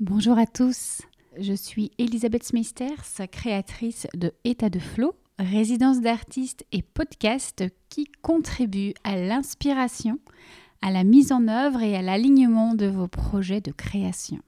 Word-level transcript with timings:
Bonjour 0.00 0.38
à 0.38 0.46
tous, 0.46 1.02
je 1.40 1.52
suis 1.52 1.90
Elisabeth 1.98 2.44
Smisters, 2.44 3.02
créatrice 3.32 4.06
de 4.14 4.32
État 4.44 4.70
de 4.70 4.78
Flow, 4.78 5.16
résidence 5.40 6.00
d'artistes 6.00 6.64
et 6.70 6.82
podcast 6.82 7.64
qui 7.88 8.06
contribue 8.22 8.94
à 9.02 9.16
l'inspiration, 9.16 10.20
à 10.82 10.92
la 10.92 11.02
mise 11.02 11.32
en 11.32 11.48
œuvre 11.48 11.82
et 11.82 11.96
à 11.96 12.02
l'alignement 12.02 12.76
de 12.76 12.86
vos 12.86 13.08
projets 13.08 13.60
de 13.60 13.72
création. 13.72 14.38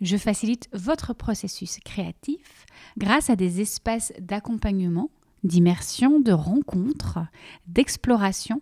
Je 0.00 0.16
facilite 0.16 0.68
votre 0.72 1.14
processus 1.14 1.78
créatif 1.84 2.66
grâce 2.98 3.30
à 3.30 3.36
des 3.36 3.60
espaces 3.60 4.12
d'accompagnement, 4.18 5.10
d'immersion, 5.44 6.18
de 6.18 6.32
rencontres, 6.32 7.20
d'exploration 7.68 8.60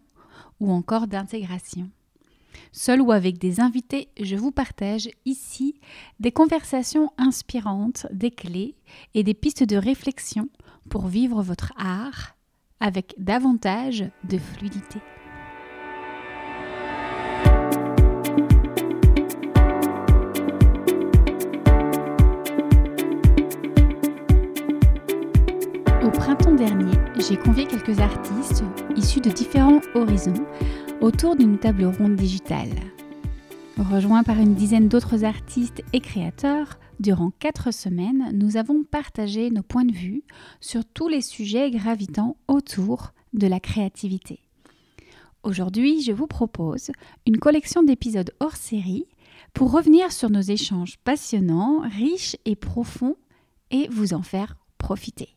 ou 0.61 0.71
encore 0.71 1.07
d'intégration. 1.07 1.89
Seul 2.73 3.01
ou 3.01 3.13
avec 3.13 3.39
des 3.39 3.61
invités, 3.61 4.09
je 4.21 4.37
vous 4.37 4.51
partage 4.51 5.09
ici 5.25 5.75
des 6.21 6.33
conversations 6.33 7.11
inspirantes, 7.19 8.07
des 8.13 8.31
clés 8.31 8.75
et 9.15 9.23
des 9.23 9.35
pistes 9.35 9.65
de 9.65 9.77
réflexion 9.77 10.49
pour 10.89 11.07
vivre 11.07 11.43
votre 11.43 11.73
art 11.77 12.35
avec 12.81 13.15
davantage 13.19 14.05
de 14.29 14.39
fluidité. 14.39 15.01
Au 26.03 26.11
printemps 26.11 26.53
dernier, 26.53 26.93
j'ai 27.17 27.37
convié 27.37 27.67
quelques 27.67 27.99
artistes 28.01 28.63
issus 28.97 29.21
de 29.21 29.31
différents 29.31 29.81
horizons 29.95 30.35
autour 31.05 31.37
d'une 31.37 31.59
table 31.59 31.85
ronde 31.85 32.17
digitale. 32.17 32.71
Rejoints 33.77 34.23
par 34.23 34.39
une 34.39 34.55
dizaine 34.55 34.89
d'autres 34.89 35.25
artistes 35.25 35.83
et 35.93 36.01
créateurs, 36.01 36.79
durant 36.99 37.31
quatre 37.31 37.75
semaines, 37.75 38.31
nous 38.33 38.57
avons 38.57 38.85
partagé 38.85 39.51
nos 39.51 39.63
points 39.63 39.85
de 39.85 39.93
vue 39.93 40.23
sur 40.63 40.83
tous 40.83 41.09
les 41.09 41.21
sujets 41.21 41.71
gravitant 41.71 42.39
autour 42.49 43.13
de 43.35 43.47
la 43.47 43.61
créativité. 43.61 44.41
Aujourd'hui, 45.43 46.01
je 46.01 46.13
vous 46.13 46.27
propose 46.27 46.91
une 47.27 47.37
collection 47.37 47.83
d'épisodes 47.83 48.33
hors 48.41 48.57
série 48.57 49.05
pour 49.53 49.73
revenir 49.73 50.11
sur 50.11 50.31
nos 50.31 50.41
échanges 50.41 50.97
passionnants, 51.05 51.81
riches 51.81 52.37
et 52.47 52.57
profonds 52.57 53.17
et 53.71 53.89
vous 53.91 54.15
en 54.15 54.23
faire 54.23 54.57
profiter. 54.79 55.37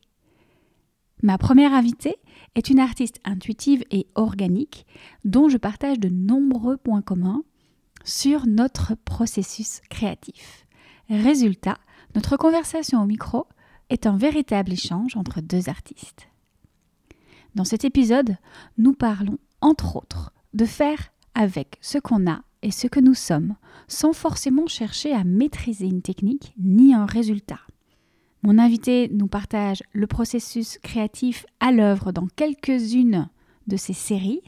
Ma 1.24 1.38
première 1.38 1.74
invitée 1.74 2.18
est 2.56 2.70
une 2.70 2.80
artiste 2.80 3.20
intuitive 3.24 3.84
et 3.90 4.08
organique 4.16 4.86
dont 5.26 5.50
je 5.50 5.58
partage 5.58 6.00
de 6.00 6.10
nombreux 6.10 6.78
points 6.78 7.02
communs 7.02 7.44
sur 8.04 8.46
notre 8.46 8.96
processus 8.96 9.82
créatif. 9.90 10.66
Résultat, 11.10 11.78
notre 12.16 12.38
conversation 12.38 13.02
au 13.02 13.06
micro 13.06 13.48
est 13.90 14.06
un 14.06 14.18
véritable 14.18 14.74
échange 14.74 15.16
entre 15.18 15.42
deux 15.42 15.70
artistes. 15.70 16.28
Dans 17.56 17.66
cet 17.66 17.86
épisode, 17.86 18.38
nous 18.78 18.94
parlons, 18.94 19.40
entre 19.62 19.96
autres, 19.96 20.32
de 20.54 20.66
faire 20.66 21.12
avec 21.34 21.78
ce 21.82 21.98
qu'on 21.98 22.30
a 22.30 22.42
et 22.62 22.72
ce 22.72 22.88
que 22.88 23.00
nous 23.00 23.14
sommes, 23.14 23.56
sans 23.88 24.14
forcément 24.14 24.68
chercher 24.68 25.14
à 25.14 25.24
maîtriser 25.24 25.86
une 25.86 26.02
technique 26.02 26.54
ni 26.60 26.94
un 26.94 27.06
résultat. 27.06 27.60
Mon 28.48 28.60
invité 28.60 29.10
nous 29.12 29.28
partage 29.28 29.84
le 29.92 30.08
processus 30.08 30.78
créatif 30.78 31.46
à 31.60 31.74
l'œuvre 31.74 32.14
dans 32.14 32.28
quelques-unes 32.28 33.28
de 33.68 33.76
ses 33.76 33.92
séries, 33.92 34.40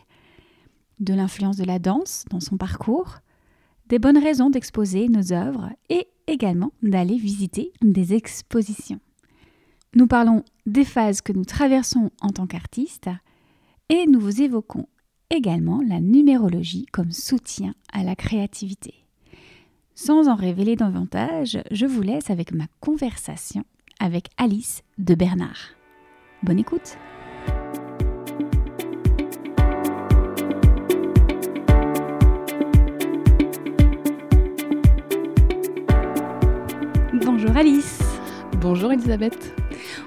de 1.02 1.14
l'influence 1.14 1.58
de 1.58 1.66
la 1.66 1.80
danse 1.80 2.24
dans 2.30 2.40
son 2.40 2.56
parcours, 2.56 3.18
des 3.90 4.00
bonnes 4.00 4.18
raisons 4.18 4.50
d'exposer 4.50 5.10
nos 5.10 5.34
œuvres 5.34 5.70
et 5.90 6.08
également 6.28 6.72
d'aller 6.82 7.18
visiter 7.18 7.74
des 7.82 8.14
expositions. 8.14 9.02
Nous 9.96 10.08
parlons 10.08 10.46
des 10.66 10.86
phases 10.86 11.20
que 11.20 11.34
nous 11.34 11.44
traversons 11.44 12.10
en 12.22 12.30
tant 12.30 12.48
qu'artistes 12.48 13.10
et 13.90 14.06
nous 14.08 14.22
vous 14.22 14.42
évoquons 14.42 14.88
également 15.30 15.82
la 15.86 16.00
numérologie 16.00 16.86
comme 16.94 17.12
soutien 17.12 17.76
à 17.92 18.04
la 18.04 18.16
créativité. 18.16 18.94
Sans 19.94 20.30
en 20.30 20.36
révéler 20.36 20.78
davantage, 20.78 21.62
je 21.72 21.86
vous 21.86 22.02
laisse 22.02 22.30
avec 22.30 22.54
ma 22.54 22.68
conversation 22.80 23.66
avec 24.00 24.30
Alice 24.38 24.82
de 24.98 25.14
Bernard. 25.14 25.58
Bonne 26.44 26.60
écoute 26.60 26.98
Bonjour 37.14 37.58
Alice 37.58 38.00
Bonjour 38.62 38.92
Elisabeth 38.94 39.54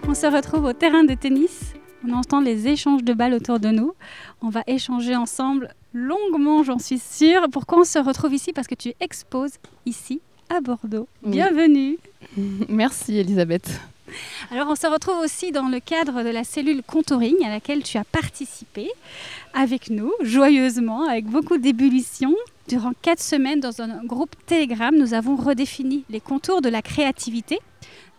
On 0.09 0.15
se 0.15 0.27
retrouve 0.27 0.65
au 0.65 0.73
terrain 0.73 1.05
de 1.05 1.15
tennis. 1.15 1.75
On 2.07 2.13
entend 2.13 2.41
les 2.41 2.69
échanges 2.69 3.05
de 3.05 3.13
balles 3.13 3.35
autour 3.35 3.61
de 3.61 3.69
nous. 3.69 3.95
On 4.41 4.49
va 4.49 4.63
échanger 4.67 5.15
ensemble 5.15 5.75
longuement, 5.93 6.63
j'en 6.63 6.79
suis 6.79 6.99
sûre. 6.99 7.47
Pourquoi 7.53 7.81
on 7.81 7.85
se 7.85 7.99
retrouve 7.99 8.35
ici? 8.35 8.53
Parce 8.53 8.67
que 8.67 8.75
tu 8.75 8.93
exposes 9.01 9.59
ici 9.87 10.21
à 10.55 10.61
Bordeaux. 10.61 11.09
Bienvenue. 11.23 11.99
Merci 12.69 13.17
Elisabeth. 13.17 13.81
Alors 14.51 14.69
on 14.69 14.75
se 14.75 14.87
retrouve 14.87 15.17
aussi 15.17 15.51
dans 15.51 15.69
le 15.69 15.81
cadre 15.81 16.23
de 16.23 16.29
la 16.29 16.45
cellule 16.45 16.83
contouring 16.83 17.43
à 17.43 17.49
laquelle 17.49 17.83
tu 17.83 17.97
as 17.97 18.05
participé 18.05 18.91
avec 19.55 19.89
nous, 19.89 20.13
joyeusement, 20.21 21.09
avec 21.09 21.25
beaucoup 21.25 21.57
d'ébullition. 21.57 22.35
Durant 22.69 22.93
quatre 23.01 23.23
semaines, 23.23 23.61
dans 23.61 23.81
un 23.81 24.05
groupe 24.05 24.37
Telegram, 24.45 24.95
nous 24.95 25.15
avons 25.15 25.37
redéfini 25.37 26.05
les 26.11 26.21
contours 26.21 26.61
de 26.61 26.69
la 26.69 26.83
créativité, 26.83 27.59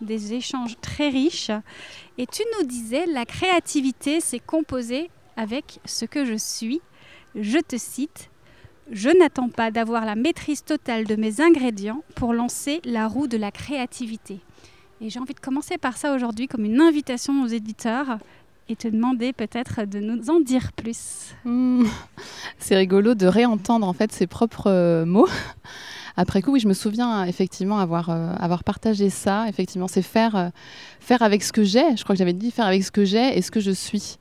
des 0.00 0.34
échanges 0.34 0.76
très 0.80 1.10
riches. 1.10 1.52
Et 2.18 2.26
tu 2.26 2.42
nous 2.58 2.66
disais, 2.66 3.06
la 3.06 3.26
créativité, 3.26 4.18
c'est 4.20 4.40
composé 4.40 5.08
avec 5.36 5.78
ce 5.84 6.04
que 6.04 6.24
je 6.24 6.34
suis. 6.34 6.80
Je 7.36 7.58
te 7.58 7.76
cite, 7.76 8.28
je 8.90 9.10
n'attends 9.10 9.48
pas 9.48 9.70
d'avoir 9.70 10.04
la 10.04 10.14
maîtrise 10.14 10.64
totale 10.64 11.04
de 11.04 11.16
mes 11.16 11.40
ingrédients 11.40 12.02
pour 12.14 12.34
lancer 12.34 12.80
la 12.84 13.08
roue 13.08 13.26
de 13.26 13.36
la 13.36 13.50
créativité. 13.50 14.40
Et 15.00 15.10
j'ai 15.10 15.18
envie 15.18 15.34
de 15.34 15.40
commencer 15.40 15.78
par 15.78 15.96
ça 15.96 16.14
aujourd'hui 16.14 16.46
comme 16.46 16.64
une 16.64 16.80
invitation 16.80 17.42
aux 17.42 17.48
éditeurs 17.48 18.18
et 18.68 18.76
te 18.76 18.88
demander 18.88 19.32
peut-être 19.32 19.84
de 19.84 19.98
nous 19.98 20.30
en 20.30 20.40
dire 20.40 20.72
plus. 20.72 21.34
Hmm. 21.44 21.84
c'est 22.58 22.76
rigolo 22.76 23.14
de 23.14 23.26
réentendre 23.26 23.86
en 23.86 23.92
fait 23.92 24.12
ses 24.12 24.26
propres 24.26 24.70
euh, 24.70 25.04
mots. 25.04 25.28
Après 26.16 26.42
coup, 26.42 26.52
oui, 26.52 26.60
je 26.60 26.68
me 26.68 26.74
souviens 26.74 27.24
effectivement 27.24 27.78
avoir, 27.78 28.08
euh, 28.08 28.32
avoir 28.38 28.62
partagé 28.62 29.10
ça. 29.10 29.46
Effectivement, 29.48 29.88
c'est 29.88 30.02
faire, 30.02 30.36
euh, 30.36 30.48
faire 31.00 31.22
avec 31.22 31.42
ce 31.42 31.52
que 31.52 31.64
j'ai. 31.64 31.96
Je 31.96 32.04
crois 32.04 32.14
que 32.14 32.18
j'avais 32.18 32.32
dit 32.32 32.52
faire 32.52 32.66
avec 32.66 32.84
ce 32.84 32.92
que 32.92 33.04
j'ai 33.04 33.36
et 33.36 33.42
ce 33.42 33.50
que 33.50 33.58
je 33.58 33.72
suis. 33.72 34.16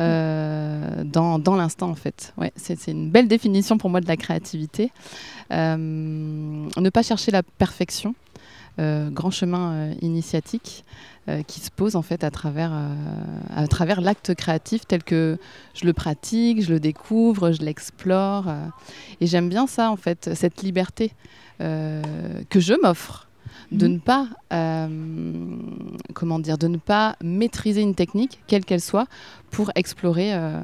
Euh, 0.00 1.04
dans, 1.04 1.56
l'instant 1.56 1.90
en 1.90 1.94
fait. 1.94 2.32
Ouais, 2.38 2.52
c'est 2.56 2.86
une 2.88 3.10
belle 3.10 3.28
définition 3.28 3.78
pour 3.78 3.90
moi 3.90 4.00
de 4.00 4.08
la 4.08 4.16
créativité. 4.16 4.90
Euh, 5.52 5.76
ne 5.76 6.90
pas 6.90 7.02
chercher 7.02 7.30
la 7.30 7.42
perfection, 7.42 8.14
euh, 8.78 9.10
grand 9.10 9.30
chemin 9.30 9.92
initiatique 10.00 10.84
qui 11.46 11.60
se 11.60 11.70
pose 11.70 11.94
en 11.94 12.02
fait 12.02 12.24
à 12.24 12.32
travers, 12.32 12.72
à 13.54 13.68
travers 13.68 14.00
l'acte 14.00 14.34
créatif 14.34 14.88
tel 14.88 15.04
que 15.04 15.38
je 15.72 15.84
le 15.84 15.92
pratique, 15.92 16.62
je 16.62 16.72
le 16.72 16.80
découvre, 16.80 17.52
je 17.52 17.62
l'explore. 17.62 18.46
et 19.20 19.28
j'aime 19.28 19.48
bien 19.48 19.68
ça 19.68 19.92
en 19.92 19.96
fait, 19.96 20.30
cette 20.34 20.64
liberté 20.64 21.12
que 21.60 22.58
je 22.58 22.74
m'offre 22.82 23.28
de 23.72 23.86
mhm. 23.86 23.92
ne 23.94 23.98
pas, 23.98 24.28
euh, 24.52 24.88
comment 26.14 26.38
dire, 26.38 26.58
de 26.58 26.68
ne 26.68 26.76
pas 26.76 27.16
maîtriser 27.22 27.80
une 27.80 27.94
technique, 27.94 28.40
quelle 28.46 28.64
qu'elle 28.64 28.80
soit, 28.80 29.06
pour 29.50 29.70
explorer 29.74 30.34
euh, 30.34 30.60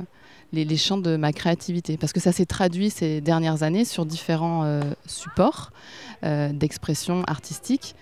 les, 0.53 0.77
champs 0.77 0.99
de 0.99 1.17
ma 1.17 1.33
créativité. 1.33 1.97
Parce 1.97 2.13
que 2.13 2.21
ça 2.21 2.33
s'est 2.33 2.47
traduit 2.47 2.91
ces 2.91 3.21
dernières 3.21 3.63
années 3.63 3.85
sur 3.85 4.07
différents 4.07 4.65
euh, 4.65 4.83
supports 5.07 5.73
d'expression 6.23 7.23
artistique 7.29 7.95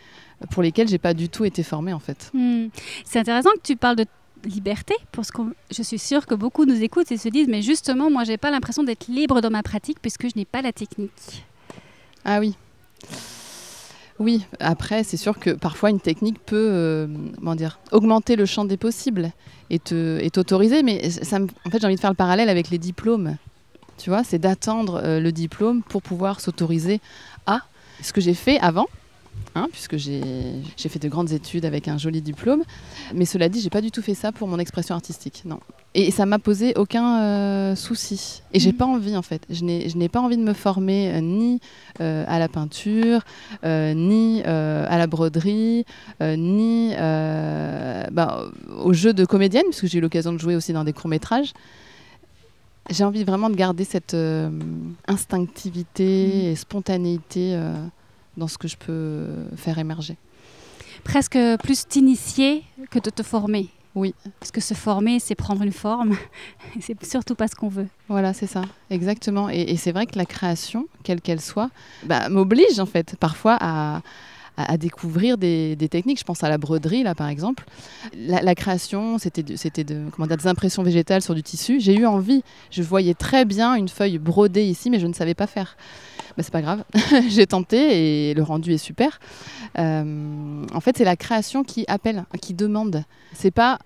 pour 0.50 0.62
lesquels 0.62 0.88
j'ai 0.88 0.96
pas 0.96 1.12
du 1.12 1.28
tout 1.28 1.44
été 1.44 1.62
formée 1.62 1.92
en 1.92 1.98
fait. 1.98 2.30
Hmm. 2.32 2.68
C'est 3.04 3.18
intéressant 3.18 3.50
que 3.50 3.62
tu 3.62 3.76
parles 3.76 3.96
de 3.96 4.06
liberté, 4.44 4.94
parce 5.12 5.30
que 5.30 5.42
je 5.70 5.82
suis 5.82 5.98
sûre 5.98 6.26
que 6.26 6.34
beaucoup 6.34 6.64
nous 6.64 6.82
écoutent 6.82 7.12
et 7.12 7.18
se 7.18 7.28
disent, 7.28 7.48
mais 7.48 7.60
justement, 7.60 8.10
moi, 8.10 8.24
j'ai 8.24 8.38
pas 8.38 8.50
l'impression 8.50 8.84
d'être 8.84 9.08
libre 9.08 9.40
dans 9.40 9.50
ma 9.50 9.62
pratique 9.62 9.98
puisque 10.00 10.28
je 10.28 10.32
n'ai 10.36 10.44
pas 10.44 10.62
la 10.62 10.72
technique. 10.72 11.44
Ah 12.24 12.40
oui. 12.40 12.54
Oui, 14.18 14.46
après, 14.60 15.04
c'est 15.04 15.18
sûr 15.18 15.38
que 15.38 15.50
parfois 15.50 15.90
une 15.90 16.00
technique 16.00 16.38
peut 16.44 16.70
euh, 16.72 17.06
dire, 17.54 17.78
augmenter 17.92 18.36
le 18.36 18.46
champ 18.46 18.64
des 18.64 18.78
possibles 18.78 19.30
et 19.68 19.78
t'autoriser, 19.78 20.82
mais 20.82 21.10
ça 21.10 21.38
en 21.38 21.70
fait, 21.70 21.80
j'ai 21.80 21.86
envie 21.86 21.96
de 21.96 22.00
faire 22.00 22.10
le 22.10 22.16
parallèle 22.16 22.48
avec 22.48 22.70
les 22.70 22.78
diplômes. 22.78 23.36
Tu 23.98 24.10
vois, 24.10 24.24
c'est 24.24 24.38
d'attendre 24.38 25.00
euh, 25.02 25.20
le 25.20 25.32
diplôme 25.32 25.82
pour 25.82 26.02
pouvoir 26.02 26.40
s'autoriser 26.40 27.00
à 27.46 27.62
ce 28.02 28.12
que 28.12 28.20
j'ai 28.20 28.34
fait 28.34 28.58
avant, 28.60 28.86
hein, 29.54 29.68
puisque 29.72 29.96
j'ai 29.96 30.22
fait 30.76 30.98
de 30.98 31.08
grandes 31.08 31.32
études 31.32 31.64
avec 31.64 31.88
un 31.88 31.98
joli 31.98 32.20
diplôme. 32.22 32.62
Mais 33.14 33.24
cela 33.24 33.48
dit, 33.48 33.60
j'ai 33.60 33.70
pas 33.70 33.80
du 33.80 33.90
tout 33.90 34.02
fait 34.02 34.14
ça 34.14 34.32
pour 34.32 34.48
mon 34.48 34.58
expression 34.58 34.94
artistique, 34.94 35.42
non. 35.44 35.60
Et 35.94 36.10
ça 36.10 36.26
m'a 36.26 36.38
posé 36.38 36.74
aucun 36.76 37.22
euh, 37.22 37.74
souci. 37.74 38.42
Et 38.52 38.60
j'ai 38.60 38.72
Mhm. 38.72 38.76
pas 38.76 38.84
envie 38.84 39.16
en 39.16 39.22
fait. 39.22 39.42
Je 39.48 39.64
n'ai 39.64 40.08
pas 40.10 40.20
envie 40.20 40.36
de 40.36 40.42
me 40.42 40.52
former 40.52 41.10
euh, 41.14 41.20
ni 41.20 41.58
euh, 42.02 42.24
à 42.28 42.38
la 42.38 42.48
peinture, 42.48 43.22
ni 43.64 44.42
à 44.44 44.98
la 44.98 45.06
broderie, 45.06 45.84
ni 46.20 46.92
bah, 46.96 48.44
au 48.84 48.92
jeu 48.92 49.12
de 49.14 49.24
comédienne, 49.24 49.64
puisque 49.70 49.86
j'ai 49.86 49.98
eu 49.98 50.00
l'occasion 50.02 50.32
de 50.32 50.38
jouer 50.38 50.54
aussi 50.56 50.72
dans 50.74 50.84
des 50.84 50.92
courts 50.92 51.08
métrages. 51.08 51.52
J'ai 52.88 53.02
envie 53.02 53.24
vraiment 53.24 53.50
de 53.50 53.56
garder 53.56 53.82
cette 53.84 54.14
euh, 54.14 54.48
instinctivité 55.08 56.26
Mhm. 56.26 56.40
et 56.52 56.54
spontanéité 56.56 57.54
euh, 57.54 57.72
dans 58.36 58.48
ce 58.48 58.58
que 58.58 58.68
je 58.68 58.76
peux 58.76 59.26
faire 59.56 59.78
émerger. 59.78 60.16
Presque 61.04 61.38
plus 61.62 61.86
t'initier 61.86 62.62
que 62.90 62.98
de 62.98 63.10
te 63.10 63.22
former. 63.22 63.68
Oui. 63.94 64.14
Parce 64.40 64.50
que 64.50 64.60
se 64.60 64.74
former, 64.74 65.20
c'est 65.20 65.34
prendre 65.34 65.62
une 65.62 65.72
forme. 65.72 66.16
C'est 66.80 67.02
surtout 67.04 67.34
pas 67.34 67.48
ce 67.48 67.54
qu'on 67.54 67.68
veut. 67.68 67.86
Voilà, 68.08 68.34
c'est 68.34 68.46
ça, 68.46 68.60
exactement. 68.90 69.48
Et, 69.48 69.62
et 69.62 69.76
c'est 69.78 69.92
vrai 69.92 70.04
que 70.06 70.18
la 70.18 70.26
création, 70.26 70.86
quelle 71.02 71.22
qu'elle 71.22 71.40
soit, 71.40 71.70
bah, 72.04 72.28
m'oblige 72.28 72.78
en 72.78 72.84
fait 72.84 73.16
parfois 73.18 73.56
à, 73.58 73.96
à- 74.58 74.72
à 74.72 74.76
découvrir 74.76 75.38
des, 75.38 75.76
des 75.76 75.88
techniques. 75.88 76.18
Je 76.18 76.24
pense 76.24 76.44
à 76.44 76.50
la 76.50 76.58
broderie, 76.58 77.02
là 77.04 77.14
par 77.14 77.28
exemple. 77.28 77.64
La, 78.14 78.42
la 78.42 78.54
création, 78.54 79.18
c'était 79.18 79.42
de- 79.42 79.56
c'était 79.56 79.84
de, 79.84 80.02
comment 80.12 80.26
dire, 80.26 80.36
des 80.36 80.46
impressions 80.46 80.82
végétales 80.82 81.22
sur 81.22 81.34
du 81.34 81.42
tissu. 81.42 81.80
J'ai 81.80 81.94
eu 81.96 82.04
envie, 82.04 82.42
je 82.70 82.82
voyais 82.82 83.14
très 83.14 83.46
bien 83.46 83.74
une 83.76 83.88
feuille 83.88 84.18
brodée 84.18 84.64
ici, 84.64 84.90
mais 84.90 84.98
je 85.00 85.06
ne 85.06 85.14
savais 85.14 85.34
pas 85.34 85.46
faire. 85.46 85.76
Bah, 86.36 86.42
c'est 86.42 86.52
pas 86.52 86.60
grave, 86.62 86.84
j'ai 87.28 87.46
tenté 87.46 88.30
et 88.30 88.34
le 88.34 88.42
rendu 88.42 88.72
est 88.72 88.78
super. 88.78 89.18
Euh, 89.78 90.64
en 90.72 90.80
fait, 90.80 90.96
c'est 90.98 91.04
la 91.04 91.16
création 91.16 91.64
qui 91.64 91.84
appelle, 91.88 92.24
qui 92.40 92.52
demande. 92.54 93.04
C'est 93.32 93.50
pas, 93.50 93.78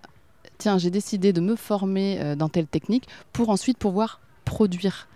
tiens, 0.58 0.76
j'ai 0.78 0.90
décidé 0.90 1.32
de 1.32 1.40
me 1.40 1.54
former 1.56 2.18
euh, 2.20 2.34
dans 2.36 2.48
telle 2.48 2.66
technique 2.66 3.06
pour 3.32 3.50
ensuite 3.50 3.78
pouvoir 3.78 4.20
produire. 4.44 5.06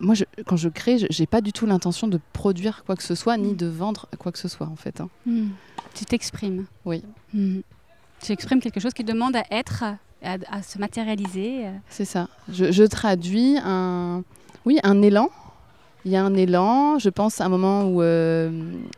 Moi, 0.00 0.14
je- 0.14 0.24
quand 0.46 0.56
je 0.56 0.68
crée, 0.68 0.98
je 0.98 1.06
n'ai 1.22 1.26
pas 1.26 1.40
du 1.40 1.52
tout 1.52 1.64
l'intention 1.66 2.06
de 2.08 2.18
produire 2.32 2.84
quoi 2.84 2.96
que 2.96 3.02
ce 3.02 3.14
soit, 3.14 3.36
ni 3.36 3.52
Mm. 3.52 3.56
de 3.56 3.66
vendre 3.66 4.08
quoi 4.18 4.32
que 4.32 4.38
ce 4.38 4.48
soit, 4.48 4.66
en 4.66 4.76
fait. 4.76 5.00
hein. 5.00 5.08
Hmm. 5.26 5.48
Tu 5.94 6.04
t'exprimes. 6.04 6.66
Oui. 6.84 7.02
Hmm. 7.32 7.60
Tu 8.22 8.32
exprimes 8.32 8.60
quelque 8.60 8.80
chose 8.80 8.92
qui 8.94 9.04
demande 9.04 9.36
à 9.36 9.44
être, 9.50 9.84
à, 10.22 10.36
à 10.50 10.62
se 10.62 10.78
matérialiser. 10.78 11.66
euh. 11.66 11.70
C'est 11.88 12.04
ça. 12.04 12.28
Je, 12.50 12.72
je 12.72 12.82
traduis 12.82 13.56
un, 13.62 14.22
oui, 14.66 14.78
un 14.82 15.00
élan. 15.02 15.28
Il 16.06 16.12
y 16.12 16.16
a 16.16 16.24
un 16.24 16.34
élan. 16.34 17.00
Je 17.00 17.10
pense 17.10 17.40
à 17.40 17.46
un 17.46 17.48
moment 17.48 17.82
où 17.82 18.00
euh, 18.00 18.48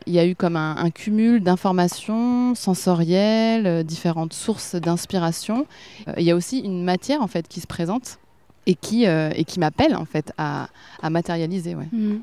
il 0.05 0.13
y 0.13 0.19
a 0.19 0.27
eu 0.27 0.35
comme 0.35 0.55
un, 0.55 0.91
cumul 0.91 1.41
d'informations 1.41 2.53
sensorielles, 2.53 3.65
euh, 3.65 3.81
différentes 3.81 4.33
sources 4.33 4.75
d'inspiration. 4.75 5.65
Euh, 6.07 6.13
il 6.17 6.23
y 6.23 6.29
a 6.29 6.35
aussi 6.35 6.59
une 6.59 6.83
matière 6.83 7.23
en 7.23 7.27
fait 7.27 7.47
qui 7.47 7.61
se 7.61 7.67
présente 7.67 8.19
et 8.67 8.75
qui 8.75 9.07
qui 9.47 9.59
m'appelle 9.59 9.95
en 9.95 10.05
fait 10.05 10.31
à, 10.37 10.67
à 11.01 11.09
matérialiser, 11.09 11.73
ouais, 11.73 11.87
Hmm. 11.91 12.17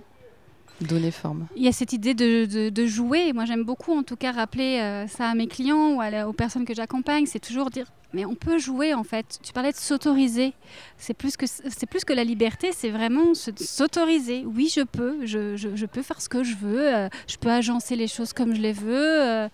Donner 0.80 1.10
forme. 1.10 1.46
Il 1.56 1.62
y 1.62 1.68
a 1.68 1.72
cette 1.72 1.92
idée 1.92 2.14
de, 2.14 2.44
de- 2.44 2.68
de 2.68 2.86
jouer. 2.86 3.32
Moi, 3.32 3.44
j'aime 3.46 3.64
beaucoup, 3.64 3.92
en 3.92 4.02
tout 4.02 4.16
cas, 4.16 4.32
rappeler 4.32 4.78
euh, 4.80 5.06
ça 5.06 5.28
à 5.30 5.34
mes 5.34 5.46
clients 5.46 5.94
ou 5.94 6.00
à 6.00 6.10
la- 6.10 6.28
aux 6.28 6.32
personnes 6.32 6.64
que 6.64 6.74
j'accompagne. 6.74 7.26
C'est 7.26 7.38
toujours 7.40 7.70
dire, 7.70 7.86
mais 8.12 8.24
on 8.24 8.34
peut 8.34 8.58
jouer, 8.58 8.92
en 8.94 9.04
fait. 9.04 9.38
Tu 9.42 9.52
parlais 9.52 9.72
de 9.72 9.76
s'autoriser. 9.76 10.52
C'est 10.98 11.14
plus 11.14 11.36
que 11.36 11.46
c'est 11.46 11.86
plus 11.86 12.04
que 12.04 12.12
la 12.12 12.24
liberté. 12.24 12.70
C'est 12.72 12.90
vraiment 12.90 13.34
se- 13.34 13.50
s'autoriser. 13.56 14.44
Oui, 14.46 14.70
je 14.74 14.82
peux. 14.82 15.24
Je, 15.26 15.56
je- 15.56 15.74
je 15.74 15.86
peux 15.86 16.02
faire 16.02 16.20
ce 16.20 16.28
que 16.28 16.44
je 16.44 16.56
veux. 16.56 16.94
euh, 16.94 17.08
je 17.26 17.36
peux 17.36 17.50
agencer 17.50 17.96
les 17.96 18.06
choses 18.08 18.32
comme 18.32 18.54
je 18.54 18.60
les 18.60 18.72
veux. 18.72 19.22
euh, 19.22 19.48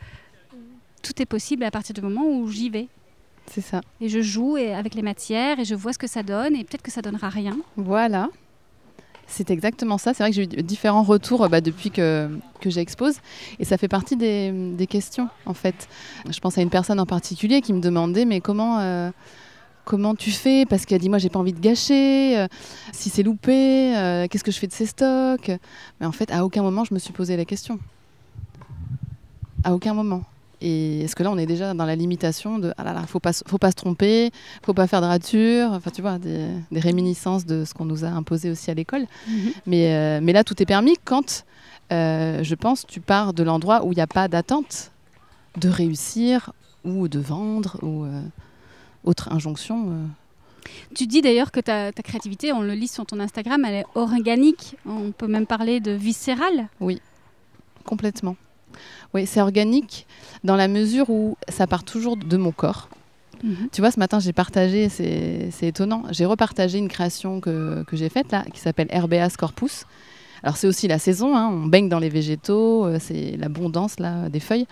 tout 1.03 1.21
est 1.21 1.27
possible 1.27 1.65
à 1.65 1.71
partir 1.73 1.95
du 1.95 2.01
moment 2.01 2.25
où 2.29 2.49
j'y 2.49 2.71
vais. 2.71 2.89
C'est 3.47 3.61
ça. 3.61 3.81
Et 4.01 4.09
je 4.09 4.21
joue 4.21 4.57
et- 4.57 4.73
avec 4.73 4.95
les 4.95 5.03
matières 5.03 5.59
et 5.59 5.65
je 5.65 5.75
vois 5.75 5.93
ce 5.93 5.99
que 5.99 6.07
ça 6.07 6.23
donne. 6.23 6.55
Et 6.55 6.63
peut-être 6.65 6.83
que 6.83 6.93
ça 6.93 7.03
donnera 7.03 7.29
rien. 7.29 7.59
Voilà. 7.77 8.29
C'est 9.27 9.51
exactement 9.51 9.99
ça. 9.99 10.13
C'est 10.13 10.23
vrai 10.23 10.31
que 10.31 10.37
j'ai 10.37 10.43
eu 10.43 10.63
différents 10.63 11.03
retours 11.03 11.49
bah, 11.49 11.61
depuis 11.61 11.91
que, 11.91 12.29
que 12.61 12.71
j'expose. 12.71 13.17
Et 13.59 13.65
ça 13.65 13.79
fait 13.79 13.89
partie 13.89 14.17
des, 14.17 14.87
questions, 14.89 15.29
en 15.47 15.55
fait. 15.55 15.89
Je 16.29 16.39
pense 16.41 16.59
à 16.59 16.63
une 16.63 16.71
personne 16.71 17.01
en 17.01 17.07
particulier 17.07 17.61
qui 17.61 17.73
me 17.73 17.81
demandait 17.81 18.25
Mais 18.25 18.41
comment, 18.41 18.81
euh, 18.81 19.11
comment 19.85 20.15
tu 20.15 20.31
fais? 20.31 20.67
Parce 20.67 20.85
qu'elle 20.85 21.01
dit 21.01 21.09
Moi, 21.09 21.19
j'ai 21.19 21.31
pas 21.31 21.39
envie 21.39 21.53
de 21.53 21.61
gâcher. 21.61 22.39
euh, 22.39 22.49
si 22.93 23.09
c'est 23.09 23.23
loupé, 23.23 23.97
euh, 23.97 24.27
qu'est-ce 24.29 24.45
que 24.45 24.53
je 24.53 24.59
fais 24.59 24.67
de 24.67 24.73
ces 24.73 24.87
stocks? 24.87 25.51
Mais 26.01 26.07
en 26.07 26.13
fait, 26.13 26.31
à 26.31 26.45
aucun 26.45 26.63
moment, 26.63 26.85
je 26.85 26.93
me 26.93 26.99
suis 26.99 27.13
posé 27.13 27.37
la 27.37 27.45
question. 27.45 27.79
À 29.65 29.75
aucun 29.75 29.95
moment. 29.95 30.25
Et 30.65 31.01
est-ce 31.03 31.17
que 31.17 31.25
là, 31.25 31.31
on 31.33 31.39
est 31.39 31.47
déjà 31.47 31.75
dans 31.75 31.85
la 31.85 31.97
limitation 31.97 32.59
de 32.61 32.73
ah 32.79 32.85
là 32.85 32.93
là, 32.93 33.03
faut 33.09 33.19
pas, 33.19 33.33
faut 33.33 33.59
pas 33.59 33.71
se 33.71 33.77
tromper, 33.77 34.31
faut 34.65 34.75
pas 34.75 34.87
faire 34.87 35.01
de 35.01 35.07
rature, 35.07 35.73
enfin 35.73 35.91
tu 35.91 36.03
vois, 36.03 36.19
des, 36.19 36.47
des 36.71 36.79
réminiscences 36.81 37.45
de 37.45 37.65
ce 37.65 37.75
qu'on 37.75 37.85
nous 37.85 38.05
a 38.05 38.09
imposé 38.09 38.49
aussi 38.49 38.71
à 38.71 38.75
l'école. 38.75 39.07
Mais, 39.67 39.93
euh, 39.93 40.21
mais 40.23 40.33
là, 40.33 40.45
tout 40.45 40.63
est 40.63 40.67
permis 40.67 40.95
quand, 41.05 41.45
euh, 41.93 42.45
je 42.45 42.55
pense, 42.55 42.87
tu 42.87 43.01
pars 43.01 43.35
de 43.35 43.43
l'endroit 43.43 43.85
où 43.85 43.91
il 43.93 43.97
n'y 43.97 44.03
a 44.03 44.07
pas 44.07 44.29
d'attente 44.29 44.93
de 45.59 45.69
réussir 45.69 46.53
ou 46.85 47.09
de 47.09 47.19
vendre 47.19 47.79
ou 47.83 48.05
euh, 48.05 48.23
autre 49.05 49.33
injonction. 49.33 49.89
euh. 49.91 50.07
Tu 50.95 51.09
dis 51.09 51.23
d'ailleurs 51.23 51.51
que 51.51 51.59
ta, 51.59 51.91
ta 51.91 52.03
créativité, 52.03 52.53
on 52.53 52.61
le 52.63 52.75
lit 52.75 52.87
sur 52.87 53.05
ton 53.05 53.19
Instagram, 53.19 53.65
elle 53.65 53.75
est 53.75 53.87
organique. 53.97 54.77
On 54.87 55.11
peut 55.11 55.27
même 55.27 55.47
parler 55.47 55.81
de 55.81 55.91
viscérale. 55.91 56.69
Complètement. 57.85 58.37
Oui, 59.15 59.27
c'est 59.27 59.41
organique 59.41 60.07
dans 60.45 60.57
la 60.57 60.69
mesure 60.69 61.11
où 61.11 61.37
ça 61.49 61.67
part 61.67 61.85
toujours 61.85 62.17
de 62.17 62.37
mon 62.37 62.53
corps. 62.53 62.89
Tu 63.73 63.81
vois, 63.81 63.91
ce 63.91 63.99
matin, 63.99 64.21
j'ai 64.21 64.33
partagé, 64.33 64.89
c'est 64.89 65.51
étonnant, 65.63 66.05
j'ai 66.11 66.25
repartagé 66.25 66.79
une 66.79 66.87
création 66.89 67.41
que, 67.41 67.83
que 67.89 67.97
j'ai 67.97 68.09
faite 68.09 68.31
là, 68.31 68.45
qui 68.53 68.61
s'appelle 68.61 68.87
Herbaeas 68.91 69.35
corpus. 69.37 69.85
Alors 70.45 70.57
c'est 70.57 70.69
aussi 70.69 70.87
la 70.87 71.01
saison, 71.01 71.37
hein, 71.37 71.49
on 71.53 71.67
baigne 71.67 71.89
dans 71.89 71.99
les 71.99 72.09
végétaux, 72.09 72.85
euh, 72.85 72.99
c'est 73.01 73.37
l'abondance 73.37 73.99
là 74.01 74.29
des 74.29 74.41
feuilles. 74.41 74.67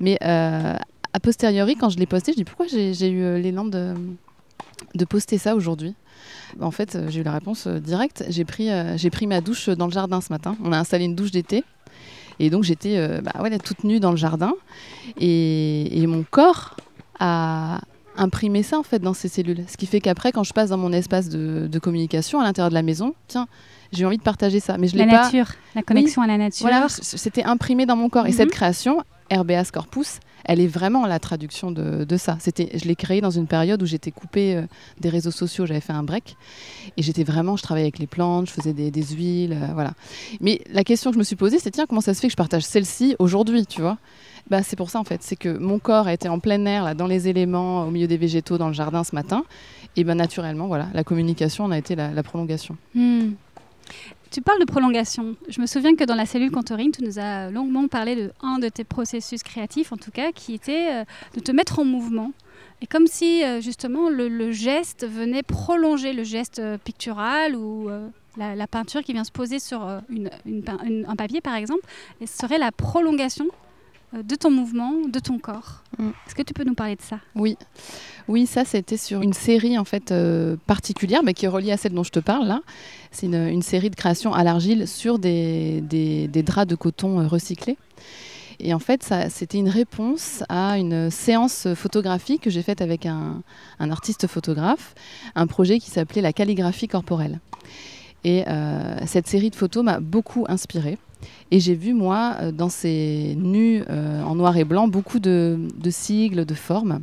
Mais 0.00 0.18
euh, 0.22 0.76
a 1.12 1.20
posteriori, 1.20 1.76
quand 1.76 1.88
je 1.88 1.98
l'ai 1.98 2.06
posté, 2.06 2.32
je 2.32 2.36
dis 2.36 2.44
pourquoi 2.44 2.66
j'ai 2.66 3.08
eu 3.08 3.22
euh, 3.22 3.38
l'élan 3.38 3.64
de, 3.64 3.94
de 4.94 5.04
poster 5.04 5.38
ça 5.38 5.56
aujourd'hui? 5.56 5.94
En 6.60 6.70
fait, 6.70 6.98
j'ai 7.08 7.20
eu 7.20 7.22
la 7.22 7.32
réponse 7.32 7.66
directe. 7.66 8.24
J'ai 8.28 8.44
pris, 8.44 8.70
euh, 8.70 8.96
j'ai 8.96 9.10
pris 9.10 9.26
ma 9.26 9.40
douche 9.40 9.68
dans 9.68 9.86
le 9.86 9.92
jardin 9.92 10.20
ce 10.20 10.32
matin. 10.32 10.56
On 10.62 10.72
a 10.72 10.78
installé 10.78 11.04
une 11.04 11.14
douche 11.14 11.30
d'été. 11.30 11.64
Et 12.40 12.50
donc 12.50 12.64
j'étais 12.64 12.96
euh, 12.96 13.20
bah, 13.20 13.32
ouais, 13.42 13.58
toute 13.58 13.84
nue 13.84 14.00
dans 14.00 14.10
le 14.10 14.16
jardin. 14.16 14.52
Et, 15.20 16.00
et 16.02 16.06
mon 16.06 16.24
corps 16.28 16.76
a 17.20 17.80
imprimé 18.16 18.62
ça 18.62 18.78
en 18.78 18.82
fait 18.82 18.98
dans 19.00 19.14
ses 19.14 19.28
cellules. 19.28 19.64
Ce 19.68 19.76
qui 19.76 19.86
fait 19.86 20.00
qu'après, 20.00 20.32
quand 20.32 20.44
je 20.44 20.52
passe 20.52 20.70
dans 20.70 20.76
mon 20.78 20.92
espace 20.92 21.28
de, 21.28 21.66
de 21.70 21.78
communication 21.78 22.40
à 22.40 22.44
l'intérieur 22.44 22.68
de 22.70 22.74
la 22.74 22.82
maison, 22.82 23.14
tiens, 23.28 23.46
j'ai 23.92 24.04
envie 24.04 24.18
de 24.18 24.22
partager 24.22 24.60
ça. 24.60 24.76
Mais 24.78 24.88
je 24.88 24.96
La 24.96 25.06
pas. 25.06 25.22
nature, 25.24 25.46
la 25.74 25.82
connexion 25.82 26.22
à 26.22 26.26
la 26.26 26.38
nature. 26.38 26.62
Voilà, 26.66 26.86
c'était 26.88 27.44
imprimé 27.44 27.86
dans 27.86 27.96
mon 27.96 28.08
corps. 28.08 28.26
Et 28.26 28.30
Mhm. 28.30 28.36
cette 28.36 28.50
création, 28.50 29.02
Herbaeas 29.30 29.70
corpus, 29.72 30.18
elle 30.44 30.60
est 30.60 30.66
vraiment 30.66 31.06
la 31.06 31.18
traduction 31.18 31.70
de, 31.70 32.16
ça. 32.16 32.36
C'était, 32.40 32.70
je 32.78 32.84
l'ai 32.86 32.96
créée 32.96 33.20
dans 33.20 33.30
une 33.30 33.46
période 33.46 33.82
où 33.82 33.86
j'étais 33.86 34.10
coupée 34.10 34.56
euh, 34.56 34.66
des 35.00 35.08
réseaux 35.08 35.30
sociaux, 35.30 35.66
j'avais 35.66 35.80
fait 35.80 35.92
un 35.92 36.02
break. 36.02 36.36
Et 36.96 37.02
j'étais 37.02 37.24
vraiment, 37.24 37.56
je 37.56 37.62
travaillais 37.62 37.86
avec 37.86 37.98
les 37.98 38.06
plantes, 38.06 38.48
je 38.48 38.52
faisais 38.52 38.72
des, 38.72 39.02
huiles, 39.02 39.58
euh, 39.60 39.72
voilà. 39.74 39.94
Mais 40.40 40.60
la 40.72 40.84
question 40.84 41.10
que 41.10 41.14
je 41.14 41.18
me 41.18 41.24
suis 41.24 41.36
posée, 41.36 41.58
c'est 41.58 41.70
tiens, 41.70 41.86
comment 41.86 42.00
ça 42.00 42.14
se 42.14 42.20
fait 42.20 42.28
que 42.28 42.32
je 42.32 42.36
partage 42.36 42.64
celle-ci 42.64 43.16
aujourd'hui, 43.18 43.66
tu 43.66 43.80
vois? 43.80 43.98
Bah, 44.50 44.62
c'est 44.62 44.76
pour 44.76 44.90
ça 44.90 45.00
en 45.00 45.04
fait, 45.04 45.22
c'est 45.22 45.36
que 45.36 45.48
mon 45.56 45.78
corps 45.78 46.06
a 46.06 46.12
été 46.12 46.28
en 46.28 46.38
plein 46.38 46.64
air, 46.66 46.84
là, 46.84 46.94
dans 46.94 47.06
les 47.06 47.28
éléments, 47.28 47.86
au 47.86 47.90
milieu 47.90 48.06
des 48.06 48.18
végétaux, 48.18 48.58
dans 48.58 48.68
le 48.68 48.74
jardin 48.74 49.02
ce 49.02 49.14
matin, 49.14 49.44
et 49.96 50.04
ben 50.04 50.14
naturellement, 50.14 50.66
voilà, 50.66 50.88
la 50.92 51.04
communication 51.04 51.64
en 51.64 51.70
a 51.70 51.78
été 51.78 51.96
la, 51.96 52.10
la 52.10 52.22
prolongation. 52.22 52.76
Hmm. 52.94 53.32
Tu 54.34 54.42
parles 54.42 54.58
de 54.58 54.64
prolongation. 54.64 55.36
Je 55.48 55.60
me 55.60 55.66
souviens 55.66 55.94
que 55.94 56.02
dans 56.02 56.16
la 56.16 56.26
cellule 56.26 56.50
Contourine, 56.50 56.90
tu 56.90 57.04
nous 57.04 57.20
as 57.20 57.50
longuement 57.50 57.86
parlé 57.86 58.16
de 58.16 58.32
un 58.42 58.58
de 58.58 58.68
tes 58.68 58.82
processus 58.82 59.44
créatifs, 59.44 59.92
en 59.92 59.96
tout 59.96 60.10
cas, 60.10 60.32
qui 60.32 60.54
était 60.54 60.88
euh, 60.90 61.04
de 61.36 61.40
te 61.40 61.52
mettre 61.52 61.78
en 61.78 61.84
mouvement. 61.84 62.32
Et 62.82 62.88
comme 62.88 63.06
si 63.06 63.44
euh, 63.44 63.60
justement 63.60 64.08
le, 64.08 64.50
geste 64.50 65.06
venait 65.06 65.44
prolonger 65.44 66.12
le 66.12 66.24
geste 66.24 66.58
euh, 66.58 66.78
pictural 66.78 67.54
ou 67.54 67.88
la, 68.36 68.66
peinture 68.66 69.04
qui 69.04 69.12
vient 69.12 69.22
se 69.22 69.30
poser 69.30 69.60
sur 69.60 69.82
un 69.82 71.16
papier, 71.16 71.40
par 71.40 71.54
exemple, 71.54 71.86
et 72.20 72.26
serait 72.26 72.58
la 72.58 72.72
prolongation 72.72 73.46
de 74.22 74.34
ton 74.36 74.50
mouvement, 74.50 74.92
de 75.08 75.18
ton 75.18 75.38
corps. 75.38 75.82
Mm. 75.98 76.08
Est-ce 76.26 76.34
que 76.34 76.42
tu 76.42 76.54
peux 76.54 76.64
nous 76.64 76.74
parler 76.74 76.96
de 76.96 77.02
ça? 77.02 77.18
Oui, 77.34 77.56
oui, 78.28 78.46
ça 78.46 78.64
c'était 78.64 78.96
sur 78.96 79.22
une 79.22 79.32
série 79.32 79.78
en 79.78 79.84
fait 79.84 80.12
euh, 80.12 80.56
particulière, 80.66 81.22
mais 81.24 81.34
qui 81.34 81.46
est 81.46 81.48
reliée 81.48 81.72
à 81.72 81.76
celle 81.76 81.92
dont 81.94 82.04
je 82.04 82.10
te 82.12 82.20
parle 82.20 82.46
là. 82.46 82.60
C'est 83.10 83.26
une, 83.26 83.34
une 83.48 83.62
série 83.62 83.90
de 83.90 83.96
créations 83.96 84.32
à 84.32 84.44
l'argile 84.44 84.86
sur 84.88 85.18
des, 85.18 85.80
des- 85.80 86.28
des 86.28 86.42
draps 86.42 86.68
de 86.68 86.74
coton 86.76 87.20
euh, 87.20 87.26
recyclés. 87.26 87.76
Et 88.60 88.72
en 88.72 88.78
fait, 88.78 89.02
ça, 89.02 89.30
c'était 89.30 89.58
une 89.58 89.68
réponse 89.68 90.44
à 90.48 90.78
une 90.78 91.10
séance 91.10 91.66
photographique 91.74 92.42
que 92.42 92.50
j'ai 92.50 92.62
faite 92.62 92.80
avec 92.80 93.04
un, 93.04 93.42
un 93.80 93.90
artiste 93.90 94.28
photographe, 94.28 94.94
un 95.34 95.48
projet 95.48 95.80
qui 95.80 95.90
s'appelait 95.90 96.22
la 96.22 96.32
calligraphie 96.32 96.86
corporelle. 96.86 97.40
Et 98.22 98.44
euh, 98.48 98.96
cette 99.06 99.26
série 99.26 99.50
de 99.50 99.56
photos 99.56 99.84
m'a 99.84 99.98
beaucoup 99.98 100.44
inspirée. 100.48 100.98
Et 101.50 101.60
j'ai 101.60 101.74
vu, 101.74 101.94
moi, 101.94 102.36
euh, 102.40 102.52
dans 102.52 102.68
ces 102.68 103.34
nus 103.38 103.82
euh, 103.88 104.22
en 104.22 104.34
noir 104.34 104.56
et 104.56 104.64
blanc, 104.64 104.88
beaucoup 104.88 105.18
de, 105.18 105.58
sigles, 105.90 106.44
de 106.44 106.54
formes. 106.54 107.02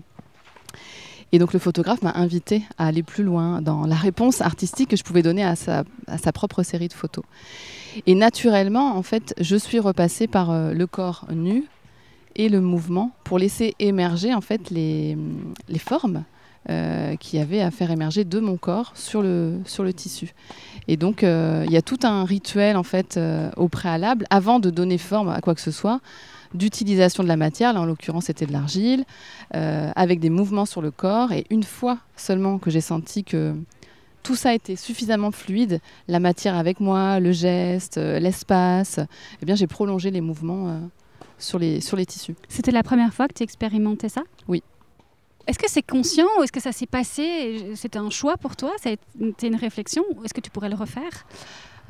Et 1.31 1.39
donc 1.39 1.53
le 1.53 1.59
photographe 1.59 2.01
m'a 2.01 2.11
invité 2.15 2.63
à 2.77 2.87
aller 2.87 3.03
plus 3.03 3.23
loin 3.23 3.61
dans 3.61 3.85
la 3.85 3.95
réponse 3.95 4.41
artistique 4.41 4.89
que 4.89 4.97
je 4.97 5.03
pouvais 5.03 5.21
donner 5.21 5.43
à 5.43 5.55
sa, 5.55 5.85
propre 6.33 6.63
série 6.63 6.89
de 6.89 6.93
photos. 6.93 7.23
Et 8.05 8.15
naturellement, 8.15 8.97
en 8.97 9.03
fait, 9.03 9.33
je 9.39 9.55
suis 9.55 9.79
repassée 9.79 10.27
par 10.27 10.51
euh, 10.51 10.73
le 10.73 10.87
corps 10.87 11.25
nu 11.33 11.63
et 12.35 12.49
le 12.49 12.59
mouvement 12.59 13.11
pour 13.23 13.39
laisser 13.39 13.75
émerger 13.79 14.33
en 14.33 14.41
fait 14.41 14.69
les 14.69 15.17
formes 15.77 16.23
euh, 16.69 17.15
qui 17.15 17.39
avaient 17.39 17.61
à 17.61 17.71
faire 17.71 17.89
émerger 17.89 18.23
de 18.23 18.39
mon 18.39 18.55
corps 18.55 18.91
sur 18.95 19.23
le, 19.23 19.59
sur 19.65 19.83
le 19.83 19.93
tissu. 19.93 20.33
Et 20.87 20.95
donc, 20.95 21.23
euh, 21.23 21.63
il 21.65 21.71
y 21.71 21.77
a 21.77 21.81
tout 21.81 21.97
un 22.03 22.23
rituel 22.23 22.77
en 22.77 22.83
fait 22.83 23.17
euh, 23.17 23.49
au 23.57 23.67
préalable, 23.67 24.25
avant 24.29 24.59
de 24.59 24.69
donner 24.69 24.99
forme 24.99 25.29
à 25.29 25.41
quoi 25.41 25.55
que 25.55 25.61
ce 25.61 25.71
soit, 25.71 26.01
d'utilisation 26.53 27.23
de 27.23 27.27
la 27.27 27.37
matière, 27.37 27.73
là 27.73 27.81
en 27.81 27.85
l'occurrence 27.85 28.25
c'était 28.25 28.45
de 28.45 28.51
l'argile, 28.51 29.05
avec 29.53 30.19
des 30.19 30.29
mouvements 30.29 30.65
sur 30.65 30.81
le 30.81 30.91
corps. 30.91 31.31
Et 31.31 31.45
une 31.49 31.63
fois 31.63 31.97
seulement 32.15 32.59
que 32.59 32.69
j'ai 32.69 32.81
senti 32.81 33.23
que 33.23 33.55
tout 34.21 34.35
ça 34.35 34.53
était 34.53 34.75
suffisamment 34.75 35.31
fluide, 35.31 35.79
la 36.07 36.19
matière 36.19 36.55
avec 36.55 36.79
moi, 36.79 37.19
le 37.19 37.31
geste, 37.31 37.97
l'espace, 37.97 38.99
eh 39.41 39.45
bien 39.45 39.55
j'ai 39.55 39.67
prolongé 39.67 40.11
les 40.11 40.21
mouvements 40.21 40.79
sur, 41.39 41.57
les, 41.57 41.81
sur 41.81 41.97
les 41.97 42.05
tissus. 42.05 42.35
C'était 42.49 42.71
la 42.71 42.83
première 42.83 43.13
fois 43.13 43.27
que 43.27 43.33
tu 43.33 43.43
expérimentais 43.43 44.09
ça? 44.09 44.23
Oui. 44.47 44.61
Est-ce 45.47 45.59
que 45.59 45.69
c'est 45.69 45.81
conscient 45.81 46.27
ou 46.39 46.43
est-ce 46.43 46.51
que 46.51 46.59
ça 46.59 46.71
s'est 46.71 46.85
passé 46.85 47.73
C'était 47.75 47.99
un 47.99 48.09
choix 48.09 48.37
pour 48.37 48.55
toi? 48.55 48.73
Été 48.85 49.47
une 49.47 49.55
réflexion 49.55 50.03
est-ce 50.23 50.33
que 50.33 50.41
tu 50.41 50.49
pourrais 50.49 50.69
le 50.69 50.75
refaire? 50.75 51.25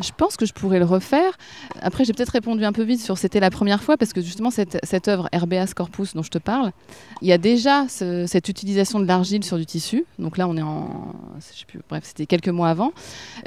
Je 0.02 0.12
pense 0.16 0.38
que 0.38 0.46
je 0.46 0.54
pourrais 0.54 0.80
le 0.80 0.86
refaire. 0.86 1.38
Après, 1.82 2.06
j'ai 2.06 2.14
peut-être 2.14 2.30
répondu 2.30 2.64
un 2.66 2.72
peu 2.74 2.84
vite 2.84 3.02
sur 3.02 3.18
c'était 3.18 3.40
la 3.40 3.50
première 3.50 3.84
fois 3.84 3.98
parce 3.98 4.14
que 4.14 4.22
justement, 4.22 4.50
cette, 4.52 4.80
cette 4.84 5.08
œuvre 5.08 5.30
RBS 5.34 5.74
Corpus 5.76 6.14
dont 6.16 6.24
je 6.24 6.30
te 6.30 6.38
parle, 6.38 6.72
il 7.22 7.28
y 7.28 7.32
a 7.32 7.38
déjà 7.38 7.88
ce- 7.88 8.26
cette 8.28 8.50
utilisation 8.50 9.00
de 9.00 9.06
l'argile 9.06 9.44
sur 9.44 9.58
du 9.58 9.66
tissu. 9.66 10.06
Donc 10.20 10.38
là, 10.38 10.48
on 10.48 10.58
est 10.58 10.62
en. 10.62 11.14
Je 11.40 11.60
sais 11.60 11.66
plus, 11.66 11.80
bref, 11.90 12.04
c'était 12.06 12.26
quelques 12.26 12.50
mois 12.50 12.70
avant. 12.70 12.92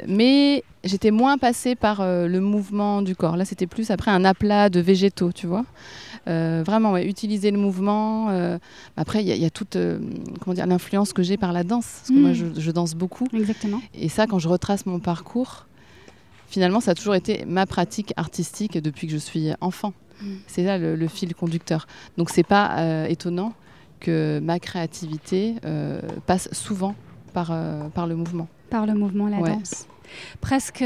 Mais 0.07 0.63
j'étais 0.83 1.11
moins 1.11 1.37
passée 1.37 1.75
par 1.75 2.01
euh, 2.01 2.27
le 2.27 2.39
mouvement 2.39 3.01
du 3.01 3.15
corps. 3.15 3.37
Là, 3.37 3.45
c'était 3.45 3.67
plus 3.67 3.91
après 3.91 4.11
un 4.11 4.23
aplat 4.25 4.69
de 4.69 4.79
végétaux, 4.79 5.31
tu 5.31 5.47
vois. 5.47 5.65
Euh, 6.27 6.63
vraiment, 6.65 6.91
ouais, 6.93 7.05
utiliser 7.07 7.51
le 7.51 7.57
mouvement. 7.59 8.29
euh, 8.29 8.57
Après, 8.97 9.21
il 9.21 9.27
y, 9.27 9.31
a- 9.31 9.35
il 9.35 9.41
y 9.41 9.45
a 9.45 9.49
toute 9.49 9.77
comment 10.41 10.53
dire, 10.53 10.65
l'influence 10.67 11.13
que 11.13 11.21
j'ai 11.23 11.37
par 11.37 11.53
la 11.53 11.63
danse. 11.63 11.85
Parce 11.99 12.09
que 12.09 12.19
moi, 12.19 12.33
je, 12.33 12.45
je 12.57 12.71
danse 12.71 12.95
beaucoup. 12.95 13.27
Exactement. 13.33 13.81
Et 13.93 14.09
ça, 14.09 14.25
quand 14.27 14.39
je 14.39 14.47
retrace 14.47 14.85
mon 14.85 14.99
parcours, 14.99 15.65
finalement, 16.55 16.79
ça 16.79 16.91
a 16.91 16.95
toujours 16.95 17.15
été 17.15 17.43
ma 17.45 17.65
pratique 17.65 18.13
artistique 18.15 18.77
depuis 18.77 19.07
que 19.07 19.13
je 19.13 19.17
suis 19.17 19.49
enfant. 19.59 19.91
Mm. 20.21 20.25
C'est 20.47 20.63
là 20.63 20.77
le, 20.77 20.95
le 20.95 21.07
fil 21.09 21.35
conducteur. 21.35 21.85
Donc, 22.17 22.29
c'est 22.29 22.47
pas 22.47 22.77
euh, 22.79 23.05
étonnant 23.07 23.51
que 23.99 24.39
ma 24.41 24.57
créativité 24.59 25.55
euh, 25.65 25.99
passe 26.27 26.47
souvent 26.53 26.95
par, 27.33 27.49
euh, 27.51 27.89
par 27.89 28.07
le 28.07 28.15
mouvement. 28.15 28.47
Par 28.69 28.85
le 28.85 28.93
mouvement, 28.93 29.27
la 29.27 29.39
Ouais. 29.39 29.49
danse. 29.49 29.85
Presque 30.39 30.81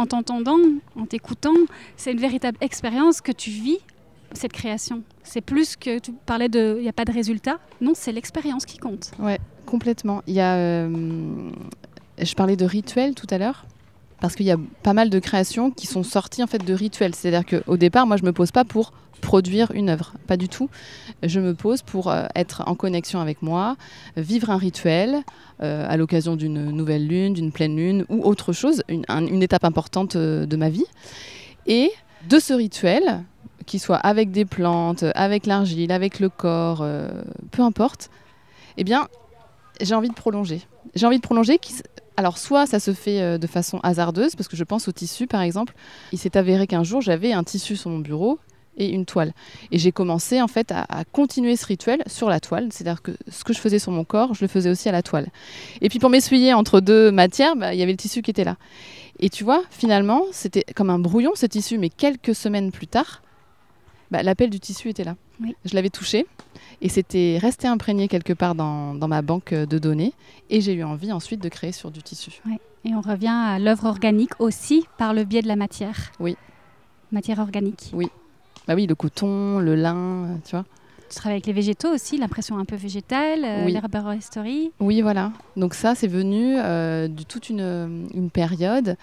en 0.00 0.04
t'entendant, 0.06 0.58
en 0.94 1.06
t'écoutant, 1.06 1.54
c'est 1.96 2.12
une 2.12 2.20
véritable 2.20 2.58
expérience 2.60 3.22
que 3.22 3.32
tu 3.32 3.48
vis, 3.48 3.78
cette 4.34 4.52
création. 4.52 5.02
C'est 5.22 5.40
plus 5.40 5.74
que 5.76 5.98
tu 6.00 6.12
parlais 6.26 6.50
de 6.50 6.74
il 6.76 6.82
n'y 6.82 6.88
a 6.88 6.92
pas 6.92 7.06
de 7.06 7.12
résultat. 7.12 7.56
Non, 7.80 7.92
c'est 7.94 8.12
l'expérience 8.12 8.66
qui 8.66 8.76
compte. 8.76 9.12
Ouais, 9.18 9.38
complètement. 9.64 10.22
Il 10.26 10.34
y 10.34 10.40
a, 10.42 10.86
je 10.88 12.34
parlais 12.34 12.56
de 12.56 12.66
rituels 12.66 13.14
tout 13.14 13.28
à 13.30 13.38
l'heure. 13.38 13.64
Parce 14.20 14.34
qu'il 14.36 14.46
y 14.46 14.50
a 14.52 14.56
pas 14.82 14.92
mal 14.94 15.10
de 15.10 15.18
créations 15.18 15.70
qui 15.70 15.86
sont 15.86 16.02
sorties 16.02 16.42
en 16.42 16.46
fait 16.46 16.64
de 16.64 16.72
rituels. 16.74 17.14
C'est-à-dire 17.14 17.44
qu'au 17.62 17.76
départ, 17.76 18.06
moi, 18.06 18.16
je 18.16 18.22
me 18.24 18.32
pose 18.32 18.52
pas 18.52 18.64
pour 18.64 18.92
produire 19.20 19.70
une 19.72 19.88
œuvre, 19.88 20.12
pas 20.26 20.36
du 20.36 20.48
tout. 20.48 20.68
Je 21.22 21.40
me 21.40 21.54
pose 21.54 21.82
pour 21.82 22.10
euh, 22.10 22.26
être 22.34 22.62
en 22.66 22.74
connexion 22.74 23.20
avec 23.20 23.40
moi, 23.42 23.76
vivre 24.16 24.50
un 24.50 24.58
rituel 24.58 25.22
euh, 25.62 25.86
à 25.88 25.96
l'occasion 25.96 26.36
d'une 26.36 26.70
nouvelle 26.70 27.06
lune, 27.06 27.32
d'une 27.32 27.50
pleine 27.52 27.76
lune 27.76 28.04
ou 28.10 28.22
autre 28.22 28.52
chose, 28.52 28.82
une, 28.88 29.04
un- 29.08 29.26
une 29.26 29.42
étape 29.42 29.64
importante 29.64 30.16
euh, 30.16 30.44
de 30.46 30.56
ma 30.56 30.68
vie. 30.68 30.84
Et 31.66 31.90
de 32.28 32.38
ce 32.38 32.52
rituel, 32.52 33.24
qu'il 33.66 33.80
soit 33.80 33.96
avec 33.96 34.30
des 34.30 34.44
plantes, 34.44 35.04
avec 35.14 35.46
l'argile, 35.46 35.90
avec 35.92 36.20
le 36.20 36.28
corps, 36.28 36.86
peu 37.50 37.62
importe, 37.62 38.10
eh 38.76 38.84
bien, 38.84 39.08
j'ai 39.80 39.94
envie 39.94 40.08
de 40.10 40.14
prolonger. 40.14 40.60
J'ai 40.94 41.06
envie 41.06 41.16
de 41.16 41.22
prolonger. 41.22 41.58
Alors, 42.16 42.38
soit 42.38 42.66
ça 42.66 42.78
se 42.78 42.92
fait 42.92 43.20
euh, 43.20 43.38
de 43.38 43.46
façon 43.46 43.80
hasardeuse, 43.82 44.36
parce 44.36 44.48
que 44.48 44.56
je 44.56 44.64
pense 44.64 44.86
au 44.88 44.92
tissu, 44.92 45.26
par 45.26 45.42
exemple. 45.42 45.74
Il 46.12 46.18
s'est 46.18 46.36
avéré 46.36 46.66
qu'un 46.66 46.84
jour, 46.84 47.00
j'avais 47.00 47.32
un 47.32 47.42
tissu 47.42 47.76
sur 47.76 47.90
mon 47.90 47.98
bureau 47.98 48.38
et 48.76 48.88
une 48.88 49.04
toile. 49.04 49.32
Et 49.72 49.78
j'ai 49.78 49.92
commencé, 49.92 50.40
en 50.40 50.48
fait, 50.48 50.70
à, 50.72 50.84
à 50.88 51.04
continuer 51.04 51.56
ce 51.56 51.66
rituel 51.66 52.02
sur 52.06 52.28
la 52.28 52.40
toile. 52.40 52.68
C'est-à-dire 52.70 53.02
que 53.02 53.12
ce 53.28 53.42
que 53.44 53.52
je 53.52 53.58
faisais 53.58 53.78
sur 53.78 53.92
mon 53.92 54.04
corps, 54.04 54.34
je 54.34 54.44
le 54.44 54.48
faisais 54.48 54.70
aussi 54.70 54.88
à 54.88 54.92
la 54.92 55.02
toile. 55.02 55.28
Et 55.80 55.88
puis, 55.88 55.98
pour 55.98 56.10
m'essuyer 56.10 56.54
entre 56.54 56.80
deux 56.80 57.10
matières, 57.10 57.56
bah, 57.56 57.74
il 57.74 57.80
y 57.80 57.82
avait 57.82 57.92
le 57.92 57.98
tissu 57.98 58.22
qui 58.22 58.30
était 58.30 58.44
là. 58.44 58.56
Et 59.18 59.28
tu 59.28 59.44
vois, 59.44 59.62
finalement, 59.70 60.22
c'était 60.32 60.64
comme 60.74 60.90
un 60.90 60.98
brouillon, 60.98 61.32
ce 61.34 61.46
tissu, 61.46 61.78
mais 61.78 61.88
quelques 61.88 62.34
semaines 62.34 62.70
plus 62.70 62.86
tard, 62.88 63.22
bah, 64.14 64.22
l'appel 64.22 64.48
du 64.48 64.60
tissu 64.60 64.88
était 64.90 65.02
là. 65.02 65.16
Oui. 65.40 65.56
Je 65.64 65.74
l'avais 65.74 65.90
touché 65.90 66.24
et 66.80 66.88
c'était 66.88 67.36
resté 67.40 67.66
imprégné 67.66 68.06
quelque 68.06 68.32
part 68.32 68.54
dans, 68.54 68.94
dans 68.94 69.08
ma 69.08 69.22
banque 69.22 69.52
de 69.52 69.78
données. 69.78 70.12
Et 70.50 70.60
j'ai 70.60 70.74
eu 70.74 70.84
envie 70.84 71.10
ensuite 71.10 71.42
de 71.42 71.48
créer 71.48 71.72
sur 71.72 71.90
du 71.90 72.00
tissu. 72.00 72.30
Et 72.84 72.94
on 72.94 73.00
revient 73.00 73.26
à 73.34 73.58
l'œuvre 73.58 73.86
organique 73.86 74.40
aussi 74.40 74.86
par 74.98 75.14
le 75.14 75.24
biais 75.24 75.42
de 75.42 75.48
la 75.48 75.56
matière. 75.56 76.12
Oui. 76.20 76.36
Matière 77.10 77.40
organique. 77.40 77.92
Bah 78.68 78.74
oui, 78.76 78.86
le 78.86 78.94
coton, 78.94 79.58
le 79.58 79.74
lin, 79.74 79.96
euh, 79.96 80.36
tu 80.44 80.52
vois. 80.52 80.64
Tu 81.10 81.16
travailles 81.16 81.34
avec 81.38 81.46
les 81.46 81.52
végétaux 81.52 81.92
aussi, 81.92 82.16
l'impression 82.16 82.56
un 82.56 82.64
peu 82.64 82.76
végétale, 82.76 83.44
euh, 83.44 83.64
Oui. 83.66 83.72
l'herboristerie. 83.72 84.70
Oui, 84.78 85.02
voilà. 85.02 85.32
Donc 85.56 85.74
ça, 85.74 85.94
c'est 85.96 86.06
venu 86.06 86.54
euh, 86.56 87.08
de 87.08 87.22
toute 87.24 87.50
une, 87.50 88.06
une 88.14 88.30
période 88.30 88.96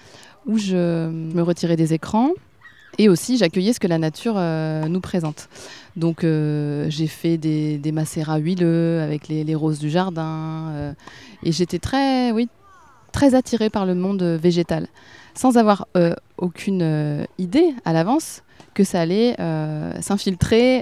où 0.45 0.57
je 0.57 1.09
me 1.09 1.41
retirais 1.41 1.75
des 1.75 1.93
écrans 1.93 2.31
et 2.97 3.09
aussi 3.09 3.37
j'accueillais 3.37 3.73
ce 3.73 3.79
que 3.79 3.87
la 3.87 3.97
nature 3.97 4.35
euh, 4.37 4.87
nous 4.87 5.01
présente. 5.01 5.49
Donc 5.95 6.23
euh, 6.23 6.85
j'ai 6.89 7.07
fait 7.07 7.37
des, 7.37 7.77
des 7.77 7.91
macérats 7.91 8.37
huileux 8.37 9.01
avec 9.01 9.27
les, 9.27 9.55
roses 9.55 9.79
du 9.79 9.89
jardin 9.89 10.69
euh, 10.71 10.93
et 11.43 11.51
j'étais 11.51 11.79
très, 11.79 12.31
oui, 12.31 12.47
attirée 13.33 13.69
par 13.69 13.85
le 13.85 13.93
monde 13.93 14.23
végétal, 14.23 14.87
sans 15.35 15.57
avoir 15.57 15.85
aucune 16.37 17.27
idée 17.37 17.75
à 17.85 17.93
l'avance 17.93 18.41
que 18.73 18.83
ça 18.83 19.01
allait 19.01 19.35
s'infiltrer 19.99 20.81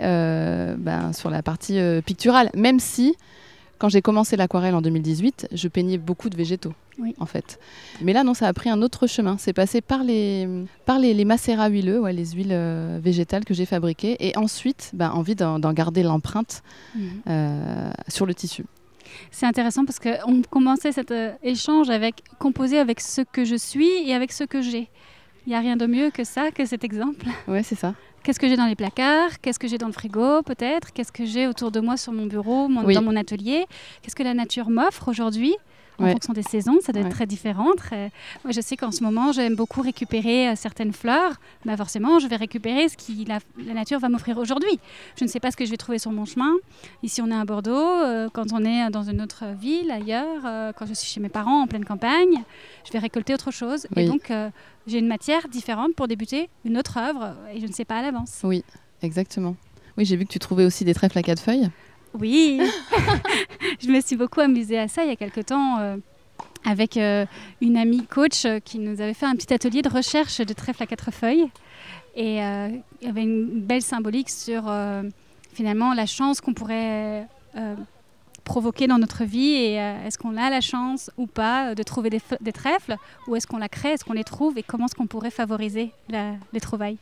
ben, 0.77 1.11
sur 1.11 1.29
la 1.29 1.43
partie 1.43 1.79
picturale, 2.05 2.49
même 2.55 2.79
si 2.79 3.17
quand 3.79 3.89
j'ai 3.89 4.01
commencé 4.01 4.37
l'aquarelle 4.37 4.75
en 4.75 4.81
2018, 4.81 5.49
je 5.51 5.67
peignais 5.67 5.97
beaucoup 5.97 6.29
de 6.29 6.37
végétaux, 6.37 6.73
Oui. 6.99 7.15
en 7.19 7.25
fait. 7.25 7.59
Mais 8.01 8.13
là, 8.13 8.23
non, 8.23 8.33
ça 8.33 8.47
a 8.47 8.53
pris 8.53 8.69
un 8.69 8.81
autre 8.81 9.07
chemin. 9.07 9.37
C'est 9.37 9.53
passé 9.53 9.81
par 9.81 10.03
les, 10.03 10.47
par 10.85 10.99
les, 10.99 11.13
les 11.13 11.25
macérats 11.25 11.69
huileux, 11.69 11.99
ouais, 11.99 12.13
les 12.13 12.31
huiles 12.31 12.51
euh, 12.51 12.99
végétales 13.01 13.45
que 13.45 13.53
j'ai 13.53 13.65
fabriquées, 13.65 14.17
et 14.19 14.37
ensuite, 14.37 14.91
ben, 14.93 15.09
envie 15.11 15.35
d'en 15.35 15.59
garder 15.73 16.03
l'empreinte 16.03 16.61
euh, 17.27 17.91
sur 18.07 18.25
le 18.25 18.33
tissu. 18.33 18.65
C'est 19.31 19.45
intéressant 19.45 19.85
parce 19.85 19.99
qu'on 19.99 20.41
commençait 20.49 20.91
cet 20.91 21.11
euh, 21.11 21.31
échange 21.43 21.89
avec 21.89 22.21
composer 22.37 22.77
avec 22.77 22.99
ce 22.99 23.21
que 23.21 23.43
je 23.43 23.55
suis 23.55 23.89
et 24.05 24.13
avec 24.13 24.31
ce 24.31 24.43
que 24.43 24.61
j'ai. 24.61 24.89
Il 25.47 25.49
n'y 25.49 25.55
a 25.55 25.59
rien 25.59 25.77
de 25.77 25.87
mieux 25.87 26.11
que 26.11 26.23
ça, 26.23 26.51
que 26.51 26.65
cet 26.65 26.83
exemple. 26.83 27.25
Ouais, 27.47 27.63
c'est 27.63 27.75
ça. 27.75 27.95
Qu'est-ce 28.21 28.39
que 28.39 28.47
j'ai 28.47 28.57
dans 28.57 28.65
les 28.67 28.75
placards? 28.75 29.39
Qu'est-ce 29.41 29.57
que 29.57 29.67
j'ai 29.67 29.77
dans 29.77 29.87
le 29.87 29.93
frigo 29.93 30.43
peut-être? 30.43 30.91
Qu'est-ce 30.93 31.11
que 31.11 31.25
j'ai 31.25 31.47
autour 31.47 31.71
de 31.71 31.79
moi 31.79 31.95
sur 31.97 32.11
mon 32.11 32.25
bureau, 32.25 32.67
mon- 32.67 32.83
Oui. 32.83 32.93
dans 32.93 33.01
mon 33.01 33.15
atelier? 33.15 33.65
Qu'est-ce 34.01 34.15
que 34.15 34.23
la 34.23 34.33
nature 34.33 34.69
m'offre 34.69 35.07
aujourd'hui? 35.07 35.55
En 35.99 36.05
Ouais. 36.05 36.11
fonction 36.13 36.33
des 36.33 36.43
saisons, 36.43 36.77
ça 36.81 36.91
doit 36.91 37.01
être 37.01 37.07
Ouais. 37.07 37.13
très 37.13 37.25
différent. 37.25 37.73
très- 37.75 38.11
Moi, 38.43 38.51
je 38.51 38.61
sais 38.61 38.77
qu'en 38.77 38.91
ce 38.91 39.03
moment, 39.03 39.31
j'aime 39.31 39.55
beaucoup 39.55 39.81
récupérer 39.81 40.49
euh, 40.49 40.53
certaines 40.55 40.93
fleurs. 40.93 41.33
Bah, 41.65 41.75
forcément, 41.77 42.19
je 42.19 42.27
vais 42.27 42.35
récupérer 42.37 42.87
ce 42.89 42.95
que 42.97 43.27
la, 43.27 43.39
la 43.63 43.73
nature 43.73 43.99
va 43.99 44.09
m'offrir 44.09 44.37
aujourd'hui. 44.37 44.79
Je 45.17 45.23
ne 45.25 45.29
sais 45.29 45.39
pas 45.39 45.51
ce 45.51 45.57
que 45.57 45.65
je 45.65 45.71
vais 45.71 45.77
trouver 45.77 45.99
sur 45.99 46.11
mon 46.11 46.25
chemin. 46.25 46.53
Ici, 47.03 47.21
on 47.21 47.29
est 47.29 47.35
à 47.35 47.45
Bordeaux. 47.45 47.69
euh, 47.75 48.29
quand 48.31 48.53
on 48.53 48.63
est 48.63 48.89
dans 48.89 49.03
une 49.03 49.21
autre 49.21 49.43
ville, 49.59 49.91
ailleurs, 49.91 50.43
euh, 50.45 50.71
quand 50.73 50.85
je 50.85 50.93
suis 50.93 51.07
chez 51.07 51.19
mes 51.19 51.29
parents 51.29 51.61
en 51.63 51.67
pleine 51.67 51.85
campagne, 51.85 52.43
je 52.85 52.91
vais 52.91 52.99
récolter 52.99 53.33
autre 53.33 53.51
chose. 53.51 53.87
Et 53.95 54.05
donc, 54.07 54.31
j'ai 54.87 54.99
une 54.99 55.07
matière 55.07 55.47
différente 55.49 55.93
pour 55.95 56.07
débuter 56.07 56.49
une 56.65 56.77
autre 56.77 56.97
œuvre 56.97 57.35
et 57.53 57.59
je 57.59 57.67
ne 57.67 57.71
sais 57.71 57.85
pas 57.85 57.97
à 57.97 58.01
l'avance. 58.01 58.39
Oui, 58.43 58.63
exactement. 59.01 59.55
Oui, 59.97 60.05
j'ai 60.05 60.15
vu 60.15 60.25
que 60.25 60.31
tu 60.31 60.39
trouvais 60.39 60.65
aussi 60.65 60.85
des 60.85 60.93
trèfles 60.93 61.17
à 61.17 61.21
quatre 61.23 61.41
feuilles. 61.41 61.69
Oui, 62.13 62.59
je 63.79 63.87
me 63.89 64.01
suis 64.01 64.15
beaucoup 64.15 64.39
amusée 64.39 64.79
à 64.79 64.87
ça 64.87 65.03
il 65.03 65.09
y 65.09 65.11
a 65.11 65.15
quelque 65.15 65.41
temps 65.41 65.77
euh, 65.79 65.97
avec 66.65 66.97
euh, 66.97 67.25
une 67.61 67.77
amie 67.77 68.05
coach 68.05 68.45
euh, 68.45 68.59
qui 68.59 68.79
nous 68.79 68.99
avait 68.99 69.13
fait 69.13 69.27
un 69.27 69.35
petit 69.35 69.53
atelier 69.53 69.81
de 69.81 69.89
recherche 69.89 70.39
de 70.39 70.53
trèfle 70.53 70.81
à 70.83 70.87
quatre 70.87 71.11
feuilles. 71.11 71.49
Et 72.15 72.37
il 72.37 72.81
y 73.03 73.07
avait 73.07 73.21
une 73.21 73.61
belle 73.61 73.83
symbolique 73.83 74.29
sur 74.29 74.63
finalement 75.53 75.93
la 75.93 76.05
chance 76.05 76.41
qu'on 76.41 76.53
pourrait 76.53 77.27
provoquer 78.43 78.87
dans 78.87 78.97
notre 78.97 79.23
vie 79.23 79.53
et 79.53 79.75
est-ce 79.75 80.17
qu'on 80.17 80.35
a 80.35 80.49
la 80.49 80.59
chance 80.59 81.11
ou 81.17 81.27
pas 81.27 81.75
de 81.75 81.83
trouver 81.83 82.09
des, 82.09 82.51
trèfles 82.51 82.97
ou 83.27 83.37
est-ce 83.37 83.47
qu'on 83.47 83.59
la 83.59 83.69
crée, 83.69 83.91
est-ce 83.91 84.03
qu'on 84.03 84.13
les 84.13 84.25
trouve 84.25 84.57
et 84.57 84.63
comment 84.63 84.87
est-ce 84.87 84.95
qu'on 84.95 85.07
pourrait 85.07 85.31
favoriser 85.31 85.91
les 86.09 86.59
trouvailles. 86.59 86.97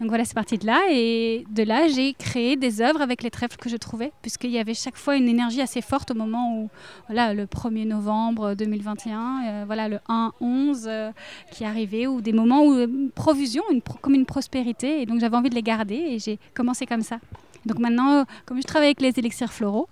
Donc 0.00 0.08
voilà, 0.08 0.24
c'est 0.24 0.34
parti 0.34 0.58
de 0.58 0.66
là. 0.66 0.80
Et 0.90 1.44
de 1.50 1.62
là, 1.62 1.88
j'ai 1.88 2.14
créé 2.14 2.56
des 2.56 2.80
œuvres 2.80 3.00
avec 3.00 3.22
les 3.22 3.30
trèfles 3.30 3.56
que 3.56 3.68
je 3.68 3.76
trouvais, 3.76 4.12
puisqu'il 4.22 4.50
y 4.50 4.58
avait 4.58 4.74
chaque 4.74 4.96
fois 4.96 5.16
une 5.16 5.28
énergie 5.28 5.60
assez 5.60 5.80
forte 5.80 6.10
au 6.12 6.14
moment 6.14 6.56
où, 6.56 6.70
voilà, 7.08 7.34
le 7.34 7.46
1er 7.46 7.86
novembre 7.86 8.54
2021, 8.54 9.42
euh, 9.46 9.64
voilà, 9.66 9.88
le 9.88 9.98
1-11 10.08 10.84
euh, 10.86 11.12
qui 11.50 11.64
arrivait, 11.64 12.06
ou 12.06 12.20
des 12.20 12.32
moments 12.32 12.64
où 12.64 12.74
une 12.78 13.10
profusion, 13.10 13.62
une 13.72 13.82
comme 13.82 14.14
une 14.14 14.26
prospérité. 14.26 15.02
Et 15.02 15.06
donc 15.06 15.20
j'avais 15.20 15.36
envie 15.36 15.50
de 15.50 15.54
les 15.54 15.62
garder 15.62 15.96
et 15.96 16.18
j'ai 16.18 16.38
commencé 16.54 16.86
comme 16.86 17.02
ça. 17.02 17.18
Donc 17.66 17.78
maintenant, 17.78 18.24
comme 18.46 18.58
je 18.58 18.66
travaille 18.66 18.88
avec 18.88 19.00
les 19.00 19.18
élixirs 19.18 19.52
floraux, 19.52 19.88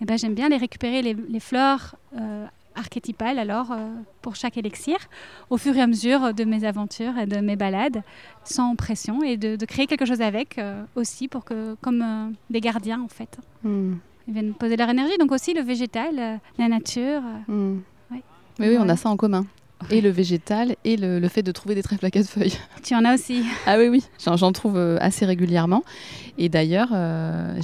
eh 0.00 0.04
ben, 0.04 0.18
j'aime 0.18 0.34
bien 0.34 0.48
les 0.48 0.56
récupérer, 0.56 1.02
les 1.02 1.40
fleurs 1.40 1.94
archétypale 2.74 3.38
alors 3.38 3.72
euh, 3.72 3.88
pour 4.22 4.36
chaque 4.36 4.56
élixir 4.56 4.96
au 5.50 5.56
fur 5.56 5.76
et 5.76 5.80
à 5.80 5.86
mesure 5.86 6.34
de 6.34 6.44
mes 6.44 6.64
aventures 6.64 7.16
et 7.18 7.26
de 7.26 7.38
mes 7.38 7.56
balades 7.56 8.02
sans 8.44 8.76
pression 8.76 9.22
et 9.22 9.36
de, 9.36 9.62
créer 9.64 9.86
quelque 9.86 10.06
chose 10.06 10.20
avec 10.20 10.58
euh, 10.58 10.84
aussi 10.94 11.28
pour 11.28 11.44
que 11.44 11.74
comme 11.80 12.02
euh, 12.02 12.30
des 12.50 12.60
gardiens 12.60 13.00
en 13.00 13.08
fait 13.08 13.38
hmm. 13.62 13.94
ils 14.28 14.34
viennent 14.34 14.54
poser 14.54 14.76
leur 14.76 14.88
énergie 14.88 15.18
donc 15.18 15.32
aussi 15.32 15.54
le 15.54 15.62
végétal 15.62 16.40
la 16.58 16.68
nature 16.68 17.22
hmm. 17.48 17.78
oui, 18.10 18.22
oui 18.58 18.76
on 18.78 18.88
a 18.88 18.96
ça 18.96 19.08
en 19.08 19.16
commun 19.16 19.44
et 19.90 20.00
le 20.00 20.10
végétal 20.10 20.76
et 20.84 20.96
le, 20.96 21.26
fait 21.28 21.42
de 21.42 21.52
trouver 21.52 21.74
des 21.74 21.82
trèfles 21.82 22.06
à 22.06 22.10
quatre 22.10 22.28
feuilles. 22.28 22.56
Tu 22.82 22.94
en 22.94 23.04
as 23.04 23.14
aussi 23.14 23.42
Ah 23.66 23.76
oui, 23.78 23.88
oui, 23.88 24.04
j'en 24.24 24.52
trouve 24.52 24.76
euh, 24.76 24.98
assez 25.00 25.24
régulièrement. 25.24 25.84
Et 26.36 26.48
d'ailleurs, 26.48 26.88
euh, 26.92 27.58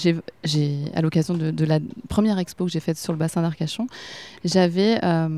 j'ai, 0.45 0.79
à 0.95 1.03
l'occasion 1.03 1.35
de, 1.35 1.65
la 1.65 1.79
première 2.09 2.39
expo 2.39 2.65
que 2.65 2.71
j'ai 2.71 2.81
faite 2.81 2.99
sur 2.99 3.13
le 3.13 3.19
bassin 3.19 3.43
d'Arcachon, 3.43 3.87
j'avais 4.45 4.99
euh, 5.05 5.29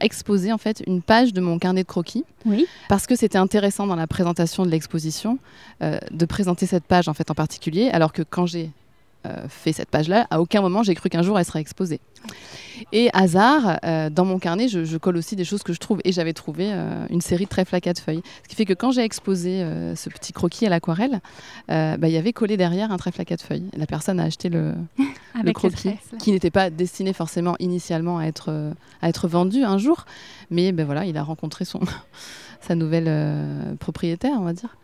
exposé 0.00 0.52
en 0.52 0.58
fait 0.58 0.82
une 0.86 1.02
page 1.02 1.32
de 1.32 1.40
mon 1.40 1.58
carnet 1.58 1.82
de 1.82 1.88
croquis. 1.88 2.24
Oui. 2.44 2.66
Parce 2.88 3.06
que 3.06 3.16
c'était 3.16 3.38
intéressant 3.38 3.86
dans 3.86 3.96
la 3.96 4.06
présentation 4.06 4.64
de 4.64 4.70
l'exposition 4.70 5.38
de 5.80 6.26
présenter 6.26 6.66
cette 6.66 6.84
page 6.84 7.08
en 7.08 7.14
fait 7.14 7.28
en 7.30 7.34
particulier, 7.34 7.88
alors 7.92 8.12
que 8.12 8.22
quand 8.22 8.46
j'ai 8.46 8.70
fait 9.48 9.72
cette 9.72 9.90
page-là, 9.90 10.26
à 10.30 10.40
aucun 10.40 10.60
moment 10.60 10.82
j'ai 10.82 10.94
cru 10.94 11.08
qu'un 11.08 11.22
jour 11.22 11.38
elle 11.38 11.44
serait 11.44 11.60
exposée. 11.60 12.00
Et 12.90 13.10
hasard, 13.12 13.78
euh, 13.84 14.10
dans 14.10 14.24
mon 14.24 14.38
carnet, 14.38 14.68
je, 14.68 14.96
colle 14.96 15.16
aussi 15.16 15.36
des 15.36 15.44
choses 15.44 15.62
que 15.62 15.72
je 15.72 15.78
trouve. 15.78 16.00
Et 16.04 16.12
j'avais 16.12 16.32
trouvé 16.32 16.70
euh, 16.72 17.06
une 17.10 17.20
série 17.20 17.44
de 17.44 17.48
trèfles 17.48 17.74
à 17.74 17.80
quatre 17.80 18.00
feuilles. 18.00 18.22
Ce 18.42 18.48
qui 18.48 18.56
fait 18.56 18.64
que 18.64 18.72
quand 18.72 18.90
j'ai 18.90 19.02
exposé 19.02 19.62
euh, 19.62 19.94
ce 19.94 20.08
petit 20.08 20.32
croquis 20.32 20.66
à 20.66 20.70
l'aquarelle, 20.70 21.20
bah, 21.68 21.96
il 22.02 22.10
y 22.10 22.16
avait 22.16 22.32
collé 22.32 22.56
derrière 22.56 22.92
un 22.92 22.96
trèfle 22.96 23.20
à 23.20 23.24
quatre 23.24 23.42
feuilles. 23.42 23.68
la 23.76 23.86
personne 23.86 24.18
a 24.20 24.24
acheté 24.24 24.48
le, 24.48 24.74
le 25.44 25.52
croquis, 25.52 25.94
qui 26.18 26.32
n'était 26.32 26.50
pas 26.50 26.70
destiné 26.70 27.12
forcément 27.12 27.54
initialement 27.58 28.18
à 28.18 28.24
être, 28.24 28.72
à 29.00 29.08
être 29.08 29.28
vendu 29.28 29.62
un 29.62 29.78
jour. 29.78 30.04
Mais 30.50 30.72
ben 30.72 30.84
voilà, 30.84 31.04
il 31.04 31.16
a 31.16 31.22
rencontré 31.22 31.64
son, 31.64 31.80
sa 32.60 32.74
nouvelle 32.74 33.76
propriétaire, 33.78 34.34
on 34.38 34.44
va 34.44 34.52
dire 34.52 34.76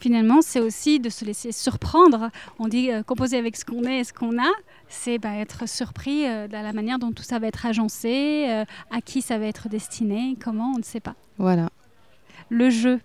finalement, 0.00 0.40
c'est 0.42 0.60
aussi 0.60 1.00
de 1.00 1.08
se 1.08 1.24
laisser 1.24 1.52
surprendre. 1.52 2.30
On 2.58 2.68
dit 2.68 2.90
composer 3.06 3.36
avec 3.36 3.56
ce 3.56 3.64
qu'on 3.64 3.84
est 3.84 4.00
et 4.00 4.04
ce 4.04 4.12
qu'on 4.12 4.38
a 4.38 4.50
c'est 4.94 5.18
bah, 5.18 5.34
être 5.34 5.68
surpris 5.68 6.26
euh, 6.26 6.46
de 6.46 6.52
la 6.52 6.72
manière 6.72 6.98
dont 6.98 7.12
tout 7.12 7.22
ça 7.22 7.38
va 7.38 7.48
être 7.48 7.66
agencé, 7.66 8.46
euh, 8.48 8.64
à 8.90 9.00
qui 9.00 9.22
ça 9.22 9.38
va 9.38 9.46
être 9.46 9.68
destiné, 9.68 10.36
comment, 10.42 10.72
on 10.74 10.78
ne 10.78 10.84
sait 10.84 11.00
pas. 11.00 11.14
Voilà. 11.38 11.68
Le 12.48 12.70
jeu. 12.70 13.00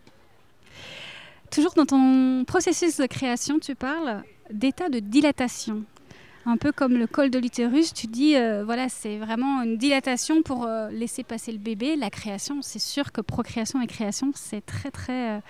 Toujours 1.52 1.74
dans 1.74 1.86
ton 1.86 2.44
processus 2.46 2.98
de 2.98 3.06
création, 3.08 3.60
tu 3.60 3.76
parles 3.76 4.24
d'état 4.52 4.90
de 4.90 5.00
dilatation. 5.00 5.84
Un 6.46 6.58
peu 6.58 6.72
comme 6.72 6.94
le 6.94 7.06
col 7.06 7.30
de 7.30 7.40
l'utérus, 7.40 7.94
tu 7.94 8.08
dis, 8.08 8.36
euh, 8.36 8.64
voilà, 8.64 8.88
c'est 8.88 9.18
vraiment 9.18 9.62
une 9.64 9.78
dilatation 9.78 10.42
pour 10.42 10.68
laisser 10.92 11.24
passer 11.24 11.52
le 11.52 11.58
bébé. 11.58 11.96
La 11.96 12.10
création, 12.10 12.62
c'est 12.62 12.80
sûr 12.80 13.12
que 13.12 13.22
procréation 13.22 13.82
et 13.82 13.88
création, 13.88 14.32
c'est 14.36 14.66
très, 14.66 14.92
très 14.92 15.42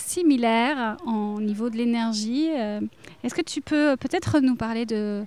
similaire 0.00 0.96
en 1.06 1.40
niveau 1.40 1.70
de 1.70 1.76
l'énergie. 1.76 2.48
Est-ce 3.22 3.34
que 3.34 3.42
tu 3.42 3.60
peux 3.60 3.96
peut-être 3.96 4.40
nous 4.40 4.56
parler 4.56 4.86
de, 4.86 5.24